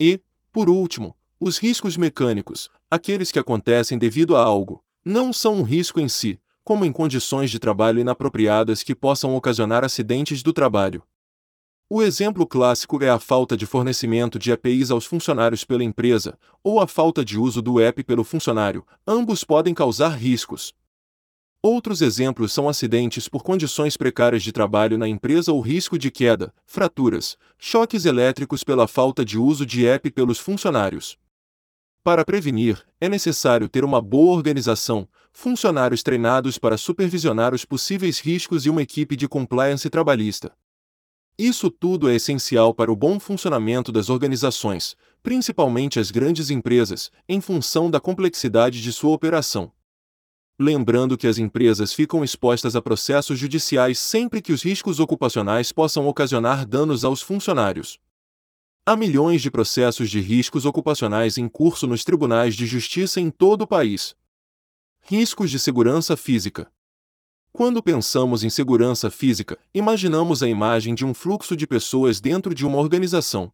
E, 0.00 0.20
por 0.50 0.68
último, 0.68 1.14
os 1.38 1.58
riscos 1.58 1.96
mecânicos, 1.96 2.68
aqueles 2.90 3.30
que 3.30 3.38
acontecem 3.38 3.96
devido 3.96 4.34
a 4.34 4.42
algo, 4.42 4.82
não 5.04 5.32
são 5.32 5.54
um 5.54 5.62
risco 5.62 6.00
em 6.00 6.08
si, 6.08 6.40
como 6.64 6.84
em 6.84 6.90
condições 6.90 7.52
de 7.52 7.60
trabalho 7.60 8.00
inapropriadas 8.00 8.82
que 8.82 8.96
possam 8.96 9.36
ocasionar 9.36 9.84
acidentes 9.84 10.42
do 10.42 10.52
trabalho. 10.52 11.04
O 11.92 12.04
exemplo 12.04 12.46
clássico 12.46 13.02
é 13.02 13.10
a 13.10 13.18
falta 13.18 13.56
de 13.56 13.66
fornecimento 13.66 14.38
de 14.38 14.52
EPIs 14.52 14.92
aos 14.92 15.04
funcionários 15.04 15.64
pela 15.64 15.82
empresa, 15.82 16.38
ou 16.62 16.78
a 16.78 16.86
falta 16.86 17.24
de 17.24 17.36
uso 17.36 17.60
do 17.60 17.80
EP 17.80 18.04
pelo 18.06 18.22
funcionário, 18.22 18.86
ambos 19.04 19.42
podem 19.42 19.74
causar 19.74 20.10
riscos. 20.10 20.72
Outros 21.60 22.00
exemplos 22.00 22.52
são 22.52 22.68
acidentes 22.68 23.26
por 23.26 23.42
condições 23.42 23.96
precárias 23.96 24.44
de 24.44 24.52
trabalho 24.52 24.96
na 24.96 25.08
empresa 25.08 25.52
ou 25.52 25.60
risco 25.60 25.98
de 25.98 26.12
queda, 26.12 26.54
fraturas, 26.64 27.36
choques 27.58 28.04
elétricos 28.04 28.62
pela 28.62 28.86
falta 28.86 29.24
de 29.24 29.36
uso 29.36 29.66
de 29.66 29.84
EP 29.84 30.12
pelos 30.14 30.38
funcionários. 30.38 31.18
Para 32.04 32.24
prevenir, 32.24 32.86
é 33.00 33.08
necessário 33.08 33.68
ter 33.68 33.84
uma 33.84 34.00
boa 34.00 34.36
organização, 34.36 35.08
funcionários 35.32 36.04
treinados 36.04 36.56
para 36.56 36.76
supervisionar 36.76 37.52
os 37.52 37.64
possíveis 37.64 38.20
riscos 38.20 38.64
e 38.64 38.70
uma 38.70 38.80
equipe 38.80 39.16
de 39.16 39.26
compliance 39.26 39.90
trabalhista. 39.90 40.52
Isso 41.42 41.70
tudo 41.70 42.10
é 42.10 42.16
essencial 42.16 42.74
para 42.74 42.92
o 42.92 42.94
bom 42.94 43.18
funcionamento 43.18 43.90
das 43.90 44.10
organizações, 44.10 44.94
principalmente 45.22 45.98
as 45.98 46.10
grandes 46.10 46.50
empresas, 46.50 47.10
em 47.26 47.40
função 47.40 47.90
da 47.90 47.98
complexidade 47.98 48.82
de 48.82 48.92
sua 48.92 49.12
operação. 49.12 49.72
Lembrando 50.58 51.16
que 51.16 51.26
as 51.26 51.38
empresas 51.38 51.94
ficam 51.94 52.22
expostas 52.22 52.76
a 52.76 52.82
processos 52.82 53.38
judiciais 53.38 53.98
sempre 53.98 54.42
que 54.42 54.52
os 54.52 54.62
riscos 54.62 55.00
ocupacionais 55.00 55.72
possam 55.72 56.06
ocasionar 56.06 56.66
danos 56.66 57.06
aos 57.06 57.22
funcionários. 57.22 57.98
Há 58.84 58.94
milhões 58.94 59.40
de 59.40 59.50
processos 59.50 60.10
de 60.10 60.20
riscos 60.20 60.66
ocupacionais 60.66 61.38
em 61.38 61.48
curso 61.48 61.86
nos 61.86 62.04
tribunais 62.04 62.54
de 62.54 62.66
justiça 62.66 63.18
em 63.18 63.30
todo 63.30 63.62
o 63.62 63.66
país. 63.66 64.14
Riscos 65.00 65.50
de 65.50 65.58
segurança 65.58 66.18
física. 66.18 66.70
Quando 67.52 67.82
pensamos 67.82 68.44
em 68.44 68.50
segurança 68.50 69.10
física, 69.10 69.58
imaginamos 69.74 70.42
a 70.42 70.48
imagem 70.48 70.94
de 70.94 71.04
um 71.04 71.12
fluxo 71.12 71.56
de 71.56 71.66
pessoas 71.66 72.20
dentro 72.20 72.54
de 72.54 72.66
uma 72.66 72.78
organização. 72.78 73.52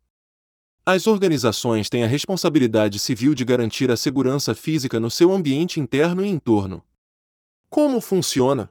As 0.84 1.07
organizações 1.07 1.88
têm 1.88 2.05
a 2.05 2.07
responsabilidade 2.07 2.99
civil 2.99 3.34
de 3.34 3.44
garantir 3.44 3.90
a 3.90 3.97
segurança 3.97 4.55
física 4.55 5.01
no 5.01 5.11
seu 5.11 5.32
ambiente 5.32 5.80
interno 5.80 6.24
e 6.24 6.28
entorno. 6.28 6.82
Como 7.68 8.01
funciona? 8.01 8.70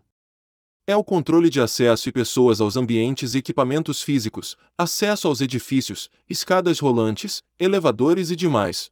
é 0.88 0.96
o 0.96 1.04
controle 1.04 1.50
de 1.50 1.60
acesso 1.60 2.08
e 2.08 2.12
pessoas 2.12 2.62
aos 2.62 2.78
ambientes 2.78 3.34
e 3.34 3.40
equipamentos 3.40 4.04
físicos, 4.04 4.56
acesso 4.78 5.28
aos 5.28 5.42
edifícios, 5.42 6.10
escadas 6.30 6.80
rolantes, 6.80 7.42
elevadores 7.60 8.30
e 8.30 8.36
demais. 8.36 8.92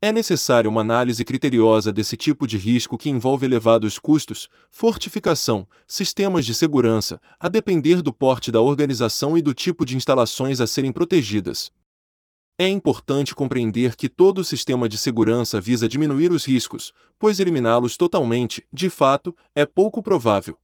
É 0.00 0.12
necessária 0.12 0.70
uma 0.70 0.80
análise 0.80 1.24
criteriosa 1.24 1.92
desse 1.92 2.16
tipo 2.16 2.46
de 2.46 2.56
risco 2.56 2.96
que 2.96 3.10
envolve 3.10 3.44
elevados 3.44 3.98
custos, 3.98 4.48
fortificação, 4.70 5.66
sistemas 5.88 6.46
de 6.46 6.54
segurança, 6.54 7.20
a 7.36 7.48
depender 7.48 8.00
do 8.00 8.12
porte 8.12 8.52
da 8.52 8.60
organização 8.60 9.36
e 9.36 9.42
do 9.42 9.52
tipo 9.52 9.84
de 9.84 9.96
instalações 9.96 10.60
a 10.60 10.68
serem 10.68 10.92
protegidas. 10.92 11.72
É 12.56 12.68
importante 12.68 13.34
compreender 13.34 13.96
que 13.96 14.08
todo 14.08 14.44
sistema 14.44 14.88
de 14.88 14.96
segurança 14.96 15.60
visa 15.60 15.88
diminuir 15.88 16.30
os 16.30 16.44
riscos, 16.44 16.92
pois 17.18 17.40
eliminá-los 17.40 17.96
totalmente, 17.96 18.64
de 18.72 18.88
fato, 18.88 19.36
é 19.52 19.66
pouco 19.66 20.00
provável. 20.00 20.56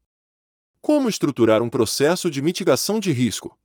Como 0.80 1.08
estruturar 1.08 1.60
um 1.60 1.68
processo 1.68 2.30
de 2.30 2.40
mitigação 2.40 3.00
de 3.00 3.10
risco? 3.10 3.58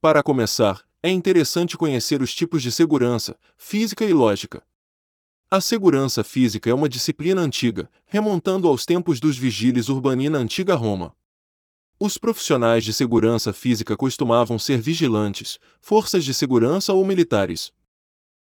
Para 0.00 0.22
começar, 0.22 0.82
é 1.02 1.10
interessante 1.10 1.76
conhecer 1.76 2.22
os 2.22 2.34
tipos 2.34 2.62
de 2.62 2.72
segurança, 2.72 3.38
física 3.58 4.02
e 4.02 4.14
lógica. 4.14 4.64
A 5.48 5.60
segurança 5.60 6.24
física 6.24 6.68
é 6.68 6.74
uma 6.74 6.88
disciplina 6.88 7.40
antiga, 7.40 7.88
remontando 8.04 8.66
aos 8.66 8.84
tempos 8.84 9.20
dos 9.20 9.38
vigiles 9.38 9.88
urbani 9.88 10.28
na 10.28 10.38
antiga 10.38 10.74
Roma. 10.74 11.14
Os 12.00 12.18
profissionais 12.18 12.82
de 12.82 12.92
segurança 12.92 13.52
física 13.52 13.96
costumavam 13.96 14.58
ser 14.58 14.80
vigilantes, 14.80 15.60
forças 15.80 16.24
de 16.24 16.34
segurança 16.34 16.92
ou 16.92 17.06
militares. 17.06 17.72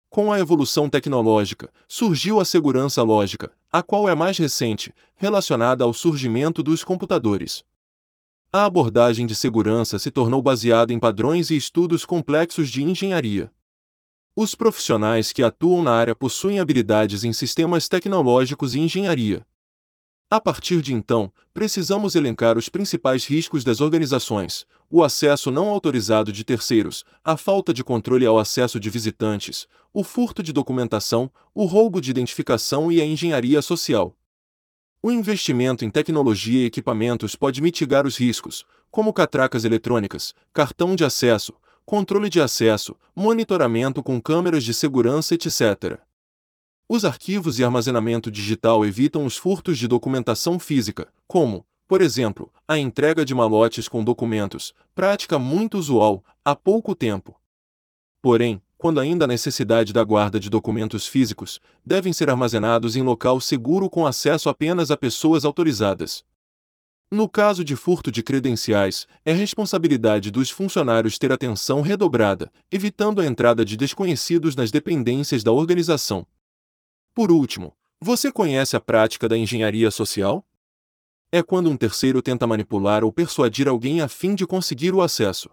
Com 0.08 0.32
a 0.32 0.40
evolução 0.40 0.88
tecnológica, 0.88 1.70
surgiu 1.86 2.40
a 2.40 2.46
segurança 2.46 3.02
lógica, 3.02 3.52
a 3.70 3.82
qual 3.82 4.08
é 4.08 4.14
mais 4.14 4.38
recente, 4.38 4.90
relacionada 5.16 5.84
ao 5.84 5.92
surgimento 5.92 6.62
dos 6.62 6.82
computadores. 6.82 7.62
A 8.50 8.64
abordagem 8.64 9.26
de 9.26 9.34
segurança 9.34 9.98
se 9.98 10.10
tornou 10.10 10.40
baseada 10.40 10.94
em 10.94 10.98
padrões 10.98 11.50
e 11.50 11.56
estudos 11.56 12.06
complexos 12.06 12.70
de 12.70 12.82
engenharia. 12.82 13.52
Os 14.38 14.54
profissionais 14.54 15.32
que 15.32 15.42
atuam 15.42 15.82
na 15.82 15.92
área 15.92 16.14
possuem 16.14 16.60
habilidades 16.60 17.24
em 17.24 17.32
sistemas 17.32 17.88
tecnológicos 17.88 18.74
e 18.74 18.80
engenharia. 18.80 19.46
A 20.30 20.38
partir 20.38 20.82
de 20.82 20.92
então, 20.92 21.32
precisamos 21.54 22.14
elencar 22.14 22.58
os 22.58 22.68
principais 22.68 23.24
riscos 23.24 23.64
das 23.64 23.80
organizações: 23.80 24.66
o 24.90 25.02
acesso 25.02 25.50
não 25.50 25.70
autorizado 25.70 26.30
de 26.30 26.44
terceiros, 26.44 27.02
a 27.24 27.34
falta 27.38 27.72
de 27.72 27.82
controle 27.82 28.26
ao 28.26 28.38
acesso 28.38 28.78
de 28.78 28.90
visitantes, 28.90 29.66
o 29.90 30.04
furto 30.04 30.42
de 30.42 30.52
documentação, 30.52 31.30
o 31.54 31.64
roubo 31.64 31.98
de 31.98 32.10
identificação 32.10 32.92
e 32.92 33.00
a 33.00 33.06
engenharia 33.06 33.62
social. 33.62 34.14
O 35.02 35.10
investimento 35.10 35.82
em 35.82 35.88
tecnologia 35.90 36.64
e 36.64 36.66
equipamentos 36.66 37.34
pode 37.34 37.62
mitigar 37.62 38.06
os 38.06 38.18
riscos, 38.18 38.66
como 38.90 39.14
catracas 39.14 39.64
eletrônicas, 39.64 40.34
cartão 40.52 40.94
de 40.94 41.06
acesso, 41.06 41.54
controle 41.86 42.28
de 42.28 42.40
acesso, 42.40 42.96
monitoramento 43.14 44.02
com 44.02 44.20
câmeras 44.20 44.64
de 44.64 44.74
segurança, 44.74 45.34
etc. 45.34 46.00
Os 46.88 47.04
arquivos 47.04 47.58
e 47.58 47.64
armazenamento 47.64 48.30
digital 48.30 48.84
evitam 48.84 49.24
os 49.24 49.36
furtos 49.36 49.78
de 49.78 49.86
documentação 49.86 50.58
física, 50.58 51.08
como, 51.28 51.64
por 51.86 52.02
exemplo, 52.02 52.52
a 52.66 52.76
entrega 52.76 53.24
de 53.24 53.34
malotes 53.34 53.88
com 53.88 54.02
documentos, 54.02 54.74
prática 54.94 55.38
muito 55.38 55.78
usual 55.78 56.24
há 56.44 56.56
pouco 56.56 56.94
tempo. 56.94 57.40
Porém, 58.20 58.60
quando 58.76 59.00
ainda 59.00 59.24
há 59.24 59.28
necessidade 59.28 59.92
da 59.92 60.02
guarda 60.02 60.40
de 60.40 60.50
documentos 60.50 61.06
físicos, 61.06 61.60
devem 61.84 62.12
ser 62.12 62.28
armazenados 62.28 62.96
em 62.96 63.02
local 63.02 63.40
seguro 63.40 63.88
com 63.88 64.04
acesso 64.04 64.48
apenas 64.48 64.90
a 64.90 64.96
pessoas 64.96 65.44
autorizadas. 65.44 66.24
No 67.10 67.28
caso 67.28 67.64
de 67.64 67.76
furto 67.76 68.10
de 68.10 68.20
credenciais, 68.20 69.06
é 69.24 69.32
responsabilidade 69.32 70.28
dos 70.28 70.50
funcionários 70.50 71.18
ter 71.18 71.30
atenção 71.30 71.80
redobrada, 71.80 72.52
evitando 72.70 73.20
a 73.20 73.26
entrada 73.26 73.64
de 73.64 73.76
desconhecidos 73.76 74.56
nas 74.56 74.72
dependências 74.72 75.44
da 75.44 75.52
organização. 75.52 76.26
Por 77.14 77.30
último, 77.30 77.72
você 78.00 78.32
conhece 78.32 78.76
a 78.76 78.80
prática 78.80 79.28
da 79.28 79.38
engenharia 79.38 79.90
social? 79.90 80.44
É 81.30 81.42
quando 81.44 81.70
um 81.70 81.76
terceiro 81.76 82.20
tenta 82.20 82.46
manipular 82.46 83.04
ou 83.04 83.12
persuadir 83.12 83.68
alguém 83.68 84.00
a 84.00 84.08
fim 84.08 84.34
de 84.34 84.44
conseguir 84.44 84.92
o 84.92 85.00
acesso. 85.00 85.48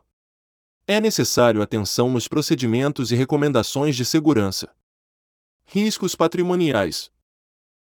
É 0.87 0.99
necessário 0.99 1.61
atenção 1.61 2.09
nos 2.09 2.27
procedimentos 2.27 3.11
e 3.11 3.15
recomendações 3.15 3.95
de 3.95 4.03
segurança. 4.03 4.69
Riscos 5.65 6.15
patrimoniais. 6.15 7.11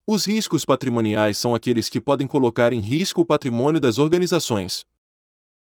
Os 0.04 0.24
riscos 0.24 0.64
patrimoniais 0.64 1.38
são 1.38 1.54
aqueles 1.54 1.88
que 1.88 2.00
podem 2.00 2.26
colocar 2.26 2.72
em 2.72 2.80
risco 2.80 3.20
o 3.20 3.24
patrimônio 3.24 3.80
das 3.80 3.98
organizações. 3.98 4.84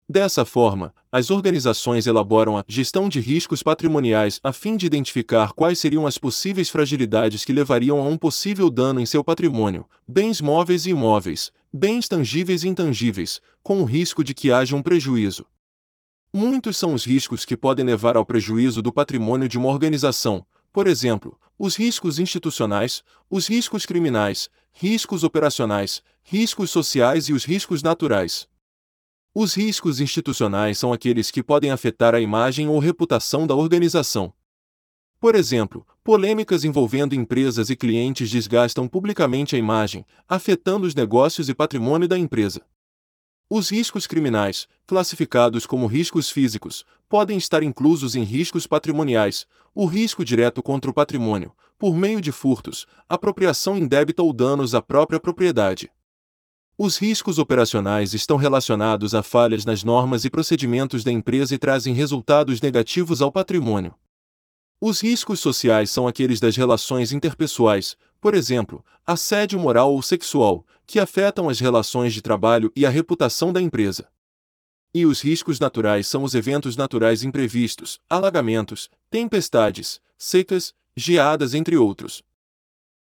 Dessa 0.07 0.45
forma, 0.45 0.93
as 1.11 1.31
organizações 1.31 2.05
elaboram 2.05 2.55
a 2.55 2.63
gestão 2.67 3.09
de 3.09 3.19
riscos 3.19 3.63
patrimoniais 3.63 4.39
a 4.43 4.53
fim 4.53 4.77
de 4.77 4.85
identificar 4.85 5.53
quais 5.53 5.79
seriam 5.79 6.05
as 6.05 6.19
possíveis 6.19 6.69
fragilidades 6.69 7.43
que 7.43 7.51
levariam 7.51 7.99
a 7.99 8.03
um 8.03 8.15
possível 8.15 8.69
dano 8.69 8.99
em 8.99 9.07
seu 9.07 9.23
patrimônio, 9.23 9.87
bens 10.07 10.39
móveis 10.39 10.85
e 10.85 10.91
imóveis, 10.91 11.51
bens 11.73 12.07
tangíveis 12.07 12.63
e 12.63 12.67
intangíveis, 12.67 13.41
com 13.63 13.81
o 13.81 13.85
risco 13.85 14.23
de 14.23 14.35
que 14.35 14.51
haja 14.51 14.75
um 14.75 14.83
prejuízo. 14.83 15.47
Muitos 16.31 16.77
são 16.77 16.93
os 16.93 17.03
riscos 17.03 17.43
que 17.43 17.57
podem 17.57 17.83
levar 17.83 18.15
ao 18.15 18.25
prejuízo 18.25 18.83
do 18.83 18.93
patrimônio 18.93 19.49
de 19.49 19.57
uma 19.57 19.69
organização, 19.69 20.45
por 20.77 20.85
exemplo, 20.85 21.39
os 21.57 21.75
riscos 21.75 22.19
institucionais, 22.19 23.03
os 23.31 23.47
riscos 23.47 23.83
criminais, 23.83 24.47
riscos 24.71 25.23
operacionais, 25.23 26.03
riscos 26.21 26.69
sociais 26.69 27.29
e 27.29 27.33
os 27.33 27.45
riscos 27.45 27.81
naturais. 27.81 28.47
Os 29.33 29.55
riscos 29.55 29.99
institucionais 29.99 30.77
são 30.77 30.93
aqueles 30.93 31.31
que 31.31 31.41
podem 31.41 31.71
afetar 31.71 32.13
a 32.13 32.21
imagem 32.21 32.67
ou 32.67 32.77
reputação 32.77 33.47
da 33.47 33.55
organização. 33.55 34.31
Por 35.19 35.33
exemplo, 35.33 35.83
polêmicas 36.03 36.63
envolvendo 36.63 37.15
empresas 37.15 37.71
e 37.71 37.75
clientes 37.75 38.29
desgastam 38.29 38.87
publicamente 38.87 39.55
a 39.55 39.57
imagem, 39.57 40.05
afetando 40.29 40.85
os 40.85 40.93
negócios 40.93 41.49
e 41.49 41.55
patrimônio 41.55 42.07
da 42.07 42.19
empresa. 42.19 42.63
Os 43.49 43.71
riscos 43.71 44.05
criminais, 44.05 44.67
classificados 44.85 45.65
como 45.65 45.87
riscos 45.87 46.29
físicos, 46.29 46.85
podem 47.09 47.37
estar 47.37 47.63
inclusos 47.63 48.15
em 48.15 48.23
riscos 48.23 48.67
patrimoniais, 48.67 49.45
o 49.73 49.85
risco 49.85 50.25
direto 50.25 50.61
contra 50.61 50.89
o 50.89 50.93
patrimônio, 50.93 51.53
por 51.77 51.95
meio 51.95 52.19
de 52.19 52.31
furtos, 52.31 52.85
apropriação 53.07 53.77
indébita 53.77 54.23
ou 54.23 54.33
danos 54.33 54.73
à 54.73 54.81
própria 54.81 55.19
propriedade. 55.19 55.91
Os 56.77 56.97
riscos 56.97 57.39
operacionais 57.39 58.13
estão 58.13 58.37
relacionados 58.37 59.15
a 59.15 59.23
falhas 59.23 59.65
nas 59.65 59.83
normas 59.83 60.25
e 60.25 60.29
procedimentos 60.29 61.03
da 61.03 61.11
empresa 61.11 61.55
e 61.55 61.57
trazem 61.57 61.93
resultados 61.93 62.61
negativos 62.61 63.21
ao 63.21 63.31
patrimônio. 63.31 63.95
Os 64.79 65.01
riscos 65.01 65.39
sociais 65.39 65.89
são 65.89 66.07
aqueles 66.07 66.39
das 66.39 66.55
relações 66.55 67.11
interpessoais, 67.11 67.97
por 68.21 68.35
exemplo, 68.35 68.85
assédio 69.05 69.59
moral 69.59 69.91
ou 69.91 70.03
sexual, 70.03 70.63
que 70.85 70.99
afetam 70.99 71.49
as 71.49 71.59
relações 71.59 72.13
de 72.13 72.21
trabalho 72.21 72.71
e 72.75 72.85
a 72.85 72.89
reputação 72.89 73.51
da 73.51 73.59
empresa. 73.59 74.07
E 74.93 75.05
os 75.05 75.21
riscos 75.21 75.59
naturais 75.59 76.07
são 76.07 76.23
os 76.23 76.33
eventos 76.33 76.75
naturais 76.75 77.23
imprevistos, 77.23 77.99
alagamentos, 78.09 78.89
tempestades, 79.09 80.01
secas, 80.17 80.73
geadas, 80.95 81.53
entre 81.53 81.77
outros. 81.77 82.23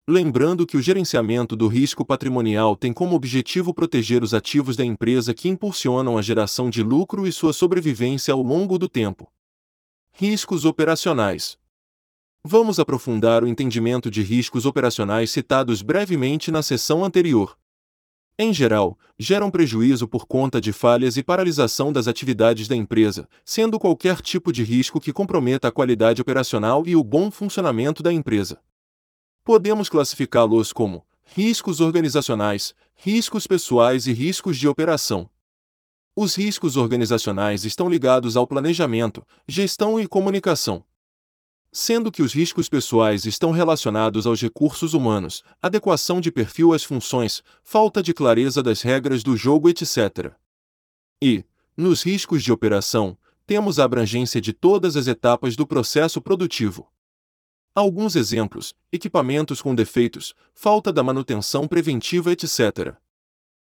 Lembrando 0.06 0.66
que 0.66 0.76
o 0.76 0.82
gerenciamento 0.82 1.56
do 1.56 1.66
risco 1.66 2.04
patrimonial 2.04 2.76
tem 2.76 2.92
como 2.92 3.16
objetivo 3.16 3.72
proteger 3.72 4.22
os 4.22 4.34
ativos 4.34 4.76
da 4.76 4.84
empresa 4.84 5.32
que 5.32 5.48
impulsionam 5.48 6.18
a 6.18 6.22
geração 6.22 6.68
de 6.68 6.82
lucro 6.82 7.26
e 7.26 7.32
sua 7.32 7.54
sobrevivência 7.54 8.34
ao 8.34 8.42
longo 8.42 8.78
do 8.78 8.86
tempo. 8.86 9.32
Riscos 10.12 10.66
operacionais. 10.66 11.56
Vamos 12.44 12.78
aprofundar 12.78 13.42
o 13.42 13.48
entendimento 13.48 14.10
de 14.10 14.22
riscos 14.22 14.66
operacionais 14.66 15.30
citados 15.30 15.80
brevemente 15.80 16.50
na 16.50 16.62
sessão 16.62 17.02
anterior. 17.02 17.56
Em 18.36 18.52
geral, 18.52 18.98
geram 19.16 19.48
prejuízo 19.48 20.08
por 20.08 20.26
conta 20.26 20.60
de 20.60 20.72
falhas 20.72 21.16
e 21.16 21.22
paralisação 21.22 21.92
das 21.92 22.08
atividades 22.08 22.66
da 22.66 22.74
empresa, 22.74 23.28
sendo 23.44 23.78
qualquer 23.78 24.20
tipo 24.20 24.52
de 24.52 24.64
risco 24.64 25.00
que 25.00 25.12
comprometa 25.12 25.68
a 25.68 25.70
qualidade 25.70 26.20
operacional 26.20 26.82
e 26.84 26.96
o 26.96 27.04
bom 27.04 27.30
funcionamento 27.30 28.02
da 28.02 28.12
empresa. 28.12 28.60
Podemos 29.44 29.88
classificá-los 29.88 30.72
como 30.72 31.06
riscos 31.22 31.80
organizacionais, 31.80 32.74
riscos 32.96 33.46
pessoais 33.46 34.08
e 34.08 34.12
riscos 34.12 34.58
de 34.58 34.66
operação. 34.66 35.30
Os 36.16 36.34
riscos 36.34 36.76
organizacionais 36.76 37.64
estão 37.64 37.88
ligados 37.88 38.36
ao 38.36 38.48
planejamento, 38.48 39.24
gestão 39.46 40.00
e 40.00 40.08
comunicação 40.08 40.84
sendo 41.76 42.12
que 42.12 42.22
os 42.22 42.32
riscos 42.32 42.68
pessoais 42.68 43.26
estão 43.26 43.50
relacionados 43.50 44.28
aos 44.28 44.40
recursos 44.40 44.94
humanos, 44.94 45.42
adequação 45.60 46.20
de 46.20 46.30
perfil 46.30 46.72
às 46.72 46.84
funções, 46.84 47.42
falta 47.64 48.00
de 48.00 48.14
clareza 48.14 48.62
das 48.62 48.80
regras 48.80 49.24
do 49.24 49.36
jogo, 49.36 49.68
etc. 49.68 50.32
E, 51.20 51.44
nos 51.76 52.04
riscos 52.04 52.44
de 52.44 52.52
operação, 52.52 53.18
temos 53.44 53.80
a 53.80 53.84
abrangência 53.84 54.40
de 54.40 54.52
todas 54.52 54.96
as 54.96 55.08
etapas 55.08 55.56
do 55.56 55.66
processo 55.66 56.22
produtivo. 56.22 56.88
Alguns 57.74 58.14
exemplos: 58.14 58.72
equipamentos 58.92 59.60
com 59.60 59.74
defeitos, 59.74 60.32
falta 60.54 60.92
da 60.92 61.02
manutenção 61.02 61.66
preventiva, 61.66 62.30
etc. 62.30 62.94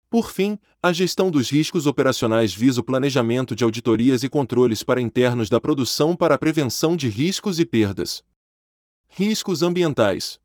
Por 0.10 0.32
fim, 0.32 0.58
a 0.82 0.92
gestão 0.92 1.30
dos 1.30 1.52
riscos 1.52 1.86
operacionais 1.86 2.52
visa 2.52 2.82
o 2.82 2.84
planejamento 2.84 3.56
de 3.56 3.64
auditorias 3.64 4.24
e 4.24 4.30
controles 4.30 4.82
para 4.82 5.00
internos 5.00 5.50
da 5.50 5.62
produção 5.62 6.16
para 6.16 6.34
a 6.34 6.38
prevenção 6.38 6.98
de 6.98 7.08
riscos 7.08 7.60
e 7.60 7.66
perdas. 7.66 8.24
Riscos 9.08 9.62
ambientais. 9.62 10.40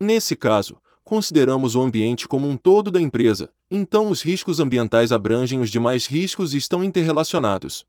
Nesse 0.00 0.34
caso, 0.34 0.82
consideramos 1.04 1.76
o 1.76 1.80
ambiente 1.80 2.26
como 2.26 2.48
um 2.48 2.56
todo 2.56 2.90
da 2.90 3.00
empresa, 3.00 3.52
então 3.70 4.10
os 4.10 4.20
riscos 4.20 4.58
ambientais 4.58 5.12
abrangem 5.12 5.60
os 5.60 5.70
demais 5.70 6.06
riscos 6.06 6.52
e 6.52 6.58
estão 6.58 6.82
interrelacionados. 6.82 7.86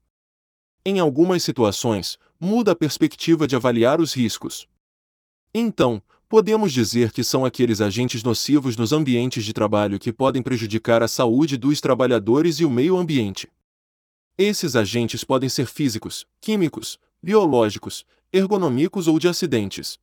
Em 0.86 1.00
algumas 1.00 1.41
situações, 1.41 2.20
muda 2.39 2.74
a 2.74 2.76
perspectiva 2.76 3.48
de 3.48 3.56
avaliar 3.56 4.00
os 4.00 4.14
riscos. 4.14 4.68
Então, 5.56 6.04
podemos 6.30 6.74
dizer 6.74 7.12
que 7.12 7.24
são 7.24 7.46
aqueles 7.46 7.82
agentes 7.82 8.24
nocivos 8.24 8.76
nos 8.76 8.92
ambientes 8.92 9.46
de 9.46 9.54
trabalho 9.54 10.00
que 10.00 10.12
podem 10.12 10.42
prejudicar 10.42 11.04
a 11.04 11.08
saúde 11.08 11.58
dos 11.58 11.80
trabalhadores 11.80 12.60
e 12.60 12.66
o 12.66 12.70
meio 12.70 12.98
ambiente. 12.98 13.50
Esses 14.38 14.76
agentes 14.76 15.24
podem 15.24 15.48
ser 15.48 15.68
físicos, 15.68 16.26
químicos, 16.42 16.98
biológicos, 17.22 18.04
ergonômicos 18.32 19.08
ou 19.08 19.20
de 19.20 19.28
acidentes. 19.28 20.00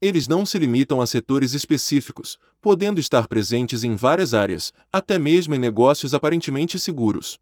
Eles 0.00 0.28
não 0.28 0.46
se 0.46 0.58
limitam 0.58 1.00
a 1.00 1.06
setores 1.06 1.54
específicos, 1.54 2.38
podendo 2.60 3.00
estar 3.00 3.26
presentes 3.26 3.82
em 3.82 3.96
várias 3.96 4.34
áreas, 4.34 4.72
até 4.92 5.18
mesmo 5.18 5.54
em 5.54 5.58
negócios 5.58 6.14
aparentemente 6.14 6.78
seguros. 6.78 7.40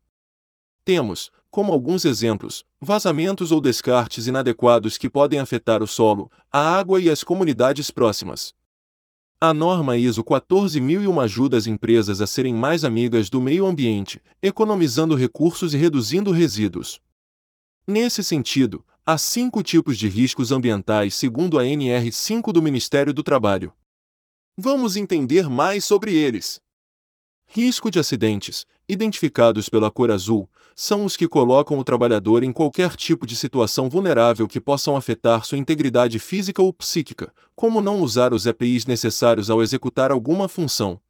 Temos, 0.86 1.32
como 1.50 1.72
alguns 1.72 2.04
exemplos, 2.04 2.64
vazamentos 2.80 3.50
ou 3.50 3.60
descartes 3.60 4.28
inadequados 4.28 4.96
que 4.96 5.10
podem 5.10 5.40
afetar 5.40 5.82
o 5.82 5.86
solo, 5.86 6.30
a 6.48 6.60
água 6.60 7.00
e 7.00 7.10
as 7.10 7.24
comunidades 7.24 7.90
próximas. 7.90 8.54
A 9.40 9.52
norma 9.52 9.96
ISO 9.96 10.22
14001 10.22 11.20
ajuda 11.20 11.56
as 11.56 11.66
empresas 11.66 12.20
a 12.20 12.26
serem 12.26 12.54
mais 12.54 12.84
amigas 12.84 13.28
do 13.28 13.40
meio 13.40 13.66
ambiente, 13.66 14.22
economizando 14.40 15.16
recursos 15.16 15.74
e 15.74 15.76
reduzindo 15.76 16.30
resíduos. 16.30 17.00
Nesse 17.84 18.22
sentido, 18.22 18.86
há 19.04 19.18
cinco 19.18 19.64
tipos 19.64 19.98
de 19.98 20.06
riscos 20.08 20.52
ambientais 20.52 21.16
segundo 21.16 21.58
a 21.58 21.64
NR5 21.64 22.52
do 22.52 22.62
Ministério 22.62 23.12
do 23.12 23.24
Trabalho. 23.24 23.72
Vamos 24.56 24.94
entender 24.96 25.50
mais 25.50 25.84
sobre 25.84 26.14
eles. 26.14 26.60
Risco 27.56 27.90
de 27.90 27.98
acidentes, 27.98 28.66
identificados 28.86 29.70
pela 29.70 29.90
cor 29.90 30.10
azul, 30.10 30.46
são 30.74 31.06
os 31.06 31.16
que 31.16 31.26
colocam 31.26 31.78
o 31.78 31.84
trabalhador 31.84 32.42
em 32.42 32.52
qualquer 32.52 32.94
tipo 32.94 33.26
de 33.26 33.34
situação 33.34 33.88
vulnerável 33.88 34.46
que 34.46 34.60
possam 34.60 34.94
afetar 34.94 35.42
sua 35.42 35.56
integridade 35.56 36.18
física 36.18 36.60
ou 36.60 36.70
psíquica, 36.70 37.32
como 37.54 37.80
não 37.80 38.02
usar 38.02 38.34
os 38.34 38.44
EPIs 38.44 38.84
necessários 38.84 39.48
ao 39.48 39.62
executar 39.62 40.10
alguma 40.10 40.48
função. 40.48 41.00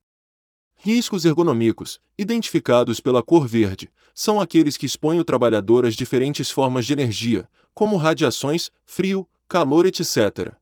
Riscos 0.76 1.24
ergonômicos, 1.24 1.98
identificados 2.16 3.00
pela 3.00 3.24
cor 3.24 3.48
verde, 3.48 3.90
são 4.14 4.40
aqueles 4.40 4.76
que 4.76 4.86
expõem 4.86 5.18
o 5.18 5.24
trabalhador 5.24 5.84
às 5.84 5.96
diferentes 5.96 6.48
formas 6.48 6.86
de 6.86 6.92
energia, 6.92 7.48
como 7.74 7.96
radiações, 7.96 8.70
frio, 8.84 9.28
calor, 9.48 9.84
etc. 9.84 10.54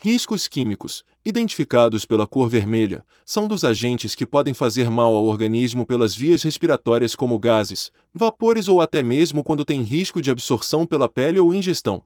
Riscos 0.00 0.46
químicos, 0.46 1.04
identificados 1.24 2.04
pela 2.04 2.24
cor 2.24 2.48
vermelha, 2.48 3.04
são 3.26 3.48
dos 3.48 3.64
agentes 3.64 4.14
que 4.14 4.24
podem 4.24 4.54
fazer 4.54 4.88
mal 4.88 5.12
ao 5.12 5.24
organismo 5.24 5.84
pelas 5.84 6.14
vias 6.14 6.44
respiratórias 6.44 7.16
como 7.16 7.36
gases, 7.36 7.90
vapores 8.14 8.68
ou 8.68 8.80
até 8.80 9.02
mesmo 9.02 9.42
quando 9.42 9.64
tem 9.64 9.82
risco 9.82 10.22
de 10.22 10.30
absorção 10.30 10.86
pela 10.86 11.08
pele 11.08 11.40
ou 11.40 11.52
ingestão. 11.52 12.04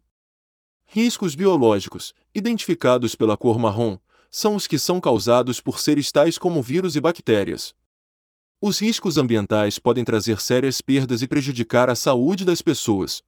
Riscos 0.86 1.34
biológicos, 1.34 2.14
identificados 2.34 3.14
pela 3.14 3.36
cor 3.36 3.58
marrom, 3.58 3.98
são 4.30 4.56
os 4.56 4.66
que 4.66 4.78
são 4.78 4.98
causados 4.98 5.60
por 5.60 5.78
seres 5.78 6.10
tais 6.10 6.38
como 6.38 6.62
vírus 6.62 6.96
e 6.96 7.00
bactérias. 7.00 7.74
Os 8.58 8.78
riscos 8.78 9.18
ambientais 9.18 9.78
podem 9.78 10.02
trazer 10.02 10.40
sérias 10.40 10.80
perdas 10.80 11.20
e 11.20 11.28
prejudicar 11.28 11.90
a 11.90 11.94
saúde 11.94 12.42
das 12.42 12.62
pessoas. 12.62 13.22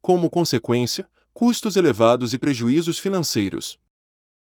Como 0.00 0.30
consequência, 0.30 1.06
custos 1.34 1.74
elevados 1.74 2.32
e 2.32 2.38
prejuízos 2.38 3.00
financeiros. 3.00 3.76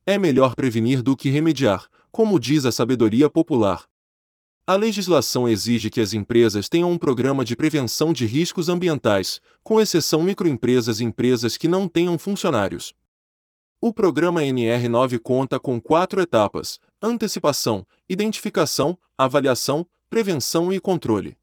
É 0.06 0.18
melhor 0.18 0.56
prevenir 0.56 1.02
do 1.02 1.16
que 1.16 1.30
remediar, 1.30 1.90
como 2.12 2.38
diz 2.38 2.66
a 2.66 2.72
sabedoria 2.72 3.30
popular. 3.30 3.86
A 4.68 4.76
legislação 4.76 5.48
exige 5.48 5.90
que 5.90 6.02
as 6.02 6.14
empresas 6.14 6.68
tenham 6.68 6.92
um 6.92 6.98
programa 6.98 7.46
de 7.46 7.56
prevenção 7.56 8.12
de 8.12 8.26
riscos 8.26 8.68
ambientais, 8.68 9.40
com 9.64 9.80
exceção 9.80 10.22
microempresas 10.22 11.00
e 11.00 11.06
empresas 11.06 11.56
que 11.56 11.68
não 11.68 11.88
tenham 11.88 12.18
funcionários. 12.18 12.94
O 13.80 13.94
programa 13.94 14.42
NR9 14.42 15.20
conta 15.20 15.60
com 15.60 15.80
quatro 15.80 16.20
etapas: 16.20 16.80
antecipação, 17.02 17.88
identificação, 18.10 18.98
avaliação, 19.18 19.88
prevenção 20.10 20.74
e 20.74 20.80
controle. 20.80 21.38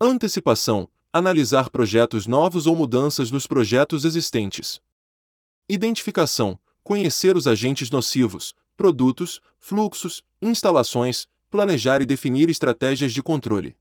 Antecipação 0.00 0.88
analisar 1.12 1.70
projetos 1.70 2.26
novos 2.26 2.66
ou 2.66 2.76
mudanças 2.76 3.30
nos 3.30 3.46
projetos 3.46 4.04
existentes. 4.04 4.80
Identificação 5.68 6.58
conhecer 6.82 7.36
os 7.36 7.46
agentes 7.46 7.90
nocivos, 7.90 8.54
produtos, 8.76 9.40
fluxos, 9.58 10.22
instalações, 10.40 11.26
planejar 11.50 12.00
e 12.00 12.06
definir 12.06 12.48
estratégias 12.48 13.12
de 13.12 13.22
controle. 13.22 13.76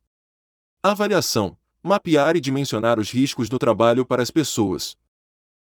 Avaliação 0.83 1.57
mapear 1.81 2.35
e 2.35 2.41
dimensionar 2.41 2.99
os 2.99 3.09
riscos 3.11 3.49
no 3.49 3.57
trabalho 3.57 4.05
para 4.05 4.21
as 4.21 4.29
pessoas. 4.29 4.97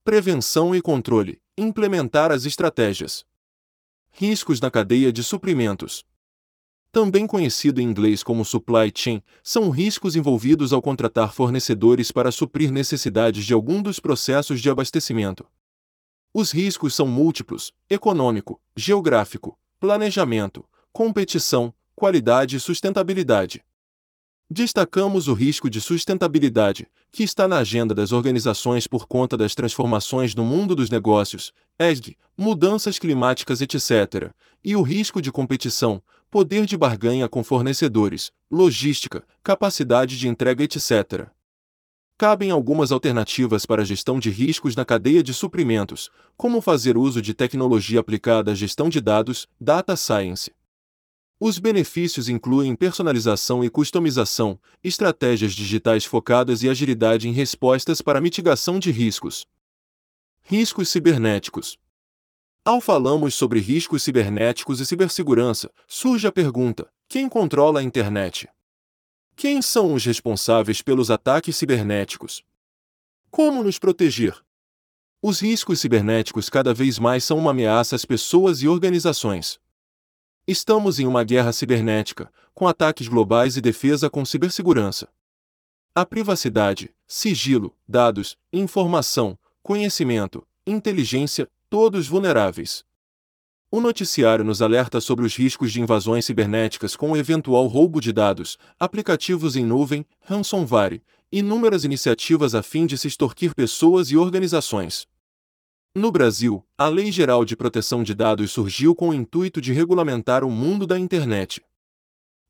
Prevenção 0.03 0.75
e 0.75 0.81
controle 0.81 1.39
implementar 1.57 2.31
as 2.31 2.45
estratégias. 2.45 3.23
Riscos 4.09 4.59
na 4.59 4.71
cadeia 4.71 5.13
de 5.13 5.23
suprimentos. 5.23 6.03
Também 6.91 7.25
conhecido 7.25 7.79
em 7.79 7.85
inglês 7.85 8.21
como 8.21 8.43
supply 8.43 8.91
chain, 8.93 9.23
são 9.41 9.69
riscos 9.69 10.17
envolvidos 10.17 10.73
ao 10.73 10.81
contratar 10.81 11.33
fornecedores 11.33 12.11
para 12.11 12.31
suprir 12.31 12.69
necessidades 12.69 13.45
de 13.45 13.53
algum 13.53 13.81
dos 13.81 13.97
processos 13.97 14.59
de 14.59 14.69
abastecimento. 14.69 15.45
Os 16.33 16.51
riscos 16.51 16.93
são 16.93 17.07
múltiplos: 17.07 17.71
econômico, 17.89 18.59
geográfico, 18.75 19.57
planejamento, 19.79 20.65
competição, 20.91 21.73
qualidade 21.95 22.57
e 22.57 22.59
sustentabilidade. 22.59 23.63
Destacamos 24.49 25.29
o 25.29 25.33
risco 25.33 25.69
de 25.69 25.79
sustentabilidade, 25.79 26.85
que 27.09 27.23
está 27.23 27.47
na 27.47 27.59
agenda 27.59 27.95
das 27.95 28.11
organizações 28.11 28.85
por 28.85 29.07
conta 29.07 29.37
das 29.37 29.55
transformações 29.55 30.35
no 30.35 30.43
mundo 30.43 30.75
dos 30.75 30.89
negócios, 30.89 31.53
ESG, 31.79 32.17
mudanças 32.37 32.99
climáticas, 32.99 33.61
etc., 33.61 34.29
e 34.61 34.75
o 34.75 34.81
risco 34.81 35.21
de 35.21 35.31
competição, 35.31 36.03
poder 36.31 36.65
de 36.65 36.77
barganha 36.77 37.27
com 37.27 37.43
fornecedores, 37.43 38.31
logística, 38.49 39.21
capacidade 39.43 40.17
de 40.17 40.29
entrega, 40.29 40.63
etc. 40.63 41.27
Cabem 42.17 42.51
algumas 42.51 42.89
alternativas 42.89 43.65
para 43.65 43.81
a 43.81 43.85
gestão 43.85 44.17
de 44.17 44.29
riscos 44.29 44.73
na 44.73 44.85
cadeia 44.85 45.21
de 45.21 45.33
suprimentos, 45.33 46.09
como 46.37 46.61
fazer 46.61 46.97
uso 46.97 47.21
de 47.21 47.33
tecnologia 47.33 47.99
aplicada 47.99 48.51
à 48.51 48.55
gestão 48.55 48.87
de 48.87 49.01
dados, 49.01 49.45
data 49.59 49.97
science. 49.97 50.53
Os 51.37 51.59
benefícios 51.59 52.29
incluem 52.29 52.77
personalização 52.77 53.61
e 53.61 53.69
customização, 53.69 54.57
estratégias 54.81 55.51
digitais 55.51 56.05
focadas 56.05 56.63
e 56.63 56.69
agilidade 56.69 57.27
em 57.27 57.33
respostas 57.33 58.01
para 58.01 58.21
mitigação 58.21 58.79
de 58.79 58.89
riscos. 58.89 59.45
Riscos 60.43 60.87
cibernéticos. 60.87 61.77
Ao 62.63 62.79
falamos 62.79 63.33
sobre 63.33 63.59
riscos 63.59 64.03
cibernéticos 64.03 64.79
e 64.79 64.85
cibersegurança, 64.85 65.71
surge 65.87 66.27
a 66.27 66.31
pergunta: 66.31 66.87
quem 67.09 67.27
controla 67.27 67.79
a 67.79 67.83
internet? 67.83 68.47
Quem 69.35 69.63
são 69.63 69.95
os 69.95 70.05
responsáveis 70.05 70.79
pelos 70.79 71.09
ataques 71.09 71.55
cibernéticos? 71.55 72.43
Como 73.31 73.63
nos 73.63 73.79
proteger? 73.79 74.39
Os 75.23 75.39
riscos 75.39 75.79
cibernéticos 75.79 76.49
cada 76.49 76.71
vez 76.71 76.99
mais 76.99 77.23
são 77.23 77.39
uma 77.39 77.49
ameaça 77.49 77.95
às 77.95 78.05
pessoas 78.05 78.61
e 78.61 78.67
organizações. 78.67 79.59
Estamos 80.47 80.99
em 80.99 81.07
uma 81.07 81.23
guerra 81.23 81.51
cibernética, 81.51 82.31
com 82.53 82.67
ataques 82.67 83.07
globais 83.07 83.57
e 83.57 83.61
defesa 83.61 84.07
com 84.07 84.23
cibersegurança. 84.23 85.07
A 85.95 86.05
privacidade, 86.05 86.93
sigilo, 87.07 87.75
dados, 87.87 88.37
informação, 88.53 89.37
conhecimento, 89.63 90.45
inteligência, 90.65 91.49
todos 91.71 92.05
vulneráveis. 92.05 92.83
O 93.71 93.79
noticiário 93.79 94.43
nos 94.43 94.61
alerta 94.61 94.99
sobre 94.99 95.25
os 95.25 95.33
riscos 95.37 95.71
de 95.71 95.79
invasões 95.79 96.25
cibernéticas 96.25 96.97
com 96.97 97.11
o 97.13 97.15
eventual 97.15 97.65
roubo 97.65 98.01
de 98.01 98.11
dados, 98.11 98.57
aplicativos 98.77 99.55
em 99.55 99.63
nuvem, 99.63 100.05
ransomware, 100.19 101.01
inúmeras 101.31 101.85
iniciativas 101.85 102.53
a 102.53 102.61
fim 102.61 102.85
de 102.85 102.97
se 102.97 103.07
extorquir 103.07 103.55
pessoas 103.55 104.11
e 104.11 104.17
organizações. 104.17 105.07
No 105.95 106.11
Brasil, 106.11 106.61
a 106.77 106.89
Lei 106.89 107.09
Geral 107.09 107.45
de 107.45 107.55
Proteção 107.55 108.03
de 108.03 108.13
Dados 108.13 108.51
surgiu 108.51 108.93
com 108.93 109.07
o 109.07 109.13
intuito 109.13 109.61
de 109.61 109.71
regulamentar 109.71 110.43
o 110.43 110.51
mundo 110.51 110.85
da 110.85 110.99
internet. 110.99 111.63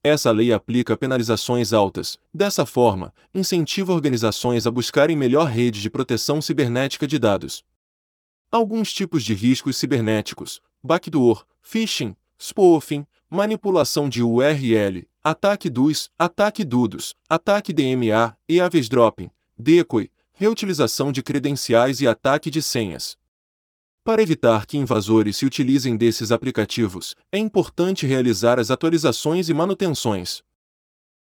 Essa 0.03 0.32
lei 0.32 0.51
aplica 0.51 0.97
penalizações 0.97 1.74
altas, 1.74 2.17
dessa 2.34 2.65
forma, 2.65 3.13
incentiva 3.36 3.93
organizações 3.93 4.65
a 4.65 4.72
buscarem 4.72 5.15
melhor 5.15 5.45
rede 5.45 5.80
de 5.80 5.91
proteção 5.91 6.41
cibernética 6.41 7.05
de 7.05 7.19
dados. 7.19 7.63
Alguns 8.52 8.91
tipos 8.91 9.24
de 9.24 9.34
riscos 9.34 9.78
cibernéticos: 9.78 10.62
backdoor, 10.84 11.45
phishing, 11.62 12.18
spoofing, 12.38 13.08
manipulação 13.30 14.10
de 14.10 14.22
URL, 14.22 15.08
ataque 15.24 15.70
DUS, 15.70 16.10
ataque 16.20 16.66
DUDOS, 16.66 17.16
ataque 17.30 17.72
DMA, 17.72 18.36
e 18.49 18.60
dropping, 18.89 19.32
decoy, 19.58 20.12
reutilização 20.34 21.14
de 21.14 21.24
credenciais 21.24 22.02
e 22.02 22.08
ataque 22.08 22.52
de 22.52 22.62
senhas. 22.62 23.18
Para 24.04 24.22
evitar 24.22 24.66
que 24.66 24.78
invasores 24.78 25.38
se 25.38 25.45
utilizem 25.45 25.95
desses 25.95 26.30
aplicativos, 26.30 27.16
é 27.32 27.38
importante 27.38 28.06
realizar 28.06 28.60
as 28.60 28.70
atualizações 28.70 29.47
e 29.47 29.54
manutenções. 29.54 30.43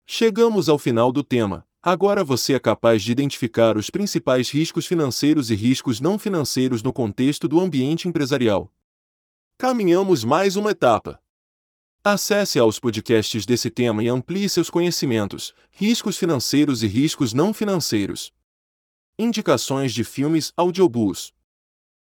Chegamos 0.04 0.68
ao 0.68 0.80
final 0.80 1.12
do 1.12 1.24
tema. 1.24 1.68
Agora 1.82 2.26
você 2.26 2.56
é 2.56 2.60
capaz 2.60 3.02
de 3.02 3.10
identificar 3.10 3.78
os 3.78 3.90
principais 3.90 4.50
riscos 4.50 4.86
financeiros 4.86 5.50
e 5.50 5.56
riscos 5.56 6.02
não 6.02 6.20
financeiros 6.20 6.84
no 6.84 6.92
contexto 6.92 7.48
do 7.48 7.58
ambiente 7.58 8.06
empresarial. 8.06 8.70
Caminhamos 9.58 10.26
mais 10.26 10.58
uma 10.58 10.72
etapa. 10.72 11.22
Acesse 12.04 12.60
aos 12.60 12.80
podcasts 12.80 13.46
desse 13.46 13.70
tema 13.70 14.04
e 14.04 14.10
amplie 14.10 14.50
seus 14.50 14.70
conhecimentos, 14.70 15.54
riscos 15.72 16.18
financeiros 16.18 16.84
e 16.84 16.88
riscos 16.88 17.32
não 17.32 17.54
financeiros. 17.54 18.34
Indicações 19.18 19.94
de 19.94 20.04
filmes 20.04 20.52
audiobooks. 20.58 21.32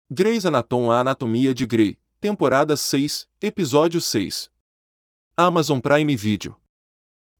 Grey's 0.09 0.45
Anatomy 0.45 0.89
A 0.89 0.99
Anatomia 0.99 1.53
de 1.53 1.65
Grey, 1.65 1.97
temporada 2.19 2.75
6, 2.75 3.25
episódio 3.41 4.01
6. 4.01 4.51
Amazon 5.37 5.79
Prime 5.79 6.13
Video. 6.17 6.57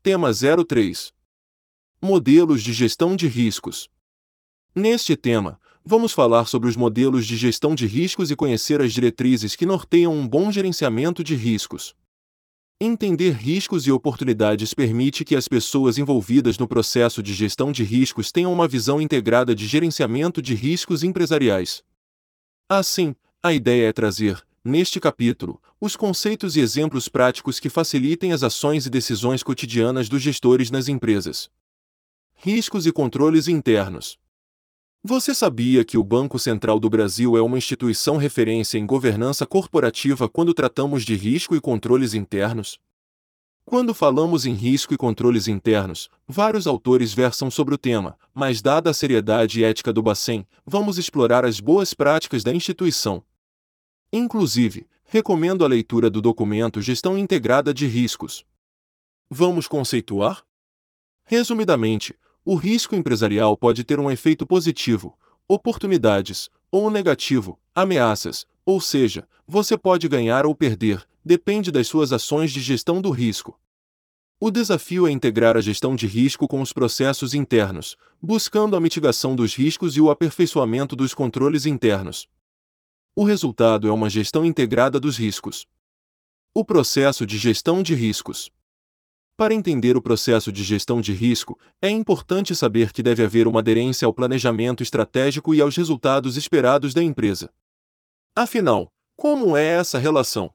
Tema 0.01 0.31
03 0.33 1.13
Modelos 2.03 2.63
de 2.63 2.73
gestão 2.73 3.15
de 3.15 3.27
riscos. 3.27 3.87
Neste 4.73 5.15
tema, 5.15 5.59
vamos 5.85 6.11
falar 6.13 6.45
sobre 6.45 6.67
os 6.67 6.75
modelos 6.75 7.27
de 7.27 7.37
gestão 7.37 7.75
de 7.75 7.85
riscos 7.85 8.31
e 8.31 8.35
conhecer 8.35 8.81
as 8.81 8.91
diretrizes 8.91 9.55
que 9.55 9.67
norteiam 9.67 10.11
um 10.11 10.27
bom 10.27 10.51
gerenciamento 10.51 11.23
de 11.23 11.35
riscos. 11.35 11.93
Entender 12.81 13.33
riscos 13.33 13.85
e 13.85 13.91
oportunidades 13.91 14.73
permite 14.73 15.23
que 15.23 15.35
as 15.35 15.47
pessoas 15.47 15.99
envolvidas 15.99 16.57
no 16.57 16.67
processo 16.67 17.21
de 17.21 17.35
gestão 17.35 17.71
de 17.71 17.83
riscos 17.83 18.31
tenham 18.31 18.51
uma 18.51 18.67
visão 18.67 18.99
integrada 18.99 19.53
de 19.53 19.67
gerenciamento 19.67 20.41
de 20.41 20.55
riscos 20.55 21.03
empresariais. 21.03 21.83
Assim, 22.67 23.15
a 23.43 23.53
ideia 23.53 23.89
é 23.89 23.93
trazer, 23.93 24.43
neste 24.65 24.99
capítulo, 24.99 25.61
os 25.79 25.95
conceitos 25.95 26.55
e 26.55 26.61
exemplos 26.61 27.07
práticos 27.07 27.59
que 27.59 27.69
facilitem 27.69 28.33
as 28.33 28.41
ações 28.41 28.87
e 28.87 28.89
decisões 28.89 29.43
cotidianas 29.43 30.09
dos 30.09 30.23
gestores 30.23 30.71
nas 30.71 30.87
empresas 30.87 31.47
riscos 32.43 32.87
e 32.87 32.91
controles 32.91 33.47
internos. 33.47 34.17
Você 35.03 35.35
sabia 35.35 35.85
que 35.85 35.95
o 35.95 36.03
Banco 36.03 36.39
Central 36.39 36.79
do 36.79 36.89
Brasil 36.89 37.37
é 37.37 37.41
uma 37.41 37.55
instituição 37.55 38.17
referência 38.17 38.79
em 38.79 38.85
governança 38.85 39.45
corporativa 39.45 40.27
quando 40.27 40.51
tratamos 40.51 41.03
de 41.03 41.13
risco 41.13 41.55
e 41.55 41.61
controles 41.61 42.15
internos? 42.15 42.79
Quando 43.63 43.93
falamos 43.93 44.47
em 44.47 44.53
risco 44.53 44.91
e 44.91 44.97
controles 44.97 45.47
internos, 45.47 46.09
vários 46.27 46.65
autores 46.65 47.13
versam 47.13 47.51
sobre 47.51 47.75
o 47.75 47.77
tema, 47.77 48.17
mas 48.33 48.59
dada 48.59 48.89
a 48.89 48.93
seriedade 48.93 49.59
e 49.59 49.63
ética 49.63 49.93
do 49.93 50.01
Bacen, 50.01 50.43
vamos 50.65 50.97
explorar 50.97 51.45
as 51.45 51.59
boas 51.59 51.93
práticas 51.93 52.43
da 52.43 52.51
instituição. 52.51 53.23
Inclusive, 54.11 54.87
recomendo 55.03 55.63
a 55.63 55.67
leitura 55.67 56.09
do 56.09 56.19
documento 56.19 56.81
Gestão 56.81 57.15
Integrada 57.15 57.71
de 57.71 57.85
Riscos. 57.85 58.43
Vamos 59.29 59.67
conceituar? 59.67 60.43
Resumidamente, 61.23 62.15
o 62.43 62.55
risco 62.55 62.95
empresarial 62.95 63.55
pode 63.55 63.83
ter 63.83 63.99
um 63.99 64.09
efeito 64.09 64.45
positivo, 64.47 65.17
oportunidades, 65.47 66.49
ou 66.71 66.89
negativo, 66.89 67.59
ameaças, 67.75 68.45
ou 68.65 68.79
seja, 68.81 69.27
você 69.47 69.77
pode 69.77 70.07
ganhar 70.07 70.45
ou 70.45 70.55
perder, 70.55 71.05
depende 71.23 71.71
das 71.71 71.87
suas 71.87 72.11
ações 72.11 72.51
de 72.51 72.59
gestão 72.59 73.01
do 73.01 73.11
risco. 73.11 73.59
O 74.39 74.49
desafio 74.49 75.05
é 75.05 75.11
integrar 75.11 75.55
a 75.55 75.61
gestão 75.61 75.95
de 75.95 76.07
risco 76.07 76.47
com 76.47 76.61
os 76.61 76.73
processos 76.73 77.35
internos, 77.35 77.95
buscando 78.19 78.75
a 78.75 78.79
mitigação 78.79 79.35
dos 79.35 79.53
riscos 79.53 79.95
e 79.95 80.01
o 80.01 80.09
aperfeiçoamento 80.09 80.95
dos 80.95 81.13
controles 81.13 81.67
internos. 81.67 82.27
O 83.15 83.23
resultado 83.23 83.87
é 83.87 83.91
uma 83.91 84.09
gestão 84.09 84.43
integrada 84.43 84.99
dos 84.99 85.17
riscos. 85.17 85.67
O 86.55 86.65
processo 86.65 87.23
de 87.25 87.37
gestão 87.37 87.83
de 87.83 87.93
riscos. 87.93 88.49
Para 89.37 89.53
entender 89.53 89.97
o 89.97 90.01
processo 90.01 90.51
de 90.51 90.63
gestão 90.63 91.01
de 91.01 91.13
risco, 91.13 91.57
é 91.81 91.89
importante 91.89 92.55
saber 92.55 92.91
que 92.91 93.01
deve 93.01 93.23
haver 93.23 93.47
uma 93.47 93.59
aderência 93.59 94.05
ao 94.05 94.13
planejamento 94.13 94.83
estratégico 94.83 95.55
e 95.55 95.61
aos 95.61 95.75
resultados 95.75 96.37
esperados 96.37 96.93
da 96.93 97.01
empresa. 97.01 97.51
Afinal, 98.35 98.91
como 99.15 99.57
é 99.57 99.65
essa 99.65 99.97
relação? 99.97 100.53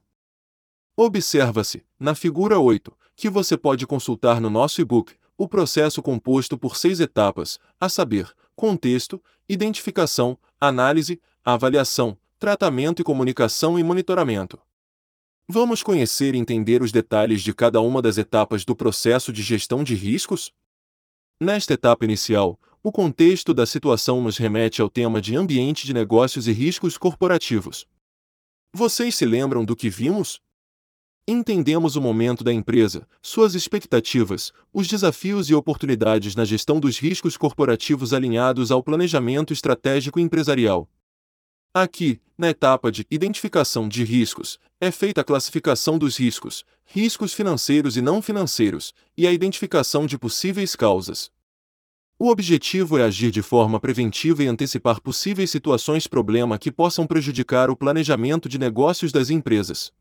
Observa-se, 0.95 1.85
na 1.99 2.15
figura 2.15 2.59
8, 2.59 2.91
que 3.15 3.29
você 3.29 3.57
pode 3.57 3.85
consultar 3.85 4.41
no 4.41 4.49
nosso 4.49 4.81
e-book, 4.81 5.13
o 5.37 5.47
processo 5.47 6.01
composto 6.01 6.57
por 6.57 6.75
seis 6.75 6.99
etapas, 6.99 7.59
a 7.79 7.87
saber, 7.87 8.31
contexto, 8.55 9.21
identificação, 9.47 10.37
análise, 10.59 11.21
avaliação, 11.45 12.17
tratamento 12.39 13.01
e 13.01 13.05
comunicação 13.05 13.77
e 13.77 13.83
monitoramento. 13.83 14.59
Vamos 15.49 15.81
conhecer 15.81 16.35
e 16.35 16.37
entender 16.37 16.81
os 16.81 16.91
detalhes 16.91 17.41
de 17.41 17.53
cada 17.53 17.79
uma 17.79 18.01
das 18.01 18.17
etapas 18.17 18.65
do 18.65 18.75
processo 18.75 19.31
de 19.31 19.41
gestão 19.41 19.81
de 19.81 19.95
riscos? 19.95 20.51
Nesta 21.39 21.73
etapa 21.73 22.03
inicial, 22.03 22.59
o 22.83 22.91
contexto 22.91 23.53
da 23.53 23.65
situação 23.65 24.21
nos 24.21 24.35
remete 24.37 24.81
ao 24.81 24.89
tema 24.89 25.21
de 25.21 25.37
ambiente 25.37 25.85
de 25.85 25.93
negócios 25.93 26.49
e 26.49 26.51
riscos 26.51 26.97
corporativos. 26.97 27.87
Vocês 28.73 29.15
se 29.15 29.25
lembram 29.25 29.63
do 29.63 29.73
que 29.73 29.89
vimos? 29.89 30.41
Entendemos 31.25 31.95
o 31.95 32.01
momento 32.01 32.43
da 32.43 32.51
empresa, 32.51 33.07
suas 33.21 33.55
expectativas, 33.55 34.51
os 34.73 34.85
desafios 34.85 35.49
e 35.49 35.55
oportunidades 35.55 36.35
na 36.35 36.43
gestão 36.43 36.77
dos 36.77 36.99
riscos 36.99 37.37
corporativos 37.37 38.11
alinhados 38.11 38.69
ao 38.69 38.83
planejamento 38.83 39.53
estratégico 39.53 40.19
empresarial. 40.19 40.89
Aqui, 41.73 42.19
na 42.37 42.49
etapa 42.49 42.91
de 42.91 43.05
identificação 43.09 43.87
de 43.87 44.03
riscos, 44.03 44.59
é 44.79 44.91
feita 44.91 45.21
a 45.21 45.23
classificação 45.23 45.97
dos 45.97 46.17
riscos, 46.17 46.63
riscos 46.85 47.33
financeiros 47.33 47.97
e 47.97 48.01
não 48.01 48.21
financeiros, 48.21 48.93
e 49.17 49.27
a 49.27 49.31
identificação 49.31 50.05
de 50.05 50.17
possíveis 50.17 50.75
causas. 50.75 51.31
O 52.19 52.29
objetivo 52.29 52.97
é 52.97 53.03
agir 53.03 53.29
de 53.29 53.43
forma 53.43 53.79
preventiva 53.79 54.43
e 54.43 54.47
antecipar 54.47 54.99
possíveis 54.99 55.51
situações 55.51 56.07
problema 56.07 56.57
que 56.57 56.71
possam 56.71 57.05
prejudicar 57.05 57.69
o 57.69 57.75
planejamento 57.75 58.49
de 58.49 58.57
negócios 58.57 59.11
das 59.11 59.29
empresas. 59.29 59.93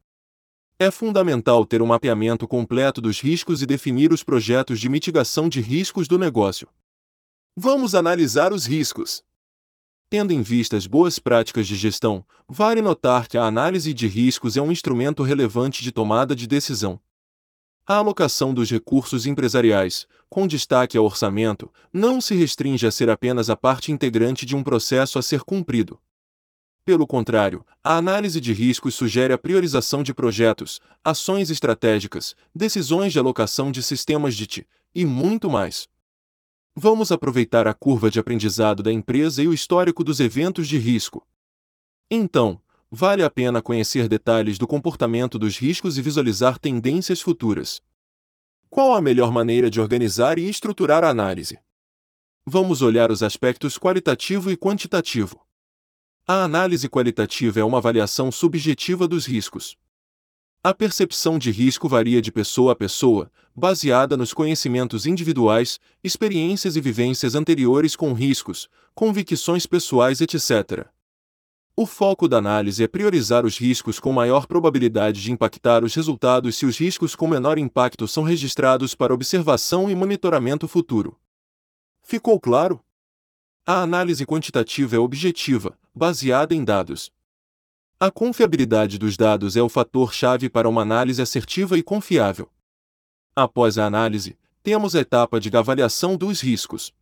É 0.78 0.90
fundamental 0.90 1.66
ter 1.66 1.82
um 1.82 1.86
mapeamento 1.86 2.46
completo 2.46 3.00
dos 3.00 3.20
riscos 3.20 3.60
e 3.60 3.66
definir 3.66 4.12
os 4.12 4.22
projetos 4.22 4.80
de 4.80 4.88
mitigação 4.88 5.48
de 5.48 5.60
riscos 5.60 6.08
do 6.08 6.18
negócio. 6.18 6.68
Vamos 7.54 7.94
analisar 7.94 8.52
os 8.52 8.66
riscos. 8.66 9.22
Tendo 10.08 10.32
em 10.32 10.40
vista 10.40 10.76
as 10.76 10.86
boas 10.86 11.18
práticas 11.18 11.66
de 11.66 11.74
gestão, 11.74 12.24
vale 12.48 12.80
notar 12.80 13.26
que 13.26 13.36
a 13.36 13.44
análise 13.44 13.92
de 13.92 14.06
riscos 14.06 14.56
é 14.56 14.62
um 14.62 14.70
instrumento 14.70 15.24
relevante 15.24 15.82
de 15.82 15.90
tomada 15.90 16.34
de 16.34 16.46
decisão. 16.46 17.00
A 17.84 17.96
alocação 17.96 18.54
dos 18.54 18.70
recursos 18.70 19.26
empresariais, 19.26 20.06
com 20.28 20.46
destaque 20.46 20.96
ao 20.96 21.04
orçamento, 21.04 21.72
não 21.92 22.20
se 22.20 22.34
restringe 22.36 22.86
a 22.86 22.90
ser 22.90 23.10
apenas 23.10 23.50
a 23.50 23.56
parte 23.56 23.90
integrante 23.90 24.46
de 24.46 24.54
um 24.54 24.62
processo 24.62 25.18
a 25.18 25.22
ser 25.22 25.42
cumprido. 25.42 25.98
Pelo 26.84 27.04
contrário, 27.04 27.66
a 27.82 27.96
análise 27.96 28.40
de 28.40 28.52
riscos 28.52 28.94
sugere 28.94 29.32
a 29.32 29.38
priorização 29.38 30.04
de 30.04 30.14
projetos, 30.14 30.80
ações 31.02 31.50
estratégicas, 31.50 32.36
decisões 32.54 33.12
de 33.12 33.18
alocação 33.18 33.72
de 33.72 33.82
sistemas 33.82 34.36
de 34.36 34.46
TI 34.46 34.66
e 34.94 35.04
muito 35.04 35.50
mais. 35.50 35.88
Vamos 36.78 37.10
aproveitar 37.10 37.66
a 37.66 37.72
curva 37.72 38.10
de 38.10 38.20
aprendizado 38.20 38.82
da 38.82 38.92
empresa 38.92 39.42
e 39.42 39.48
o 39.48 39.54
histórico 39.54 40.04
dos 40.04 40.20
eventos 40.20 40.68
de 40.68 40.76
risco. 40.76 41.26
Então, 42.10 42.60
vale 42.90 43.22
a 43.22 43.30
pena 43.30 43.62
conhecer 43.62 44.08
detalhes 44.08 44.58
do 44.58 44.66
comportamento 44.66 45.38
dos 45.38 45.56
riscos 45.56 45.96
e 45.96 46.02
visualizar 46.02 46.58
tendências 46.58 47.22
futuras. 47.22 47.80
Qual 48.68 48.94
a 48.94 49.00
melhor 49.00 49.32
maneira 49.32 49.70
de 49.70 49.80
organizar 49.80 50.38
e 50.38 50.50
estruturar 50.50 51.02
a 51.02 51.08
análise? 51.08 51.58
Vamos 52.44 52.82
olhar 52.82 53.10
os 53.10 53.22
aspectos 53.22 53.78
qualitativo 53.78 54.50
e 54.50 54.56
quantitativo. 54.56 55.40
A 56.28 56.44
análise 56.44 56.90
qualitativa 56.90 57.58
é 57.58 57.64
uma 57.64 57.78
avaliação 57.78 58.30
subjetiva 58.30 59.08
dos 59.08 59.24
riscos. 59.24 59.78
A 60.66 60.74
percepção 60.74 61.38
de 61.38 61.52
risco 61.52 61.88
varia 61.88 62.20
de 62.20 62.32
pessoa 62.32 62.72
a 62.72 62.74
pessoa, 62.74 63.30
baseada 63.54 64.16
nos 64.16 64.34
conhecimentos 64.34 65.06
individuais, 65.06 65.78
experiências 66.02 66.74
e 66.74 66.80
vivências 66.80 67.36
anteriores 67.36 67.94
com 67.94 68.12
riscos, 68.12 68.68
convicções 68.92 69.64
pessoais, 69.64 70.20
etc. 70.20 70.88
O 71.76 71.86
foco 71.86 72.26
da 72.26 72.38
análise 72.38 72.82
é 72.82 72.88
priorizar 72.88 73.46
os 73.46 73.56
riscos 73.56 74.00
com 74.00 74.12
maior 74.12 74.48
probabilidade 74.48 75.22
de 75.22 75.30
impactar 75.30 75.84
os 75.84 75.94
resultados 75.94 76.56
se 76.56 76.66
os 76.66 76.76
riscos 76.76 77.14
com 77.14 77.28
menor 77.28 77.58
impacto 77.58 78.08
são 78.08 78.24
registrados 78.24 78.92
para 78.92 79.14
observação 79.14 79.88
e 79.88 79.94
monitoramento 79.94 80.66
futuro. 80.66 81.16
Ficou 82.02 82.40
claro? 82.40 82.80
A 83.64 83.82
análise 83.82 84.26
quantitativa 84.26 84.96
é 84.96 84.98
objetiva, 84.98 85.78
baseada 85.94 86.56
em 86.56 86.64
dados, 86.64 87.12
a 87.98 88.10
confiabilidade 88.10 88.98
dos 88.98 89.16
dados 89.16 89.56
é 89.56 89.62
o 89.62 89.70
fator-chave 89.70 90.50
para 90.50 90.68
uma 90.68 90.82
análise 90.82 91.22
assertiva 91.22 91.78
e 91.78 91.82
confiável. 91.82 92.50
Após 93.34 93.78
a 93.78 93.86
análise, 93.86 94.36
temos 94.62 94.94
a 94.94 95.00
etapa 95.00 95.40
de 95.40 95.54
avaliação 95.56 96.14
dos 96.14 96.42
riscos. 96.42 96.92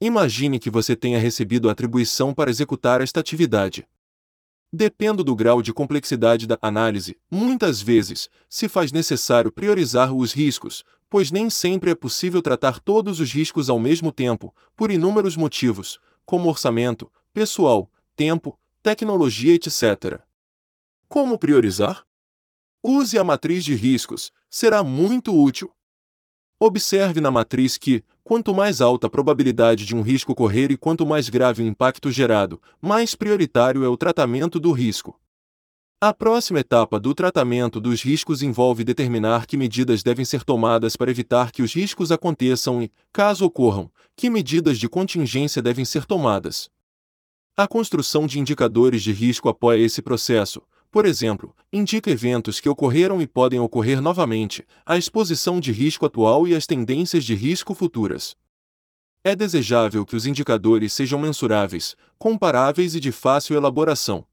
Imagine 0.00 0.58
que 0.58 0.70
você 0.70 0.96
tenha 0.96 1.18
recebido 1.18 1.68
a 1.68 1.72
atribuição 1.72 2.32
para 2.32 2.50
executar 2.50 3.02
esta 3.02 3.20
atividade. 3.20 3.86
Dependo 4.72 5.22
do 5.22 5.36
grau 5.36 5.60
de 5.60 5.72
complexidade 5.72 6.46
da 6.46 6.58
análise, 6.62 7.18
muitas 7.30 7.82
vezes, 7.82 8.30
se 8.48 8.68
faz 8.68 8.92
necessário 8.92 9.52
priorizar 9.52 10.14
os 10.14 10.32
riscos, 10.32 10.82
pois 11.10 11.30
nem 11.30 11.50
sempre 11.50 11.90
é 11.90 11.94
possível 11.94 12.40
tratar 12.40 12.80
todos 12.80 13.20
os 13.20 13.30
riscos 13.30 13.68
ao 13.68 13.78
mesmo 13.78 14.10
tempo, 14.10 14.54
por 14.74 14.90
inúmeros 14.90 15.36
motivos, 15.36 15.98
como 16.24 16.48
orçamento, 16.48 17.10
pessoal, 17.34 17.90
tempo, 18.16 18.58
tecnologia, 18.86 19.52
etc. 19.52 20.20
Como 21.08 21.36
priorizar? 21.40 22.06
Use 22.84 23.18
a 23.18 23.24
matriz 23.24 23.64
de 23.64 23.74
riscos, 23.74 24.30
será 24.48 24.84
muito 24.84 25.36
útil. 25.36 25.72
Observe 26.60 27.20
na 27.20 27.28
matriz 27.28 27.76
que, 27.76 28.04
quanto 28.22 28.54
mais 28.54 28.80
alta 28.80 29.08
a 29.08 29.10
probabilidade 29.10 29.84
de 29.84 29.96
um 29.96 30.02
risco 30.02 30.30
ocorrer 30.30 30.70
e 30.70 30.76
quanto 30.76 31.04
mais 31.04 31.28
grave 31.28 31.64
o 31.64 31.66
impacto 31.66 32.12
gerado, 32.12 32.62
mais 32.80 33.16
prioritário 33.16 33.82
é 33.82 33.88
o 33.88 33.96
tratamento 33.96 34.60
do 34.60 34.70
risco. 34.70 35.20
A 36.00 36.14
próxima 36.14 36.60
etapa 36.60 37.00
do 37.00 37.12
tratamento 37.12 37.80
dos 37.80 38.02
riscos 38.02 38.40
envolve 38.40 38.84
determinar 38.84 39.46
que 39.46 39.56
medidas 39.56 40.04
devem 40.04 40.24
ser 40.24 40.44
tomadas 40.44 40.94
para 40.94 41.10
evitar 41.10 41.50
que 41.50 41.60
os 41.60 41.74
riscos 41.74 42.12
aconteçam 42.12 42.80
e, 42.80 42.92
caso 43.12 43.46
ocorram, 43.46 43.90
que 44.14 44.30
medidas 44.30 44.78
de 44.78 44.88
contingência 44.88 45.60
devem 45.60 45.84
ser 45.84 46.04
tomadas. 46.04 46.70
A 47.58 47.66
construção 47.66 48.26
de 48.26 48.38
indicadores 48.38 49.02
de 49.02 49.12
risco 49.12 49.48
apoia 49.48 49.82
esse 49.82 50.02
processo, 50.02 50.60
por 50.90 51.06
exemplo, 51.06 51.56
indica 51.72 52.10
eventos 52.10 52.60
que 52.60 52.68
ocorreram 52.68 53.22
e 53.22 53.26
podem 53.26 53.58
ocorrer 53.58 53.98
novamente, 54.02 54.62
a 54.84 54.98
exposição 54.98 55.58
de 55.58 55.72
risco 55.72 56.04
atual 56.04 56.46
e 56.46 56.54
as 56.54 56.66
tendências 56.66 57.24
de 57.24 57.34
risco 57.34 57.74
futuras. 57.74 58.36
É 59.24 59.34
desejável 59.34 60.04
que 60.04 60.14
os 60.14 60.26
indicadores 60.26 60.92
sejam 60.92 61.18
mensuráveis, 61.18 61.96
comparáveis 62.18 62.94
e 62.94 63.00
de 63.00 63.10
fácil 63.10 63.56
elaboração. 63.56 64.26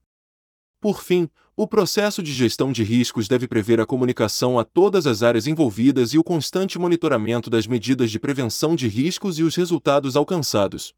Por 0.82 1.02
fim, 1.02 1.30
o 1.56 1.66
processo 1.66 2.22
de 2.22 2.34
gestão 2.34 2.74
de 2.74 2.84
riscos 2.84 3.30
deve 3.30 3.48
prever 3.48 3.80
a 3.80 3.86
comunicação 3.86 4.60
a 4.60 4.66
todas 4.66 5.08
as 5.08 5.24
áreas 5.24 5.48
envolvidas 5.48 6.14
e 6.14 6.18
o 6.18 6.26
constante 6.26 6.78
monitoramento 6.78 7.50
das 7.50 7.68
medidas 7.68 8.12
de 8.12 8.20
prevenção 8.20 8.76
de 8.76 8.90
riscos 8.90 9.40
e 9.40 9.44
os 9.44 9.56
resultados 9.56 10.18
alcançados. 10.18 10.94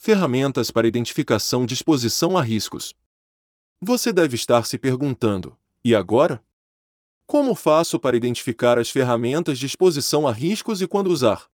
Ferramentas 0.00 0.70
para 0.70 0.86
identificação 0.86 1.66
de 1.66 1.74
exposição 1.74 2.38
a 2.38 2.40
riscos. 2.40 2.94
Você 3.80 4.12
deve 4.12 4.36
estar 4.36 4.64
se 4.64 4.78
perguntando: 4.78 5.58
e 5.84 5.92
agora? 5.92 6.40
Como 7.26 7.52
faço 7.52 7.98
para 7.98 8.16
identificar 8.16 8.78
as 8.78 8.88
ferramentas 8.90 9.58
de 9.58 9.66
exposição 9.66 10.28
a 10.28 10.30
riscos 10.30 10.80
e 10.80 10.86
quando 10.86 11.08
usar? 11.08 11.48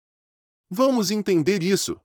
Vamos 0.67 1.11
entender 1.11 1.61
isso. 1.61 2.01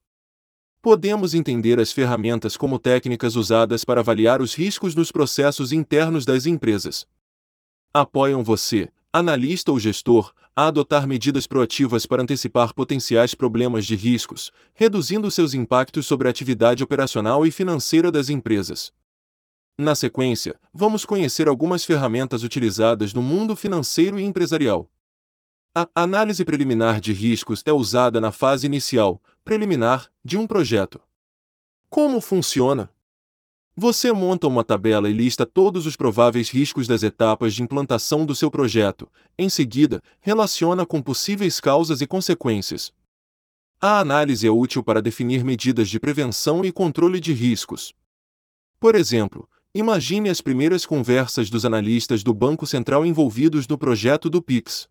Podemos 0.83 1.33
entender 1.33 1.81
as 1.81 1.91
ferramentas 1.91 2.55
como 2.55 2.79
técnicas 2.79 3.35
usadas 3.35 3.83
para 3.83 4.01
avaliar 4.01 4.43
os 4.43 4.55
riscos 4.55 4.95
nos 4.95 5.11
processos 5.11 5.73
internos 5.73 6.27
das 6.27 6.45
empresas. 6.45 7.09
Apoiam 7.95 8.45
você, 8.45 8.93
analista 9.11 9.73
ou 9.73 9.81
gestor, 9.81 10.35
a 10.57 10.69
adotar 10.69 11.07
medidas 11.07 11.47
proativas 11.47 12.07
para 12.07 12.23
antecipar 12.23 12.73
potenciais 12.73 13.35
problemas 13.35 13.85
de 13.85 13.95
riscos, 13.95 14.51
reduzindo 14.73 15.31
seus 15.31 15.53
impactos 15.53 16.07
sobre 16.07 16.27
a 16.27 16.31
atividade 16.31 16.83
operacional 16.83 17.47
e 17.47 17.51
financeira 17.51 18.11
das 18.11 18.31
empresas. 18.31 18.91
Na 19.79 19.95
sequência, 19.95 20.59
vamos 20.73 21.05
conhecer 21.05 21.47
algumas 21.47 21.85
ferramentas 21.85 22.43
utilizadas 22.43 23.13
no 23.13 23.21
mundo 23.21 23.55
financeiro 23.55 24.19
e 24.19 24.25
empresarial. 24.25 24.91
A 25.75 25.87
análise 25.95 26.43
preliminar 26.43 27.03
de 27.03 27.13
riscos 27.13 27.63
é 27.67 27.73
usada 27.75 28.19
na 28.19 28.33
fase 28.33 28.67
inicial, 28.67 29.21
preliminar, 29.45 30.11
de 30.25 30.39
um 30.39 30.47
projeto. 30.47 30.99
Como 31.91 32.19
funciona? 32.23 32.89
Você 33.77 34.11
monta 34.11 34.47
uma 34.47 34.65
tabela 34.65 35.09
e 35.09 35.13
lista 35.13 35.45
todos 35.45 35.87
os 35.87 35.97
prováveis 35.97 36.49
riscos 36.49 36.87
das 36.87 37.03
etapas 37.03 37.55
de 37.55 37.63
implantação 37.63 38.25
do 38.25 38.35
seu 38.35 38.51
projeto. 38.51 39.07
Em 39.39 39.51
seguida, 39.51 40.03
relaciona 40.21 40.87
com 40.87 41.03
possíveis 41.03 41.61
causas 41.61 42.01
e 42.01 42.07
consequências. 42.07 42.91
A 43.79 44.01
análise 44.01 44.47
é 44.47 44.51
útil 44.51 44.83
para 44.83 45.03
definir 45.03 45.45
medidas 45.45 45.91
de 45.91 46.01
prevenção 46.01 46.65
e 46.65 46.73
controle 46.73 47.21
de 47.21 47.35
riscos. 47.35 47.93
Por 48.81 48.95
exemplo, 48.95 49.47
Imagine 49.79 50.31
as 50.31 50.41
primeiras 50.41 50.87
conversas 50.87 51.51
dos 51.51 51.67
analistas 51.67 52.23
do 52.23 52.33
Banco 52.33 52.67
Central 52.67 53.05
envolvidos 53.05 53.69
no 53.69 53.77
projeto 53.77 54.31
do 54.31 54.41
PIX. 54.41 54.89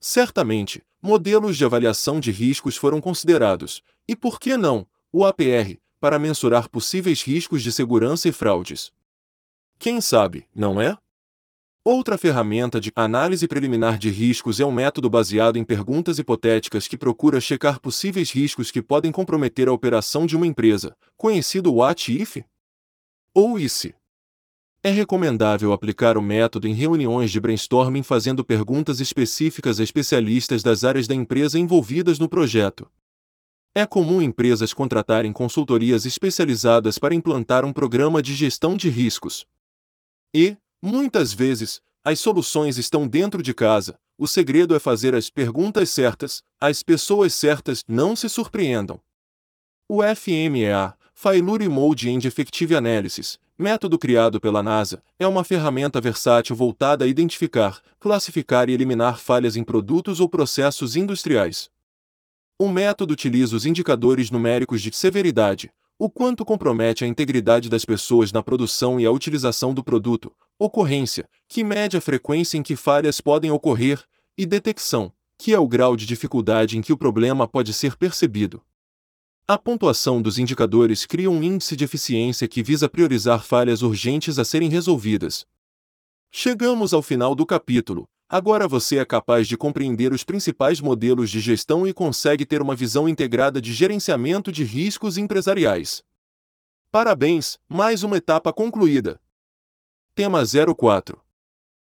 Certamente, 0.00 0.82
modelos 1.02 1.58
de 1.58 1.66
avaliação 1.66 2.18
de 2.18 2.30
riscos 2.30 2.78
foram 2.78 2.98
considerados, 2.98 3.82
e 4.08 4.16
por 4.16 4.40
que 4.40 4.56
não, 4.56 4.86
o 5.12 5.22
APR, 5.22 5.78
para 6.00 6.18
mensurar 6.18 6.68
possíveis 6.68 7.22
riscos 7.22 7.62
de 7.62 7.70
segurança 7.70 8.28
e 8.28 8.32
fraudes. 8.32 8.90
Quem 9.78 10.00
sabe, 10.00 10.46
não 10.54 10.80
é? 10.80 10.96
Outra 11.84 12.18
ferramenta 12.18 12.78
de 12.78 12.92
análise 12.94 13.48
preliminar 13.48 13.98
de 13.98 14.10
riscos 14.10 14.60
é 14.60 14.66
um 14.66 14.72
método 14.72 15.08
baseado 15.08 15.56
em 15.56 15.64
perguntas 15.64 16.18
hipotéticas 16.18 16.86
que 16.86 16.98
procura 16.98 17.40
checar 17.40 17.80
possíveis 17.80 18.30
riscos 18.30 18.70
que 18.70 18.82
podem 18.82 19.10
comprometer 19.10 19.68
a 19.68 19.72
operação 19.72 20.26
de 20.26 20.36
uma 20.36 20.46
empresa, 20.46 20.94
conhecido 21.16 21.74
What 21.74 22.12
If? 22.12 22.44
ou 23.34 23.58
ICE. 23.58 23.94
É 24.82 24.90
recomendável 24.90 25.72
aplicar 25.72 26.18
o 26.18 26.22
método 26.22 26.66
em 26.66 26.74
reuniões 26.74 27.30
de 27.30 27.40
brainstorming 27.40 28.02
fazendo 28.02 28.44
perguntas 28.44 29.00
específicas 29.00 29.80
a 29.80 29.82
especialistas 29.82 30.62
das 30.62 30.84
áreas 30.84 31.06
da 31.06 31.14
empresa 31.14 31.58
envolvidas 31.58 32.18
no 32.18 32.28
projeto. 32.28 32.90
É 33.72 33.86
comum 33.86 34.20
empresas 34.20 34.74
contratarem 34.74 35.32
consultorias 35.32 36.04
especializadas 36.04 36.98
para 36.98 37.14
implantar 37.14 37.64
um 37.64 37.72
programa 37.72 38.20
de 38.20 38.34
gestão 38.34 38.76
de 38.76 38.88
riscos. 38.88 39.46
E, 40.34 40.56
muitas 40.82 41.32
vezes, 41.32 41.80
as 42.04 42.18
soluções 42.18 42.78
estão 42.78 43.06
dentro 43.06 43.40
de 43.40 43.54
casa, 43.54 43.96
o 44.18 44.26
segredo 44.26 44.74
é 44.74 44.80
fazer 44.80 45.14
as 45.14 45.30
perguntas 45.30 45.88
certas, 45.90 46.42
as 46.60 46.82
pessoas 46.82 47.32
certas 47.32 47.84
não 47.86 48.16
se 48.16 48.28
surpreendam. 48.28 49.00
O 49.88 50.00
FMEA, 50.02 50.94
Failure 51.14 51.68
Mode 51.68 52.10
and 52.10 52.26
Effective 52.26 52.74
Analysis, 52.74 53.38
método 53.56 53.98
criado 53.98 54.40
pela 54.40 54.64
NASA, 54.64 55.00
é 55.18 55.26
uma 55.28 55.44
ferramenta 55.44 56.00
versátil 56.00 56.56
voltada 56.56 57.04
a 57.04 57.08
identificar, 57.08 57.80
classificar 58.00 58.68
e 58.68 58.72
eliminar 58.72 59.18
falhas 59.18 59.54
em 59.54 59.62
produtos 59.62 60.18
ou 60.18 60.28
processos 60.28 60.96
industriais. 60.96 61.70
O 62.60 62.68
método 62.68 63.14
utiliza 63.14 63.56
os 63.56 63.64
indicadores 63.64 64.30
numéricos 64.30 64.82
de 64.82 64.94
severidade, 64.94 65.72
o 65.98 66.10
quanto 66.10 66.44
compromete 66.44 67.02
a 67.02 67.06
integridade 67.06 67.70
das 67.70 67.86
pessoas 67.86 68.32
na 68.32 68.42
produção 68.42 69.00
e 69.00 69.06
a 69.06 69.10
utilização 69.10 69.72
do 69.72 69.82
produto, 69.82 70.30
ocorrência, 70.58 71.26
que 71.48 71.64
mede 71.64 71.96
a 71.96 72.02
frequência 72.02 72.58
em 72.58 72.62
que 72.62 72.76
falhas 72.76 73.18
podem 73.18 73.50
ocorrer, 73.50 74.04
e 74.36 74.44
detecção, 74.44 75.10
que 75.38 75.54
é 75.54 75.58
o 75.58 75.66
grau 75.66 75.96
de 75.96 76.04
dificuldade 76.04 76.76
em 76.76 76.82
que 76.82 76.92
o 76.92 76.98
problema 76.98 77.48
pode 77.48 77.72
ser 77.72 77.96
percebido. 77.96 78.60
A 79.48 79.56
pontuação 79.56 80.20
dos 80.20 80.38
indicadores 80.38 81.06
cria 81.06 81.30
um 81.30 81.42
índice 81.42 81.74
de 81.74 81.84
eficiência 81.84 82.46
que 82.46 82.62
visa 82.62 82.90
priorizar 82.90 83.42
falhas 83.42 83.80
urgentes 83.80 84.38
a 84.38 84.44
serem 84.44 84.68
resolvidas. 84.68 85.46
Chegamos 86.30 86.92
ao 86.92 87.00
final 87.00 87.34
do 87.34 87.46
capítulo. 87.46 88.06
Agora 88.32 88.68
você 88.68 88.98
é 88.98 89.04
capaz 89.04 89.48
de 89.48 89.56
compreender 89.56 90.12
os 90.12 90.22
principais 90.22 90.80
modelos 90.80 91.28
de 91.30 91.40
gestão 91.40 91.84
e 91.84 91.92
consegue 91.92 92.46
ter 92.46 92.62
uma 92.62 92.76
visão 92.76 93.08
integrada 93.08 93.60
de 93.60 93.72
gerenciamento 93.72 94.52
de 94.52 94.62
riscos 94.62 95.18
empresariais. 95.18 96.04
Parabéns, 96.92 97.58
mais 97.68 98.04
uma 98.04 98.18
etapa 98.18 98.52
concluída. 98.52 99.20
Tema 100.14 100.44
04 100.44 101.20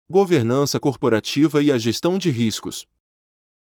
Governança 0.09 0.77
corporativa 0.77 1.63
e 1.63 1.71
a 1.71 1.77
gestão 1.77 2.17
de 2.17 2.29
riscos. 2.29 2.85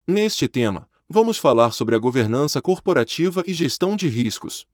Neste 0.06 0.46
tema, 0.46 0.86
vamos 1.08 1.38
falar 1.38 1.70
sobre 1.70 1.96
a 1.96 1.98
governança 1.98 2.60
corporativa 2.60 3.42
e 3.46 3.54
gestão 3.54 3.96
de 3.96 4.08
riscos. 4.08 4.66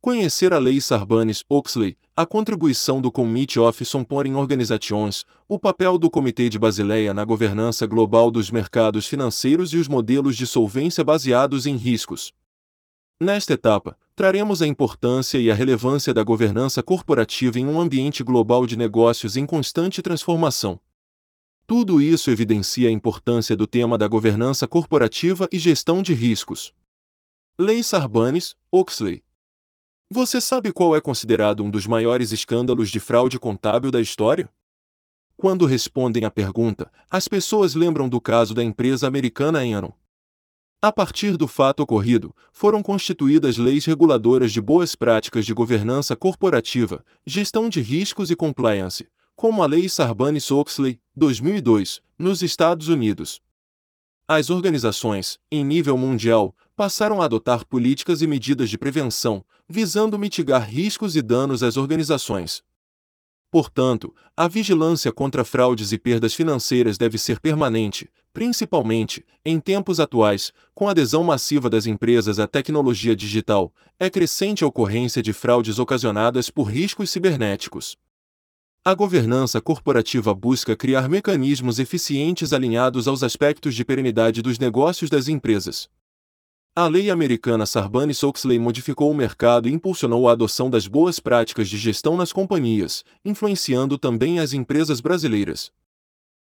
Conhecer 0.00 0.52
a 0.52 0.58
Lei 0.58 0.80
Sarbanes-Oxley, 0.80 1.96
a 2.14 2.24
contribuição 2.24 3.00
do 3.00 3.10
Committee 3.10 3.58
of 3.58 3.84
Foreign 4.08 4.36
Organizations, 4.36 5.24
o 5.48 5.58
papel 5.58 5.98
do 5.98 6.08
Comitê 6.08 6.48
de 6.48 6.58
Basileia 6.58 7.12
na 7.12 7.24
governança 7.24 7.86
global 7.86 8.30
dos 8.30 8.50
mercados 8.50 9.06
financeiros 9.06 9.72
e 9.72 9.76
os 9.76 9.88
modelos 9.88 10.36
de 10.36 10.46
solvência 10.46 11.02
baseados 11.02 11.66
em 11.66 11.76
riscos. 11.76 12.32
Nesta 13.20 13.54
etapa, 13.54 13.98
traremos 14.14 14.62
a 14.62 14.66
importância 14.66 15.38
e 15.38 15.50
a 15.50 15.54
relevância 15.54 16.14
da 16.14 16.22
governança 16.22 16.82
corporativa 16.82 17.58
em 17.58 17.66
um 17.66 17.80
ambiente 17.80 18.22
global 18.22 18.66
de 18.66 18.76
negócios 18.76 19.36
em 19.36 19.44
constante 19.44 20.00
transformação. 20.00 20.78
Tudo 21.66 22.00
isso 22.00 22.30
evidencia 22.30 22.88
a 22.88 22.92
importância 22.92 23.56
do 23.56 23.66
tema 23.66 23.98
da 23.98 24.06
governança 24.06 24.68
corporativa 24.68 25.48
e 25.50 25.58
gestão 25.58 26.00
de 26.00 26.14
riscos. 26.14 26.72
Lei 27.58 27.82
Sarbanes-Oxley. 27.82 29.25
Você 30.08 30.40
sabe 30.40 30.72
qual 30.72 30.94
é 30.94 31.00
considerado 31.00 31.64
um 31.64 31.70
dos 31.70 31.84
maiores 31.84 32.30
escândalos 32.30 32.90
de 32.90 33.00
fraude 33.00 33.40
contábil 33.40 33.90
da 33.90 34.00
história? 34.00 34.48
Quando 35.36 35.66
respondem 35.66 36.24
à 36.24 36.30
pergunta, 36.30 36.88
as 37.10 37.26
pessoas 37.26 37.74
lembram 37.74 38.08
do 38.08 38.20
caso 38.20 38.54
da 38.54 38.62
empresa 38.62 39.08
americana 39.08 39.66
Enron. 39.66 39.90
A 40.80 40.92
partir 40.92 41.36
do 41.36 41.48
fato 41.48 41.80
ocorrido, 41.80 42.32
foram 42.52 42.84
constituídas 42.84 43.56
leis 43.56 43.84
reguladoras 43.84 44.52
de 44.52 44.60
boas 44.60 44.94
práticas 44.94 45.44
de 45.44 45.52
governança 45.52 46.14
corporativa, 46.14 47.04
gestão 47.26 47.68
de 47.68 47.80
riscos 47.80 48.30
e 48.30 48.36
compliance, 48.36 49.08
como 49.34 49.60
a 49.60 49.66
Lei 49.66 49.88
Sarbanes-Oxley, 49.88 51.00
2002, 51.16 52.00
nos 52.16 52.42
Estados 52.42 52.86
Unidos. 52.86 53.40
As 54.28 54.50
organizações, 54.50 55.40
em 55.50 55.64
nível 55.64 55.98
mundial, 55.98 56.54
passaram 56.76 57.22
a 57.22 57.24
adotar 57.24 57.64
políticas 57.64 58.20
e 58.20 58.26
medidas 58.26 58.68
de 58.68 58.76
prevenção, 58.76 59.42
visando 59.66 60.18
mitigar 60.18 60.68
riscos 60.68 61.16
e 61.16 61.22
danos 61.22 61.62
às 61.62 61.78
organizações. 61.78 62.62
Portanto, 63.50 64.14
a 64.36 64.46
vigilância 64.46 65.10
contra 65.10 65.42
fraudes 65.42 65.90
e 65.90 65.98
perdas 65.98 66.34
financeiras 66.34 66.98
deve 66.98 67.16
ser 67.16 67.40
permanente, 67.40 68.10
principalmente, 68.30 69.24
em 69.42 69.58
tempos 69.58 69.98
atuais, 69.98 70.52
com 70.74 70.86
a 70.86 70.90
adesão 70.90 71.24
massiva 71.24 71.70
das 71.70 71.86
empresas 71.86 72.38
à 72.38 72.46
tecnologia 72.46 73.16
digital, 73.16 73.72
é 73.98 74.10
crescente 74.10 74.62
a 74.62 74.66
ocorrência 74.66 75.22
de 75.22 75.32
fraudes 75.32 75.78
ocasionadas 75.78 76.50
por 76.50 76.64
riscos 76.64 77.08
cibernéticos. 77.08 77.96
A 78.84 78.92
governança 78.92 79.60
corporativa 79.60 80.34
busca 80.34 80.76
criar 80.76 81.08
mecanismos 81.08 81.78
eficientes 81.78 82.52
alinhados 82.52 83.08
aos 83.08 83.22
aspectos 83.22 83.74
de 83.74 83.84
perenidade 83.84 84.42
dos 84.42 84.58
negócios 84.58 85.08
das 85.08 85.28
empresas. 85.28 85.88
A 86.78 86.88
lei 86.88 87.08
americana 87.08 87.64
Sarbanes-Oxley 87.64 88.58
modificou 88.58 89.10
o 89.10 89.14
mercado 89.14 89.66
e 89.66 89.72
impulsionou 89.72 90.28
a 90.28 90.32
adoção 90.32 90.68
das 90.68 90.86
boas 90.86 91.18
práticas 91.18 91.70
de 91.70 91.78
gestão 91.78 92.18
nas 92.18 92.34
companhias, 92.34 93.02
influenciando 93.24 93.96
também 93.96 94.40
as 94.40 94.52
empresas 94.52 95.00
brasileiras. 95.00 95.72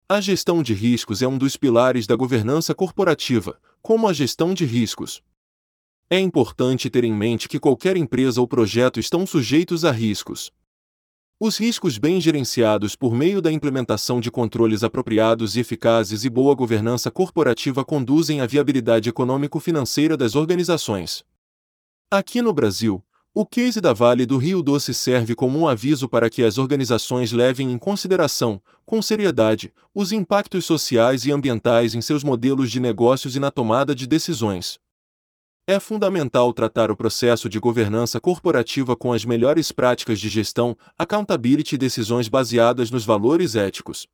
A 0.09 0.19
gestão 0.19 0.63
de 0.63 0.73
riscos 0.73 1.21
é 1.21 1.27
um 1.27 1.37
dos 1.37 1.55
pilares 1.55 2.07
da 2.07 2.15
governança 2.15 2.73
corporativa, 2.73 3.61
como 3.83 4.07
a 4.07 4.13
gestão 4.13 4.55
de 4.55 4.65
riscos. 4.65 5.21
É 6.09 6.17
importante 6.17 6.89
ter 6.89 7.03
em 7.03 7.13
mente 7.13 7.47
que 7.47 7.59
qualquer 7.59 7.95
empresa 7.95 8.41
ou 8.41 8.47
projeto 8.47 8.99
estão 8.99 9.27
sujeitos 9.27 9.85
a 9.85 9.91
riscos. 9.91 10.51
Os 11.37 11.57
riscos 11.57 11.97
bem 11.97 12.21
gerenciados 12.21 12.95
por 12.95 13.13
meio 13.13 13.41
da 13.41 13.51
implementação 13.51 14.21
de 14.21 14.31
controles 14.31 14.85
apropriados 14.85 15.57
e 15.57 15.59
eficazes 15.59 16.23
e 16.23 16.29
boa 16.29 16.55
governança 16.55 17.11
corporativa 17.11 17.83
conduzem 17.83 18.39
à 18.39 18.45
viabilidade 18.45 19.09
econômico-financeira 19.09 20.15
das 20.15 20.33
organizações. 20.33 21.25
Aqui 22.09 22.41
no 22.41 22.53
Brasil, 22.53 23.03
o 23.33 23.45
case 23.45 23.81
da 23.81 23.91
Vale 23.91 24.25
do 24.25 24.37
Rio 24.37 24.63
Doce 24.63 24.93
serve 24.93 25.35
como 25.35 25.59
um 25.59 25.67
aviso 25.67 26.07
para 26.07 26.29
que 26.29 26.41
as 26.41 26.57
organizações 26.57 27.33
levem 27.33 27.69
em 27.69 27.77
consideração, 27.77 28.61
com 28.85 29.01
seriedade, 29.01 29.73
os 29.93 30.13
impactos 30.13 30.63
sociais 30.63 31.25
e 31.25 31.33
ambientais 31.33 31.93
em 31.93 31.99
seus 31.99 32.23
modelos 32.23 32.71
de 32.71 32.79
negócios 32.79 33.35
e 33.35 33.41
na 33.41 33.51
tomada 33.51 33.93
de 33.93 34.07
decisões. 34.07 34.79
É 35.67 35.79
fundamental 35.79 36.53
tratar 36.53 36.91
o 36.91 36.95
processo 36.95 37.49
de 37.49 37.59
governança 37.59 38.21
corporativa 38.21 38.95
com 38.95 39.11
as 39.11 39.25
melhores 39.25 39.71
práticas 39.71 40.19
de 40.19 40.29
gestão, 40.29 40.77
accountability 40.95 41.73
e 41.73 41.77
decisões 41.77 42.27
baseadas 42.27 42.91
nos 42.91 43.03
valores 43.03 43.55
éticos. 43.55 44.05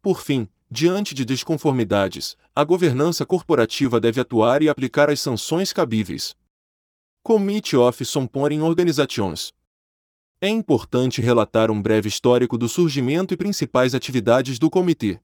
Por 0.00 0.22
fim, 0.22 0.48
diante 0.70 1.14
de 1.14 1.26
desconformidades, 1.26 2.38
a 2.56 2.64
governança 2.64 3.26
corporativa 3.26 4.00
deve 4.00 4.18
atuar 4.18 4.62
e 4.62 4.70
aplicar 4.70 5.10
as 5.10 5.20
sanções 5.20 5.74
cabíveis. 5.74 6.34
Committee 7.22 7.76
of 7.76 8.02
Supporting 8.02 8.62
Organizations 8.62 9.52
É 10.40 10.48
importante 10.48 11.20
relatar 11.20 11.70
um 11.70 11.82
breve 11.82 12.08
histórico 12.08 12.56
do 12.56 12.66
surgimento 12.66 13.34
e 13.34 13.36
principais 13.36 13.94
atividades 13.94 14.58
do 14.58 14.70
comitê. 14.70 15.20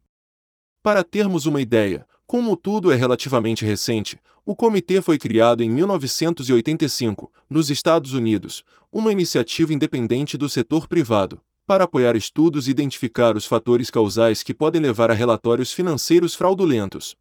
Para 0.82 1.02
termos 1.02 1.46
uma 1.46 1.62
ideia, 1.62 2.06
como 2.28 2.54
tudo 2.58 2.92
é 2.92 2.94
relativamente 2.94 3.64
recente, 3.64 4.20
o 4.44 4.54
comitê 4.54 5.00
foi 5.00 5.16
criado 5.16 5.62
em 5.62 5.70
1985, 5.70 7.32
nos 7.48 7.70
Estados 7.70 8.12
Unidos, 8.12 8.62
uma 8.92 9.10
iniciativa 9.10 9.72
independente 9.72 10.36
do 10.36 10.46
setor 10.46 10.86
privado, 10.86 11.40
para 11.66 11.84
apoiar 11.84 12.14
estudos 12.16 12.68
e 12.68 12.70
identificar 12.70 13.34
os 13.34 13.46
fatores 13.46 13.90
causais 13.90 14.42
que 14.42 14.52
podem 14.52 14.78
levar 14.78 15.10
a 15.10 15.14
relatórios 15.14 15.72
financeiros 15.72 16.34
fraudulentos. 16.34 17.16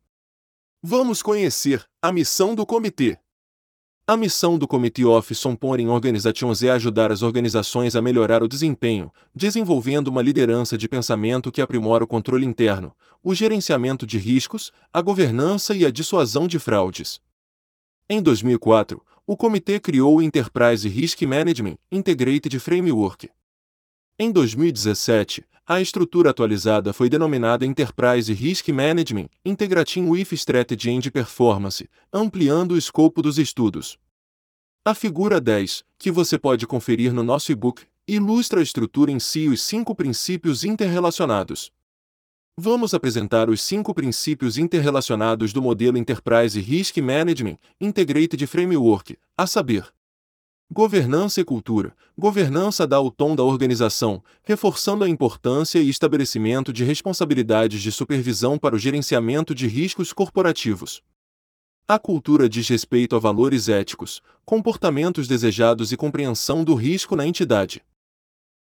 Vamos 0.83 1.23
conhecer 1.23 1.85
a 2.01 2.11
missão 2.11 2.53
do 2.53 2.65
comitê. 2.65 3.17
A 4.09 4.15
missão 4.15 4.57
do 4.57 4.65
Committee 4.65 5.03
of 5.03 5.35
Supporting 5.35 5.87
Organizations 5.87 6.63
é 6.63 6.69
ajudar 6.71 7.11
as 7.11 7.21
organizações 7.21 7.93
a 7.93 8.01
melhorar 8.01 8.41
o 8.41 8.47
desempenho, 8.47 9.11
desenvolvendo 9.35 10.07
uma 10.07 10.21
liderança 10.21 10.77
de 10.77 10.87
pensamento 10.87 11.51
que 11.51 11.61
aprimora 11.61 12.05
o 12.05 12.07
controle 12.07 12.45
interno, 12.45 12.95
o 13.21 13.35
gerenciamento 13.35 14.07
de 14.07 14.17
riscos, 14.17 14.71
a 14.93 15.01
governança 15.01 15.75
e 15.75 15.85
a 15.85 15.91
dissuasão 15.91 16.47
de 16.47 16.57
fraudes. 16.57 17.19
Em 18.09 18.21
2004, 18.21 19.03
o 19.25 19.35
comitê 19.35 19.77
criou 19.77 20.15
o 20.15 20.21
Enterprise 20.21 20.87
Risk 20.87 21.23
Management 21.23 21.75
Integrated 21.91 22.57
Framework. 22.59 23.29
Em 24.17 24.31
2017, 24.31 25.43
a 25.69 25.81
estrutura 25.81 26.29
atualizada 26.29 26.93
foi 26.93 27.09
denominada 27.09 27.65
Enterprise 27.65 28.31
Risk 28.31 28.69
Management 28.69 29.27
Integrating 29.43 30.07
with 30.07 30.31
Strategy 30.31 30.89
and 30.91 31.01
Performance, 31.11 31.89
ampliando 32.11 32.71
o 32.71 32.77
escopo 32.77 33.21
dos 33.21 33.37
estudos. 33.37 33.99
A 34.85 34.93
figura 34.93 35.41
10, 35.41 35.83
que 35.99 36.09
você 36.09 36.39
pode 36.39 36.65
conferir 36.65 37.13
no 37.13 37.21
nosso 37.21 37.51
e-book, 37.51 37.83
ilustra 38.07 38.61
a 38.61 38.63
estrutura 38.63 39.11
em 39.11 39.19
si 39.19 39.41
e 39.41 39.49
os 39.49 39.61
cinco 39.61 39.93
princípios 39.93 40.63
interrelacionados. 40.63 41.69
Vamos 42.57 42.93
apresentar 42.93 43.49
os 43.49 43.61
cinco 43.61 43.93
princípios 43.93 44.57
interrelacionados 44.57 45.51
do 45.51 45.61
modelo 45.61 45.97
Enterprise 45.97 46.57
Risk 46.61 46.95
Management 46.99 47.57
Integrated 47.81 48.47
Framework, 48.47 49.17
a 49.37 49.45
saber, 49.45 49.85
Governança 50.69 51.39
e 51.39 51.45
cultura. 51.45 51.95
Governança 52.17 52.85
dá 52.85 52.99
o 52.99 53.09
tom 53.09 53.37
da 53.37 53.43
organização, 53.43 54.21
reforçando 54.43 55.05
a 55.05 55.09
importância 55.09 55.79
e 55.79 55.87
estabelecimento 55.87 56.73
de 56.73 56.83
responsabilidades 56.83 57.81
de 57.81 57.89
supervisão 57.89 58.59
para 58.59 58.75
o 58.75 58.77
gerenciamento 58.77 59.55
de 59.55 59.65
riscos 59.65 60.11
corporativos. 60.11 61.01
A 61.87 61.97
cultura 61.97 62.49
diz 62.49 62.67
respeito 62.67 63.15
a 63.15 63.19
valores 63.19 63.69
éticos, 63.69 64.21
comportamentos 64.43 65.25
desejados 65.25 65.93
e 65.93 65.97
compreensão 65.97 66.65
do 66.65 66.75
risco 66.75 67.15
na 67.15 67.25
entidade. 67.25 67.81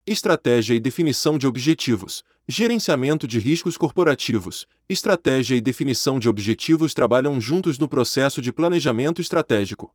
Estratégia 0.05 0.75
e 0.75 0.79
definição 0.79 1.39
de 1.39 1.47
objetivos. 1.47 2.23
Gerenciamento 2.47 3.27
de 3.27 3.39
riscos 3.39 3.77
corporativos. 3.77 4.67
Estratégia 4.87 5.55
e 5.55 5.61
definição 5.61 6.19
de 6.19 6.29
objetivos 6.29 6.93
trabalham 6.93 7.41
juntos 7.41 7.79
no 7.79 7.89
processo 7.89 8.43
de 8.43 8.53
planejamento 8.53 9.19
estratégico. 9.19 9.91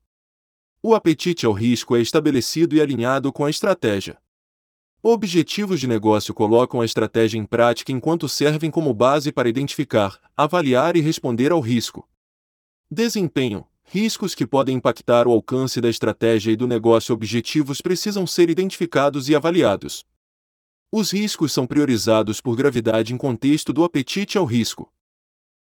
O 0.82 0.94
apetite 0.94 1.44
ao 1.44 1.52
risco 1.52 1.94
é 1.94 2.00
estabelecido 2.00 2.74
e 2.74 2.80
alinhado 2.80 3.30
com 3.30 3.44
a 3.44 3.50
estratégia. 3.50 4.16
Objetivos 5.02 5.78
de 5.78 5.86
negócio 5.86 6.32
colocam 6.32 6.80
a 6.80 6.86
estratégia 6.86 7.38
em 7.38 7.44
prática 7.44 7.92
enquanto 7.92 8.26
servem 8.26 8.70
como 8.70 8.94
base 8.94 9.30
para 9.30 9.48
identificar, 9.48 10.18
avaliar 10.34 10.96
e 10.96 11.02
responder 11.02 11.52
ao 11.52 11.60
risco. 11.60 12.08
Desempenho: 12.90 13.66
riscos 13.84 14.34
que 14.34 14.46
podem 14.46 14.76
impactar 14.76 15.28
o 15.28 15.32
alcance 15.32 15.82
da 15.82 15.88
estratégia 15.90 16.52
e 16.52 16.56
do 16.56 16.66
negócio 16.66 17.14
objetivos 17.14 17.82
precisam 17.82 18.26
ser 18.26 18.48
identificados 18.48 19.28
e 19.28 19.36
avaliados. 19.36 20.06
Os 20.90 21.10
riscos 21.12 21.52
são 21.52 21.66
priorizados 21.66 22.40
por 22.40 22.56
gravidade 22.56 23.12
em 23.12 23.18
contexto 23.18 23.70
do 23.70 23.84
apetite 23.84 24.38
ao 24.38 24.46
risco. 24.46 24.90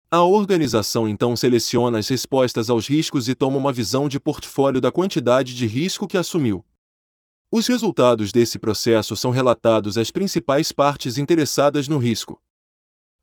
A 0.09 0.23
organização 0.23 1.09
então 1.09 1.35
seleciona 1.35 1.99
as 1.99 2.07
respostas 2.07 2.71
aos 2.71 2.87
riscos 2.87 3.29
e 3.29 3.35
toma 3.35 3.57
uma 3.57 3.73
visão 3.73 4.09
de 4.09 4.21
portfólio 4.21 4.81
da 4.81 4.93
quantidade 4.93 5.53
de 5.53 5.67
risco 5.67 6.07
que 6.07 6.17
assumiu. 6.17 6.65
Os 7.51 7.67
resultados 7.67 8.31
desse 8.31 8.57
processo 8.57 9.17
são 9.17 9.33
relatados 9.33 9.99
às 9.99 10.13
principais 10.13 10.71
partes 10.71 11.19
interessadas 11.19 11.89
no 11.89 11.99
risco. 11.99 12.41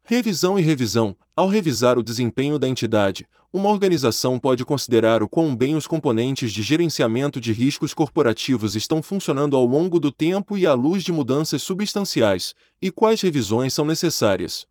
Revisão 0.04 0.60
e 0.60 0.62
revisão. 0.62 1.16
Ao 1.34 1.48
revisar 1.48 1.98
o 1.98 2.04
desempenho 2.04 2.60
da 2.60 2.68
entidade, 2.68 3.26
uma 3.52 3.70
organização 3.70 4.38
pode 4.38 4.66
considerar 4.66 5.24
o 5.24 5.30
quão 5.30 5.56
bem 5.56 5.76
os 5.76 5.88
componentes 5.88 6.52
de 6.52 6.62
gerenciamento 6.62 7.40
de 7.40 7.54
riscos 7.54 7.94
corporativos 7.94 8.76
estão 8.76 9.02
funcionando 9.02 9.56
ao 9.56 9.66
longo 9.66 10.02
do 10.02 10.12
tempo 10.12 10.58
e 10.58 10.68
à 10.68 10.74
luz 10.74 11.02
de 11.02 11.14
mudanças 11.14 11.64
substanciais, 11.64 12.54
e 12.82 12.92
quais 12.92 13.22
revisões 13.22 13.74
são 13.74 13.86
necessárias. 13.86 14.68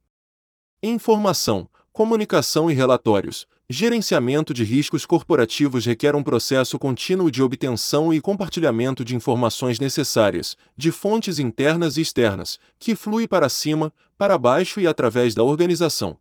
Informação 0.83 1.69
comunicação 1.93 2.71
e 2.71 2.75
relatórios. 2.75 3.47
Gerenciamento 3.69 4.53
de 4.53 4.65
riscos 4.65 5.07
corporativos 5.07 5.87
requer 5.87 6.15
um 6.15 6.23
processo 6.23 6.79
contínuo 6.79 7.31
de 7.31 7.43
obtenção 7.43 8.13
e 8.13 8.21
compartilhamento 8.21 9.05
de 9.05 9.15
informações 9.15 9.79
necessárias, 9.79 10.57
de 10.77 10.91
fontes 10.91 11.39
internas 11.39 11.97
e 11.97 12.01
externas, 12.01 12.59
que 12.79 12.95
flui 12.95 13.27
para 13.29 13.49
cima, 13.49 13.93
para 14.19 14.37
baixo 14.37 14.81
e 14.81 14.87
através 14.87 15.35
da 15.35 15.43
organização. 15.43 16.19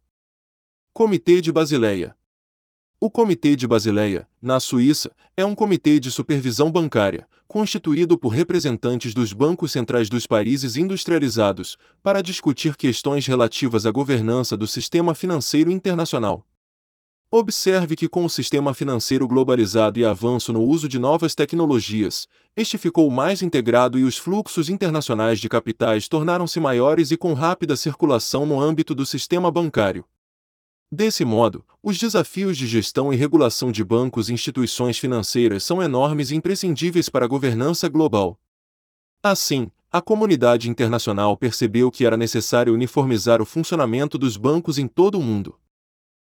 Comitê 0.94 1.42
de 1.42 1.52
Basileia 1.52 2.16
o 3.04 3.10
Comitê 3.10 3.56
de 3.56 3.68
Basileia, 3.68 4.28
na 4.40 4.60
Suíça, 4.60 5.12
é 5.36 5.44
um 5.44 5.56
comitê 5.56 6.00
de 6.00 6.12
supervisão 6.12 6.72
bancária, 6.72 7.28
constituído 7.48 8.16
por 8.16 8.30
representantes 8.30 9.12
dos 9.12 9.34
bancos 9.34 9.72
centrais 9.72 10.08
dos 10.08 10.28
países 10.28 10.78
industrializados, 10.78 11.80
para 12.04 12.22
discutir 12.22 12.78
questões 12.78 13.26
relativas 13.26 13.88
à 13.88 13.92
governança 13.92 14.56
do 14.56 14.68
sistema 14.68 15.16
financeiro 15.16 15.72
internacional. 15.72 16.46
Observe 17.32 17.96
que 17.96 18.08
com 18.08 18.24
o 18.24 18.30
sistema 18.30 18.72
financeiro 18.72 19.28
globalizado 19.28 19.98
e 19.98 20.06
avanço 20.06 20.54
no 20.54 20.62
uso 20.62 20.88
de 20.88 21.00
novas 21.00 21.34
tecnologias, 21.34 22.28
este 22.56 22.78
ficou 22.78 23.10
mais 23.10 23.42
integrado 23.42 23.98
e 23.98 24.04
os 24.04 24.20
fluxos 24.20 24.70
internacionais 24.70 25.40
de 25.40 25.50
capitais 25.50 26.08
tornaram-se 26.08 26.60
maiores 26.60 27.10
e 27.10 27.18
com 27.18 27.34
rápida 27.34 27.76
circulação 27.76 28.46
no 28.46 28.62
âmbito 28.62 28.94
do 28.94 29.08
sistema 29.08 29.50
bancário. 29.50 30.06
Desse 30.92 31.24
modo, 31.24 31.66
os 31.82 31.98
desafios 31.98 32.58
de 32.58 32.68
gestão 32.68 33.14
e 33.14 33.16
regulação 33.16 33.72
de 33.72 33.82
bancos 33.82 34.28
e 34.28 34.34
instituições 34.34 35.00
financeiras 35.00 35.64
são 35.64 35.82
enormes 35.82 36.32
e 36.32 36.36
imprescindíveis 36.36 37.08
para 37.08 37.24
a 37.24 37.28
governança 37.30 37.88
global. 37.88 38.38
Assim, 39.24 39.72
a 39.90 40.02
comunidade 40.02 40.70
internacional 40.70 41.38
percebeu 41.38 41.90
que 41.90 42.06
era 42.06 42.18
necessário 42.18 42.74
uniformizar 42.74 43.42
o 43.42 43.46
funcionamento 43.46 44.18
dos 44.18 44.36
bancos 44.36 44.78
em 44.78 44.86
todo 44.86 45.18
o 45.18 45.24
mundo. 45.24 45.58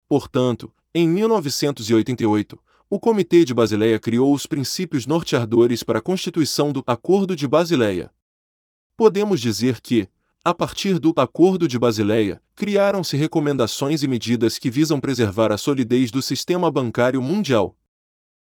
Portanto, 0.07 0.73
em 0.91 1.07
1988, 1.07 2.57
o 2.89 2.99
Comitê 2.99 3.45
de 3.45 3.53
Basileia 3.53 3.99
criou 3.99 4.33
os 4.33 4.47
princípios 4.47 5.05
norteadores 5.05 5.83
para 5.83 5.99
a 5.99 6.01
constituição 6.01 6.71
do 6.71 6.83
Acordo 6.87 7.35
de 7.35 7.47
Basileia. 7.47 8.11
Podemos 8.95 9.39
dizer 9.39 9.81
que, 9.81 10.09
a 10.43 10.53
partir 10.53 10.97
do 10.99 11.13
Acordo 11.17 11.67
de 11.67 11.77
Basileia, 11.77 12.41
criaram-se 12.55 13.17
recomendações 13.17 14.01
e 14.01 14.07
medidas 14.07 14.57
que 14.57 14.69
visam 14.69 14.99
preservar 14.99 15.51
a 15.51 15.57
solidez 15.57 16.09
do 16.09 16.21
sistema 16.21 16.71
bancário 16.71 17.21
mundial. 17.21 17.75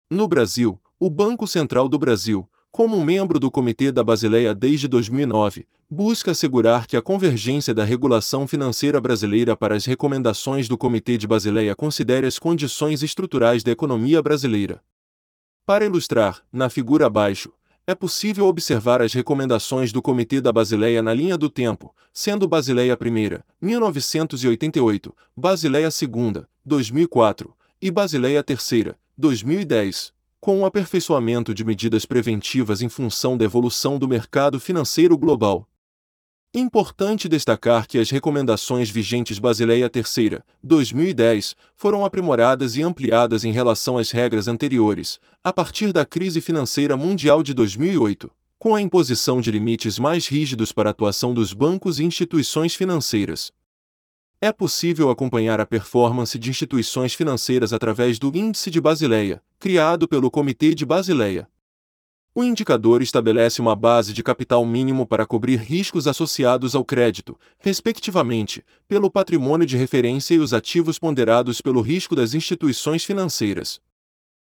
No 0.09 0.27
Brasil, 0.27 0.79
o 0.99 1.09
Banco 1.09 1.47
Central 1.47 1.87
do 1.87 1.97
Brasil, 1.97 2.49
como 2.71 3.03
membro 3.03 3.39
do 3.39 3.49
Comitê 3.49 3.91
da 3.91 4.03
Basileia 4.03 4.53
desde 4.53 4.87
2009, 4.87 5.65
busca 5.89 6.31
assegurar 6.31 6.85
que 6.87 6.97
a 6.97 7.01
convergência 7.01 7.73
da 7.73 7.85
regulação 7.85 8.45
financeira 8.45 8.99
brasileira 8.99 9.55
para 9.55 9.75
as 9.75 9.85
recomendações 9.85 10.67
do 10.67 10.77
Comitê 10.77 11.17
de 11.17 11.25
Basileia 11.25 11.73
considere 11.73 12.27
as 12.27 12.37
condições 12.37 13.01
estruturais 13.01 13.63
da 13.63 13.71
economia 13.71 14.21
brasileira. 14.21 14.83
Para 15.65 15.85
ilustrar, 15.85 16.43
na 16.51 16.69
figura 16.69 17.07
abaixo, 17.07 17.53
é 17.87 17.93
possível 17.93 18.47
observar 18.47 19.01
as 19.01 19.13
recomendações 19.13 19.91
do 19.91 20.01
Comitê 20.01 20.41
da 20.41 20.51
Basileia 20.51 21.01
na 21.01 21.13
linha 21.13 21.37
do 21.37 21.49
tempo, 21.49 21.93
sendo 22.13 22.47
Basileia 22.47 22.97
I, 22.99 23.39
1988, 23.61 25.15
Basileia 25.35 25.89
II, 25.89 26.43
2004 26.65 27.53
e 27.81 27.91
Basileia 27.91 28.43
III, 28.47 28.95
2010 29.17 30.15
com 30.45 30.61
o 30.61 30.65
aperfeiçoamento 30.67 31.55
de 31.55 31.65
medidas 31.65 32.05
preventivas 32.05 32.79
em 32.83 32.87
função 32.87 33.35
da 33.35 33.43
evolução 33.43 33.97
do 33.97 34.07
mercado 34.07 34.59
financeiro 34.59 35.17
global. 35.17 35.67
Importante 36.57 37.27
destacar 37.27 37.85
que 37.85 37.97
as 37.97 38.09
recomendações 38.09 38.89
vigentes 38.89 39.37
Basileia 39.37 39.91
III, 39.93 40.39
2010, 40.63 41.53
foram 41.75 42.05
aprimoradas 42.05 42.77
e 42.77 42.81
ampliadas 42.81 43.43
em 43.43 43.51
relação 43.51 43.97
às 43.97 44.09
regras 44.11 44.47
anteriores, 44.47 45.19
a 45.43 45.51
partir 45.51 45.91
da 45.91 46.05
crise 46.05 46.39
financeira 46.39 46.95
mundial 46.95 47.43
de 47.43 47.53
2008, 47.53 48.31
com 48.57 48.73
a 48.73 48.79
imposição 48.79 49.41
de 49.41 49.51
limites 49.51 49.99
mais 49.99 50.29
rígidos 50.29 50.71
para 50.71 50.89
a 50.89 50.91
atuação 50.91 51.33
dos 51.33 51.51
bancos 51.51 51.99
e 51.99 52.05
instituições 52.05 52.73
financeiras. 52.73 53.51
É 54.39 54.49
possível 54.53 55.09
acompanhar 55.09 55.59
a 55.59 55.65
performance 55.65 56.39
de 56.39 56.49
instituições 56.49 57.13
financeiras 57.13 57.73
através 57.73 58.17
do 58.17 58.31
Índice 58.33 58.71
de 58.71 58.79
Basileia, 58.79 59.43
criado 59.59 60.07
pelo 60.07 60.31
Comitê 60.31 60.73
de 60.73 60.85
Basileia. 60.85 61.49
O 62.37 62.43
indicador 62.43 63.01
estabelece 63.01 63.61
uma 63.61 63.77
base 63.77 64.11
de 64.11 64.21
capital 64.21 64.65
mínimo 64.65 65.07
para 65.07 65.25
cobrir 65.25 65.55
riscos 65.55 66.05
associados 66.05 66.75
ao 66.75 66.83
crédito, 66.83 67.39
respectivamente, 67.57 68.61
pelo 68.89 69.09
patrimônio 69.09 69.65
de 69.65 69.77
referência 69.77 70.35
e 70.35 70.39
os 70.39 70.53
ativos 70.53 70.99
ponderados 70.99 71.61
pelo 71.61 71.79
risco 71.79 72.13
das 72.13 72.33
instituições 72.33 73.05
financeiras. 73.05 73.79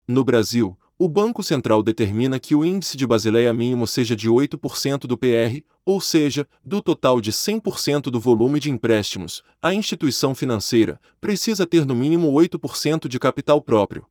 No 0.09 0.25
Brasil, 0.25 0.75
o 0.99 1.07
Banco 1.07 1.43
Central 1.43 1.83
determina 1.83 2.41
que 2.41 2.55
o 2.55 2.65
índice 2.65 2.97
de 2.97 3.07
Basileia 3.07 3.53
mínimo 3.53 3.87
seja 3.87 4.17
de 4.17 4.31
8% 4.31 5.01
do 5.01 5.19
PR, 5.19 5.63
ou 5.85 6.01
seja, 6.01 6.49
do 6.65 6.81
total 6.81 7.21
de 7.21 7.31
100% 7.31 8.05
do 8.05 8.19
volume 8.19 8.59
de 8.59 8.71
empréstimos, 8.71 9.43
a 9.61 9.75
instituição 9.75 10.35
financeira 10.35 10.99
precisa 11.21 11.67
ter 11.67 11.85
no 11.85 11.95
mínimo 11.95 12.33
8% 12.33 13.07
de 13.07 13.19
capital 13.19 13.61
próprio. 13.61 14.07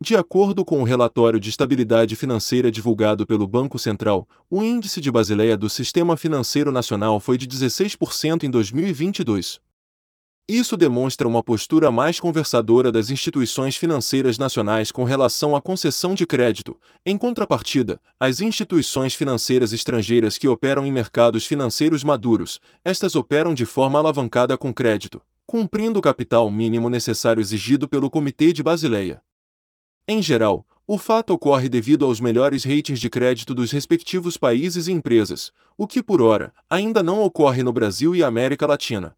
De 0.00 0.16
acordo 0.16 0.64
com 0.64 0.80
o 0.80 0.84
relatório 0.84 1.38
de 1.38 1.48
estabilidade 1.48 2.16
financeira 2.16 2.70
divulgado 2.70 3.24
pelo 3.26 3.46
Banco 3.46 3.78
Central, 3.78 4.28
o 4.50 4.62
índice 4.62 5.00
de 5.00 5.10
Basileia 5.10 5.56
do 5.56 5.70
Sistema 5.70 6.16
Financeiro 6.16 6.72
Nacional 6.72 7.20
foi 7.20 7.38
de 7.38 7.46
16% 7.46 8.42
em 8.42 8.50
2022. 8.50 9.60
Isso 10.46 10.76
demonstra 10.76 11.26
uma 11.26 11.42
postura 11.42 11.90
mais 11.90 12.20
conversadora 12.20 12.92
das 12.92 13.08
instituições 13.08 13.76
financeiras 13.76 14.36
nacionais 14.36 14.92
com 14.92 15.04
relação 15.04 15.56
à 15.56 15.62
concessão 15.62 16.12
de 16.14 16.26
crédito. 16.26 16.76
Em 17.06 17.16
contrapartida, 17.16 17.98
as 18.20 18.42
instituições 18.42 19.14
financeiras 19.14 19.72
estrangeiras 19.72 20.36
que 20.36 20.46
operam 20.46 20.84
em 20.84 20.92
mercados 20.92 21.46
financeiros 21.46 22.04
maduros, 22.04 22.60
estas 22.84 23.16
operam 23.16 23.54
de 23.54 23.64
forma 23.64 23.98
alavancada 23.98 24.58
com 24.58 24.74
crédito, 24.74 25.22
cumprindo 25.46 25.98
o 25.98 26.02
capital 26.02 26.50
mínimo 26.50 26.90
necessário 26.90 27.40
exigido 27.40 27.88
pelo 27.88 28.10
Comitê 28.10 28.52
de 28.52 28.62
Basileia. 28.62 29.22
Em 30.06 30.20
geral, 30.20 30.66
o 30.86 30.98
fato 30.98 31.32
ocorre 31.32 31.66
devido 31.66 32.04
aos 32.04 32.20
melhores 32.20 32.62
ratings 32.62 33.00
de 33.00 33.08
crédito 33.08 33.54
dos 33.54 33.72
respectivos 33.72 34.36
países 34.36 34.86
e 34.86 34.92
empresas, 34.92 35.50
o 35.78 35.86
que 35.86 36.02
por 36.02 36.20
ora 36.20 36.52
ainda 36.68 37.02
não 37.02 37.22
ocorre 37.22 37.62
no 37.62 37.72
Brasil 37.72 38.14
e 38.14 38.22
América 38.22 38.66
Latina. 38.66 39.16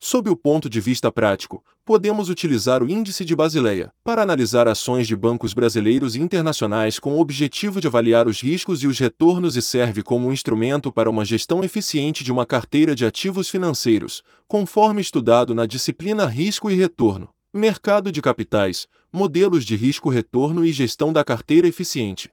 Sob 0.00 0.28
o 0.28 0.34
ponto 0.34 0.68
de 0.68 0.80
vista 0.80 1.12
prático, 1.12 1.64
podemos 1.84 2.28
utilizar 2.28 2.82
o 2.82 2.90
Índice 2.90 3.24
de 3.24 3.36
Basileia 3.36 3.92
para 4.02 4.22
analisar 4.22 4.66
ações 4.66 5.06
de 5.06 5.14
bancos 5.14 5.54
brasileiros 5.54 6.16
e 6.16 6.20
internacionais 6.20 6.98
com 6.98 7.12
o 7.12 7.20
objetivo 7.20 7.80
de 7.80 7.86
avaliar 7.86 8.26
os 8.26 8.40
riscos 8.40 8.82
e 8.82 8.88
os 8.88 8.98
retornos 8.98 9.54
e 9.54 9.62
serve 9.62 10.02
como 10.02 10.26
um 10.26 10.32
instrumento 10.32 10.90
para 10.90 11.08
uma 11.08 11.24
gestão 11.24 11.62
eficiente 11.62 12.24
de 12.24 12.32
uma 12.32 12.44
carteira 12.44 12.96
de 12.96 13.06
ativos 13.06 13.48
financeiros, 13.48 14.24
conforme 14.48 15.00
estudado 15.00 15.54
na 15.54 15.64
disciplina 15.64 16.26
Risco 16.26 16.68
e 16.68 16.74
Retorno, 16.74 17.28
Mercado 17.54 18.10
de 18.10 18.22
Capitais, 18.22 18.88
Modelos 19.12 19.66
de 19.66 19.76
Risco-Retorno 19.76 20.64
e 20.64 20.72
Gestão 20.72 21.12
da 21.12 21.22
Carteira 21.22 21.68
Eficiente. 21.68 22.32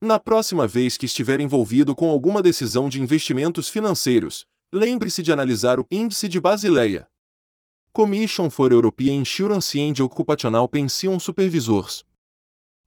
Na 0.00 0.18
próxima 0.18 0.66
vez 0.66 0.96
que 0.96 1.06
estiver 1.06 1.38
envolvido 1.38 1.94
com 1.94 2.10
alguma 2.10 2.42
decisão 2.42 2.88
de 2.88 3.00
investimentos 3.00 3.68
financeiros, 3.68 4.44
lembre-se 4.72 5.22
de 5.22 5.30
analisar 5.30 5.78
o 5.78 5.86
Índice 5.88 6.26
de 6.28 6.40
Basileia. 6.40 7.06
Commission 7.92 8.50
for 8.50 8.72
European 8.72 9.20
Insurance 9.20 9.80
and 9.80 10.02
Occupational 10.02 10.68
Pension 10.68 11.16
Supervisors. 11.20 12.04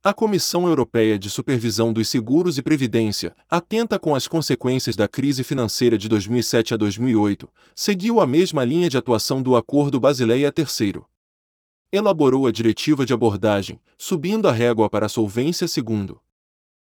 A 0.04 0.14
Comissão 0.14 0.68
Europeia 0.68 1.18
de 1.18 1.30
Supervisão 1.30 1.94
dos 1.94 2.10
Seguros 2.10 2.58
e 2.58 2.62
Previdência, 2.62 3.34
atenta 3.50 3.98
com 3.98 4.14
as 4.14 4.28
consequências 4.28 4.98
da 4.98 5.08
crise 5.08 5.46
financeira 5.46 5.98
de 5.98 6.10
2007 6.10 6.74
a 6.74 6.78
2008, 6.78 7.48
seguiu 7.74 8.20
a 8.20 8.28
mesma 8.28 8.66
linha 8.66 8.90
de 8.90 8.98
atuação 8.98 9.42
do 9.42 9.56
Acordo 9.56 9.98
Basileia 9.98 10.54
III. 10.54 11.04
Elaborou 11.90 12.46
a 12.46 12.52
diretiva 12.52 13.06
de 13.06 13.14
abordagem, 13.14 13.80
subindo 13.98 14.50
a 14.50 14.52
régua 14.52 14.90
para 14.90 15.06
a 15.06 15.10
solvência 15.10 15.70
segundo. 15.70 16.20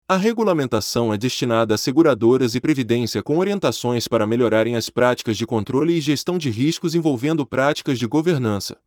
A 0.08 0.18
regulamentação 0.18 1.14
é 1.14 1.18
destinada 1.18 1.76
a 1.76 1.78
seguradoras 1.78 2.56
e 2.56 2.60
previdência 2.60 3.22
com 3.22 3.38
orientações 3.38 4.08
para 4.08 4.26
melhorarem 4.26 4.76
as 4.76 4.90
práticas 4.90 5.38
de 5.38 5.46
controle 5.46 5.94
e 5.94 6.02
gestão 6.02 6.40
de 6.40 6.50
riscos 6.50 6.96
envolvendo 6.96 7.46
práticas 7.46 8.00
de 8.00 8.08
governança. 8.08 8.78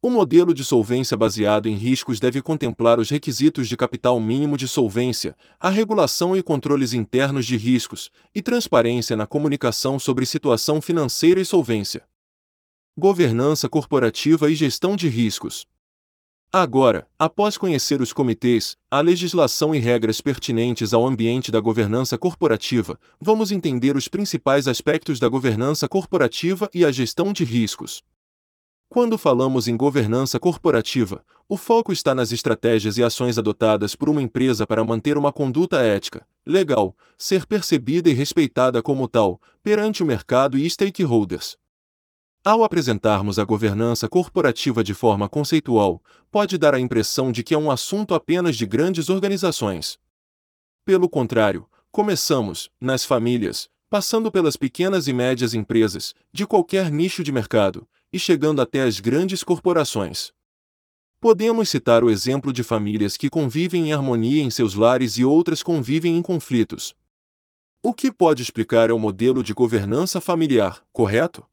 O 0.00 0.10
modelo 0.10 0.54
de 0.54 0.62
solvência 0.62 1.16
baseado 1.16 1.66
em 1.66 1.74
riscos 1.74 2.20
deve 2.20 2.40
contemplar 2.40 3.00
os 3.00 3.10
requisitos 3.10 3.68
de 3.68 3.76
capital 3.76 4.20
mínimo 4.20 4.56
de 4.56 4.68
solvência, 4.68 5.36
a 5.58 5.68
regulação 5.68 6.36
e 6.36 6.42
controles 6.44 6.92
internos 6.92 7.44
de 7.44 7.56
riscos, 7.56 8.12
e 8.32 8.40
transparência 8.40 9.16
na 9.16 9.26
comunicação 9.26 9.98
sobre 9.98 10.24
situação 10.24 10.80
financeira 10.80 11.40
e 11.40 11.44
solvência. 11.44 12.04
Governança 12.98 13.68
corporativa 13.68 14.50
e 14.50 14.54
gestão 14.54 14.96
de 14.96 15.06
riscos. 15.06 15.66
Agora, 16.50 17.06
após 17.18 17.58
conhecer 17.58 18.00
os 18.00 18.10
comitês, 18.10 18.74
a 18.90 19.02
legislação 19.02 19.74
e 19.74 19.78
regras 19.78 20.22
pertinentes 20.22 20.94
ao 20.94 21.06
ambiente 21.06 21.52
da 21.52 21.60
governança 21.60 22.16
corporativa, 22.16 22.98
vamos 23.20 23.52
entender 23.52 23.98
os 23.98 24.08
principais 24.08 24.66
aspectos 24.66 25.20
da 25.20 25.28
governança 25.28 25.86
corporativa 25.86 26.70
e 26.72 26.86
a 26.86 26.90
gestão 26.90 27.34
de 27.34 27.44
riscos. 27.44 28.02
Quando 28.88 29.18
falamos 29.18 29.68
em 29.68 29.76
governança 29.76 30.40
corporativa, 30.40 31.22
o 31.46 31.58
foco 31.58 31.92
está 31.92 32.14
nas 32.14 32.32
estratégias 32.32 32.96
e 32.96 33.04
ações 33.04 33.36
adotadas 33.36 33.94
por 33.94 34.08
uma 34.08 34.22
empresa 34.22 34.66
para 34.66 34.82
manter 34.82 35.18
uma 35.18 35.34
conduta 35.34 35.82
ética, 35.82 36.26
legal, 36.46 36.96
ser 37.18 37.44
percebida 37.44 38.08
e 38.08 38.14
respeitada 38.14 38.82
como 38.82 39.06
tal, 39.06 39.38
perante 39.62 40.02
o 40.02 40.06
mercado 40.06 40.56
e 40.56 40.70
stakeholders. 40.70 41.58
Ao 42.46 42.62
apresentarmos 42.62 43.40
a 43.40 43.44
governança 43.44 44.08
corporativa 44.08 44.84
de 44.84 44.94
forma 44.94 45.28
conceitual, 45.28 46.00
pode 46.30 46.56
dar 46.56 46.76
a 46.76 46.78
impressão 46.78 47.32
de 47.32 47.42
que 47.42 47.52
é 47.52 47.58
um 47.58 47.72
assunto 47.72 48.14
apenas 48.14 48.54
de 48.54 48.64
grandes 48.64 49.08
organizações. 49.10 49.98
Pelo 50.84 51.08
contrário, 51.08 51.66
começamos, 51.90 52.70
nas 52.80 53.04
famílias, 53.04 53.68
passando 53.90 54.30
pelas 54.30 54.56
pequenas 54.56 55.08
e 55.08 55.12
médias 55.12 55.54
empresas, 55.54 56.14
de 56.32 56.46
qualquer 56.46 56.88
nicho 56.88 57.24
de 57.24 57.32
mercado, 57.32 57.84
e 58.12 58.18
chegando 58.20 58.62
até 58.62 58.84
as 58.84 59.00
grandes 59.00 59.42
corporações. 59.42 60.32
Podemos 61.20 61.68
citar 61.68 62.04
o 62.04 62.10
exemplo 62.10 62.52
de 62.52 62.62
famílias 62.62 63.16
que 63.16 63.28
convivem 63.28 63.88
em 63.88 63.92
harmonia 63.92 64.40
em 64.40 64.50
seus 64.50 64.74
lares 64.74 65.18
e 65.18 65.24
outras 65.24 65.64
convivem 65.64 66.16
em 66.16 66.22
conflitos. 66.22 66.94
O 67.82 67.92
que 67.92 68.12
pode 68.12 68.40
explicar 68.40 68.88
é 68.88 68.92
o 68.92 69.00
modelo 69.00 69.42
de 69.42 69.52
governança 69.52 70.20
familiar, 70.20 70.80
correto? 70.92 71.44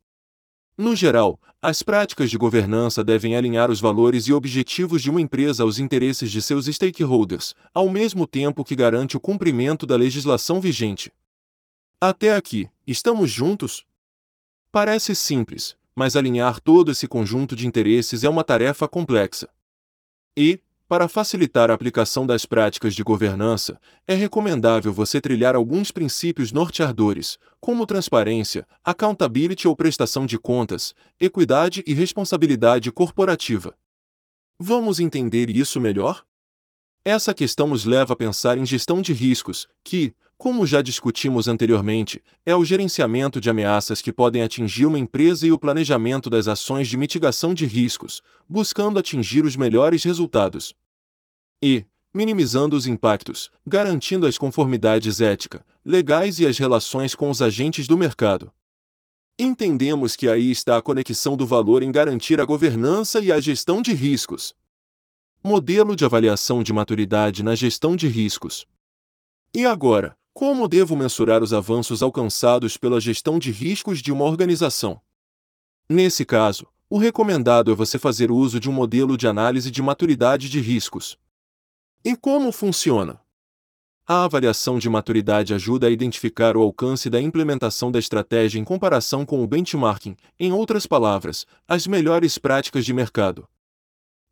No 0.78 0.96
geral, 0.96 1.40
as 1.62 1.84
práticas 1.84 2.32
de 2.32 2.38
governança 2.38 3.04
devem 3.04 3.36
alinhar 3.36 3.70
os 3.70 3.80
valores 3.80 4.28
e 4.28 4.34
objetivos 4.34 5.04
de 5.04 5.10
uma 5.10 5.22
empresa 5.22 5.64
aos 5.64 5.78
interesses 5.78 6.32
de 6.32 6.42
seus 6.42 6.66
stakeholders, 6.66 7.54
ao 7.74 7.90
mesmo 7.90 8.26
tempo 8.26 8.64
que 8.64 8.76
garante 8.76 9.16
o 9.16 9.20
cumprimento 9.20 9.86
da 9.86 9.96
legislação 9.96 10.60
vigente. 10.60 11.12
Até 12.02 12.36
aqui, 12.36 12.68
estamos 12.88 13.30
juntos? 13.30 13.86
Parece 14.72 15.16
simples, 15.16 15.78
mas 15.96 16.16
alinhar 16.16 16.60
todo 16.60 16.92
esse 16.92 17.08
conjunto 17.08 17.56
de 17.56 17.68
interesses 17.68 18.24
é 18.24 18.30
uma 18.30 18.44
tarefa 18.44 18.88
complexa. 18.88 19.48
E, 20.36 20.60
para 20.94 21.08
facilitar 21.08 21.72
a 21.72 21.74
aplicação 21.74 22.24
das 22.24 22.46
práticas 22.46 22.94
de 22.94 23.02
governança, 23.02 23.82
é 24.08 24.14
recomendável 24.14 24.94
você 24.94 25.20
trilhar 25.20 25.56
alguns 25.56 25.90
princípios 25.90 26.52
norteadores, 26.52 27.40
como 27.60 27.88
transparência, 27.88 28.64
accountability 28.84 29.68
ou 29.68 29.76
prestação 29.76 30.24
de 30.24 30.38
contas, 30.38 30.94
equidade 31.20 31.84
e 31.88 31.96
responsabilidade 31.96 32.92
corporativa. 32.92 33.76
Vamos 34.60 35.00
entender 35.00 35.50
isso 35.50 35.82
melhor? 35.82 36.24
Essa 37.04 37.34
questão 37.34 37.66
nos 37.66 37.86
leva 37.86 38.14
a 38.14 38.16
pensar 38.16 38.60
em 38.60 38.66
gestão 38.66 39.02
de 39.02 39.14
riscos, 39.14 39.68
que, 39.84 40.14
como 40.38 40.64
já 40.64 40.84
discutimos 40.84 41.48
anteriormente, 41.48 42.22
é 42.46 42.56
o 42.56 42.64
gerenciamento 42.64 43.42
de 43.42 43.50
ameaças 43.50 44.00
que 44.00 44.14
podem 44.14 44.44
atingir 44.44 44.86
uma 44.86 45.00
empresa 45.00 45.48
e 45.48 45.52
o 45.52 45.58
planejamento 45.58 46.30
das 46.30 46.48
ações 46.48 46.88
de 46.88 46.98
mitigação 46.98 47.52
de 47.52 47.66
riscos, 47.66 48.22
buscando 48.48 49.00
atingir 49.00 49.44
os 49.44 49.56
melhores 49.56 50.04
resultados. 50.04 50.76
E, 51.66 51.86
minimizando 52.14 52.76
os 52.76 52.86
impactos, 52.86 53.50
garantindo 53.66 54.28
as 54.28 54.38
conformidades 54.38 55.22
ética, 55.22 55.66
legais 55.86 56.38
e 56.38 56.46
as 56.46 56.58
relações 56.58 57.16
com 57.16 57.30
os 57.30 57.42
agentes 57.42 57.88
do 57.88 57.98
mercado. 57.98 58.52
Entendemos 59.40 60.18
que 60.18 60.28
aí 60.28 60.52
está 60.52 60.76
a 60.76 60.82
conexão 60.82 61.38
do 61.38 61.48
valor 61.48 61.82
em 61.82 61.90
garantir 61.90 62.42
a 62.42 62.44
governança 62.44 63.22
e 63.22 63.32
a 63.32 63.40
gestão 63.40 63.82
de 63.82 63.94
riscos. 63.94 64.54
Modelo 65.42 65.96
de 65.96 66.04
avaliação 66.04 66.62
de 66.62 66.74
maturidade 66.74 67.42
na 67.42 67.56
gestão 67.56 67.96
de 67.96 68.10
riscos. 68.10 68.68
E 69.56 69.66
agora, 69.66 70.18
como 70.34 70.68
devo 70.68 70.98
mensurar 70.98 71.42
os 71.42 71.54
avanços 71.54 72.04
alcançados 72.04 72.76
pela 72.76 73.00
gestão 73.00 73.40
de 73.40 73.52
riscos 73.52 74.02
de 74.02 74.12
uma 74.12 74.26
organização? 74.26 75.00
Nesse 75.88 76.26
caso, 76.26 76.68
o 76.90 76.98
recomendado 76.98 77.72
é 77.72 77.74
você 77.74 77.98
fazer 77.98 78.32
uso 78.32 78.60
de 78.60 78.70
um 78.70 78.74
modelo 78.74 79.16
de 79.16 79.30
análise 79.30 79.72
de 79.72 79.82
maturidade 79.82 80.50
de 80.50 80.60
riscos. 80.60 81.18
E 82.06 82.18
como 82.18 82.52
funciona? 82.52 83.22
A 84.06 84.26
avaliação 84.26 84.78
de 84.78 84.90
maturidade 84.90 85.54
ajuda 85.54 85.88
a 85.88 85.90
identificar 85.90 86.58
o 86.58 86.62
alcance 86.62 87.10
da 87.10 87.22
implementação 87.22 87.90
da 87.90 87.98
estratégia 87.98 88.60
em 88.60 88.66
comparação 88.66 89.26
com 89.26 89.42
o 89.42 89.48
benchmarking, 89.48 90.18
em 90.38 90.52
outras 90.52 90.86
palavras, 90.86 91.46
as 91.66 91.88
melhores 91.88 92.38
práticas 92.38 92.84
de 92.84 92.92
mercado. 92.92 93.48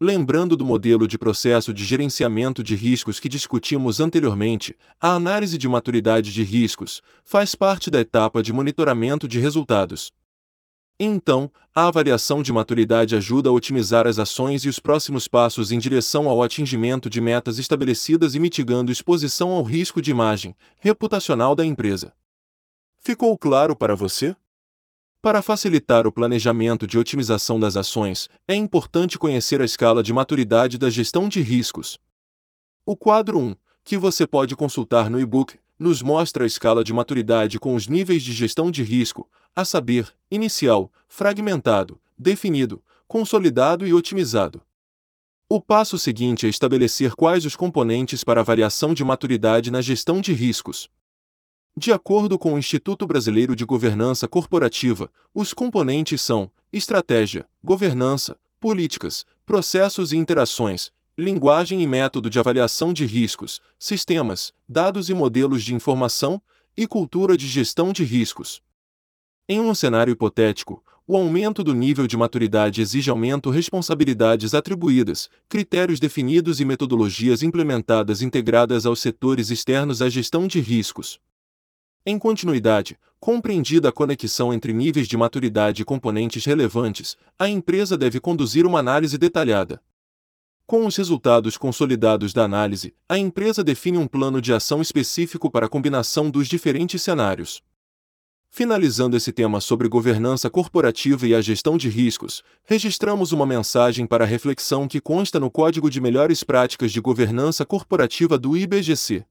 Lembrando 0.02 0.57
do 0.57 0.65
modelo 0.65 1.07
de 1.07 1.18
processo 1.18 1.73
de 1.73 1.85
gerenciamento 1.85 2.61
de 2.61 2.76
riscos 2.76 3.22
que 3.22 3.30
discutimos 3.30 4.02
anteriormente, 4.02 4.76
a 4.99 5.14
análise 5.15 5.57
de 5.57 5.69
maturidade 5.69 6.34
de 6.34 6.43
riscos 6.43 7.02
faz 7.23 7.56
parte 7.56 7.89
da 7.89 8.02
etapa 8.02 8.43
de 8.43 8.52
monitoramento 8.52 9.30
de 9.30 9.39
resultados. 9.39 10.11
Então, 11.03 11.51
a 11.73 11.87
avaliação 11.87 12.43
de 12.43 12.53
maturidade 12.53 13.15
ajuda 13.15 13.49
a 13.49 13.51
otimizar 13.51 14.05
as 14.05 14.19
ações 14.19 14.65
e 14.65 14.69
os 14.69 14.77
próximos 14.77 15.27
passos 15.27 15.71
em 15.71 15.79
direção 15.79 16.29
ao 16.29 16.43
atingimento 16.43 17.09
de 17.09 17.19
metas 17.19 17.57
estabelecidas 17.57 18.35
e 18.35 18.39
mitigando 18.39 18.91
exposição 18.91 19.49
ao 19.49 19.63
risco 19.63 19.99
de 19.99 20.11
imagem 20.11 20.55
reputacional 20.77 21.55
da 21.55 21.65
empresa. 21.65 22.13
Ficou 22.99 23.35
claro 23.35 23.75
para 23.75 23.95
você? 23.95 24.35
Para 25.23 25.41
facilitar 25.41 26.05
o 26.05 26.11
planejamento 26.11 26.85
de 26.85 26.99
otimização 26.99 27.59
das 27.59 27.75
ações, 27.75 28.29
é 28.47 28.53
importante 28.53 29.17
conhecer 29.17 29.59
a 29.59 29.65
escala 29.65 30.03
de 30.03 30.13
maturidade 30.13 30.77
da 30.77 30.91
gestão 30.91 31.27
de 31.27 31.41
riscos. 31.41 31.97
O 32.85 32.95
quadro 32.95 33.39
1, 33.39 33.55
que 33.83 33.97
você 33.97 34.27
pode 34.27 34.55
consultar 34.55 35.09
no 35.09 35.19
e-book, 35.19 35.57
nos 35.79 36.03
mostra 36.03 36.43
a 36.43 36.47
escala 36.47 36.83
de 36.83 36.93
maturidade 36.93 37.59
com 37.59 37.73
os 37.73 37.87
níveis 37.87 38.21
de 38.21 38.33
gestão 38.33 38.69
de 38.69 38.83
risco, 38.83 39.27
a 39.55 39.65
saber, 39.65 40.13
inicial, 40.29 40.91
fragmentado, 41.07 41.99
definido, 42.17 42.83
consolidado 43.07 43.85
e 43.85 43.93
otimizado. 43.93 44.61
O 45.49 45.59
passo 45.59 45.97
seguinte 45.97 46.45
é 46.45 46.49
estabelecer 46.49 47.13
quais 47.13 47.45
os 47.45 47.57
componentes 47.57 48.23
para 48.23 48.39
a 48.39 48.43
variação 48.43 48.93
de 48.93 49.03
maturidade 49.03 49.69
na 49.69 49.81
gestão 49.81 50.21
de 50.21 50.31
riscos. 50.31 50.89
De 51.75 51.91
acordo 51.91 52.39
com 52.39 52.53
o 52.53 52.57
Instituto 52.57 53.05
Brasileiro 53.05 53.55
de 53.55 53.65
Governança 53.65 54.27
Corporativa, 54.27 55.11
os 55.33 55.53
componentes 55.53 56.21
são 56.21 56.49
estratégia, 56.71 57.45
governança, 57.63 58.37
políticas, 58.61 59.25
processos 59.45 60.13
e 60.13 60.17
interações, 60.17 60.91
linguagem 61.17 61.81
e 61.81 61.87
método 61.87 62.29
de 62.29 62.39
avaliação 62.39 62.93
de 62.93 63.05
riscos, 63.05 63.61
sistemas, 63.77 64.53
dados 64.67 65.09
e 65.09 65.13
modelos 65.13 65.63
de 65.63 65.75
informação, 65.75 66.41
e 66.77 66.87
cultura 66.87 67.35
de 67.35 67.47
gestão 67.47 67.91
de 67.91 68.03
riscos. 68.05 68.61
Em 69.53 69.59
um 69.59 69.75
cenário 69.75 70.13
hipotético, 70.13 70.81
o 71.05 71.17
aumento 71.17 71.61
do 71.61 71.73
nível 71.73 72.07
de 72.07 72.15
maturidade 72.15 72.79
exige 72.79 73.09
aumento 73.09 73.49
responsabilidades 73.49 74.53
atribuídas, 74.53 75.29
critérios 75.49 75.99
definidos 75.99 76.61
e 76.61 76.63
metodologias 76.63 77.43
implementadas 77.43 78.21
integradas 78.21 78.85
aos 78.85 79.01
setores 79.01 79.49
externos 79.49 80.01
à 80.01 80.07
gestão 80.07 80.47
de 80.47 80.61
riscos. 80.61 81.19
Em 82.05 82.17
continuidade, 82.17 82.97
compreendida 83.19 83.89
a 83.89 83.91
conexão 83.91 84.53
entre 84.53 84.71
níveis 84.71 85.05
de 85.05 85.17
maturidade 85.17 85.81
e 85.81 85.85
componentes 85.85 86.45
relevantes, 86.45 87.17
a 87.37 87.49
empresa 87.49 87.97
deve 87.97 88.21
conduzir 88.21 88.65
uma 88.65 88.79
análise 88.79 89.17
detalhada. 89.17 89.81
Com 90.65 90.85
os 90.85 90.95
resultados 90.95 91.57
consolidados 91.57 92.31
da 92.31 92.45
análise, 92.45 92.95
a 93.09 93.17
empresa 93.17 93.65
define 93.65 93.97
um 93.97 94.07
plano 94.07 94.41
de 94.41 94.53
ação 94.53 94.81
específico 94.81 95.51
para 95.51 95.65
a 95.65 95.69
combinação 95.69 96.31
dos 96.31 96.47
diferentes 96.47 97.01
cenários. 97.01 97.61
Finalizando 98.53 99.15
esse 99.15 99.31
tema 99.31 99.61
sobre 99.61 99.87
governança 99.87 100.49
corporativa 100.49 101.25
e 101.25 101.33
a 101.33 101.39
gestão 101.39 101.77
de 101.77 101.87
riscos, 101.87 102.43
registramos 102.65 103.31
uma 103.31 103.45
mensagem 103.45 104.05
para 104.05 104.25
reflexão 104.25 104.89
que 104.89 104.99
consta 104.99 105.39
no 105.39 105.49
Código 105.49 105.89
de 105.89 106.01
Melhores 106.01 106.43
Práticas 106.43 106.91
de 106.91 106.99
Governança 106.99 107.65
Corporativa 107.65 108.37
do 108.37 108.57
IBGC. 108.57 109.23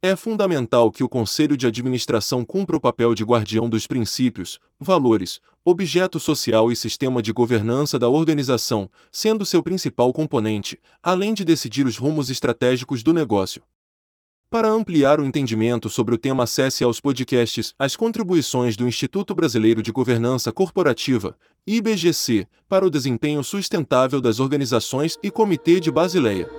É 0.00 0.16
fundamental 0.16 0.90
que 0.90 1.04
o 1.04 1.08
Conselho 1.08 1.54
de 1.54 1.66
Administração 1.66 2.42
cumpra 2.42 2.78
o 2.78 2.80
papel 2.80 3.14
de 3.14 3.22
guardião 3.24 3.68
dos 3.68 3.86
princípios, 3.86 4.58
valores, 4.80 5.38
objeto 5.62 6.18
social 6.18 6.72
e 6.72 6.76
sistema 6.76 7.20
de 7.20 7.34
governança 7.34 7.98
da 7.98 8.08
organização, 8.08 8.90
sendo 9.12 9.44
seu 9.44 9.62
principal 9.62 10.14
componente, 10.14 10.80
além 11.02 11.34
de 11.34 11.44
decidir 11.44 11.86
os 11.86 11.98
rumos 11.98 12.30
estratégicos 12.30 13.02
do 13.02 13.12
negócio. 13.12 13.62
Para 14.50 14.68
ampliar 14.68 15.20
o 15.20 15.24
entendimento 15.24 15.88
sobre 15.88 16.12
o 16.12 16.18
tema, 16.18 16.42
acesse 16.42 16.82
aos 16.82 17.00
podcasts 17.00 17.72
as 17.78 17.94
contribuições 17.94 18.76
do 18.76 18.84
Instituto 18.84 19.32
Brasileiro 19.32 19.80
de 19.80 19.92
Governança 19.92 20.50
Corporativa, 20.50 21.36
IBGC, 21.64 22.48
para 22.68 22.84
o 22.84 22.90
desempenho 22.90 23.44
sustentável 23.44 24.20
das 24.20 24.40
organizações 24.40 25.16
e 25.22 25.30
Comitê 25.30 25.78
de 25.78 25.92
Basileia. 25.92 26.50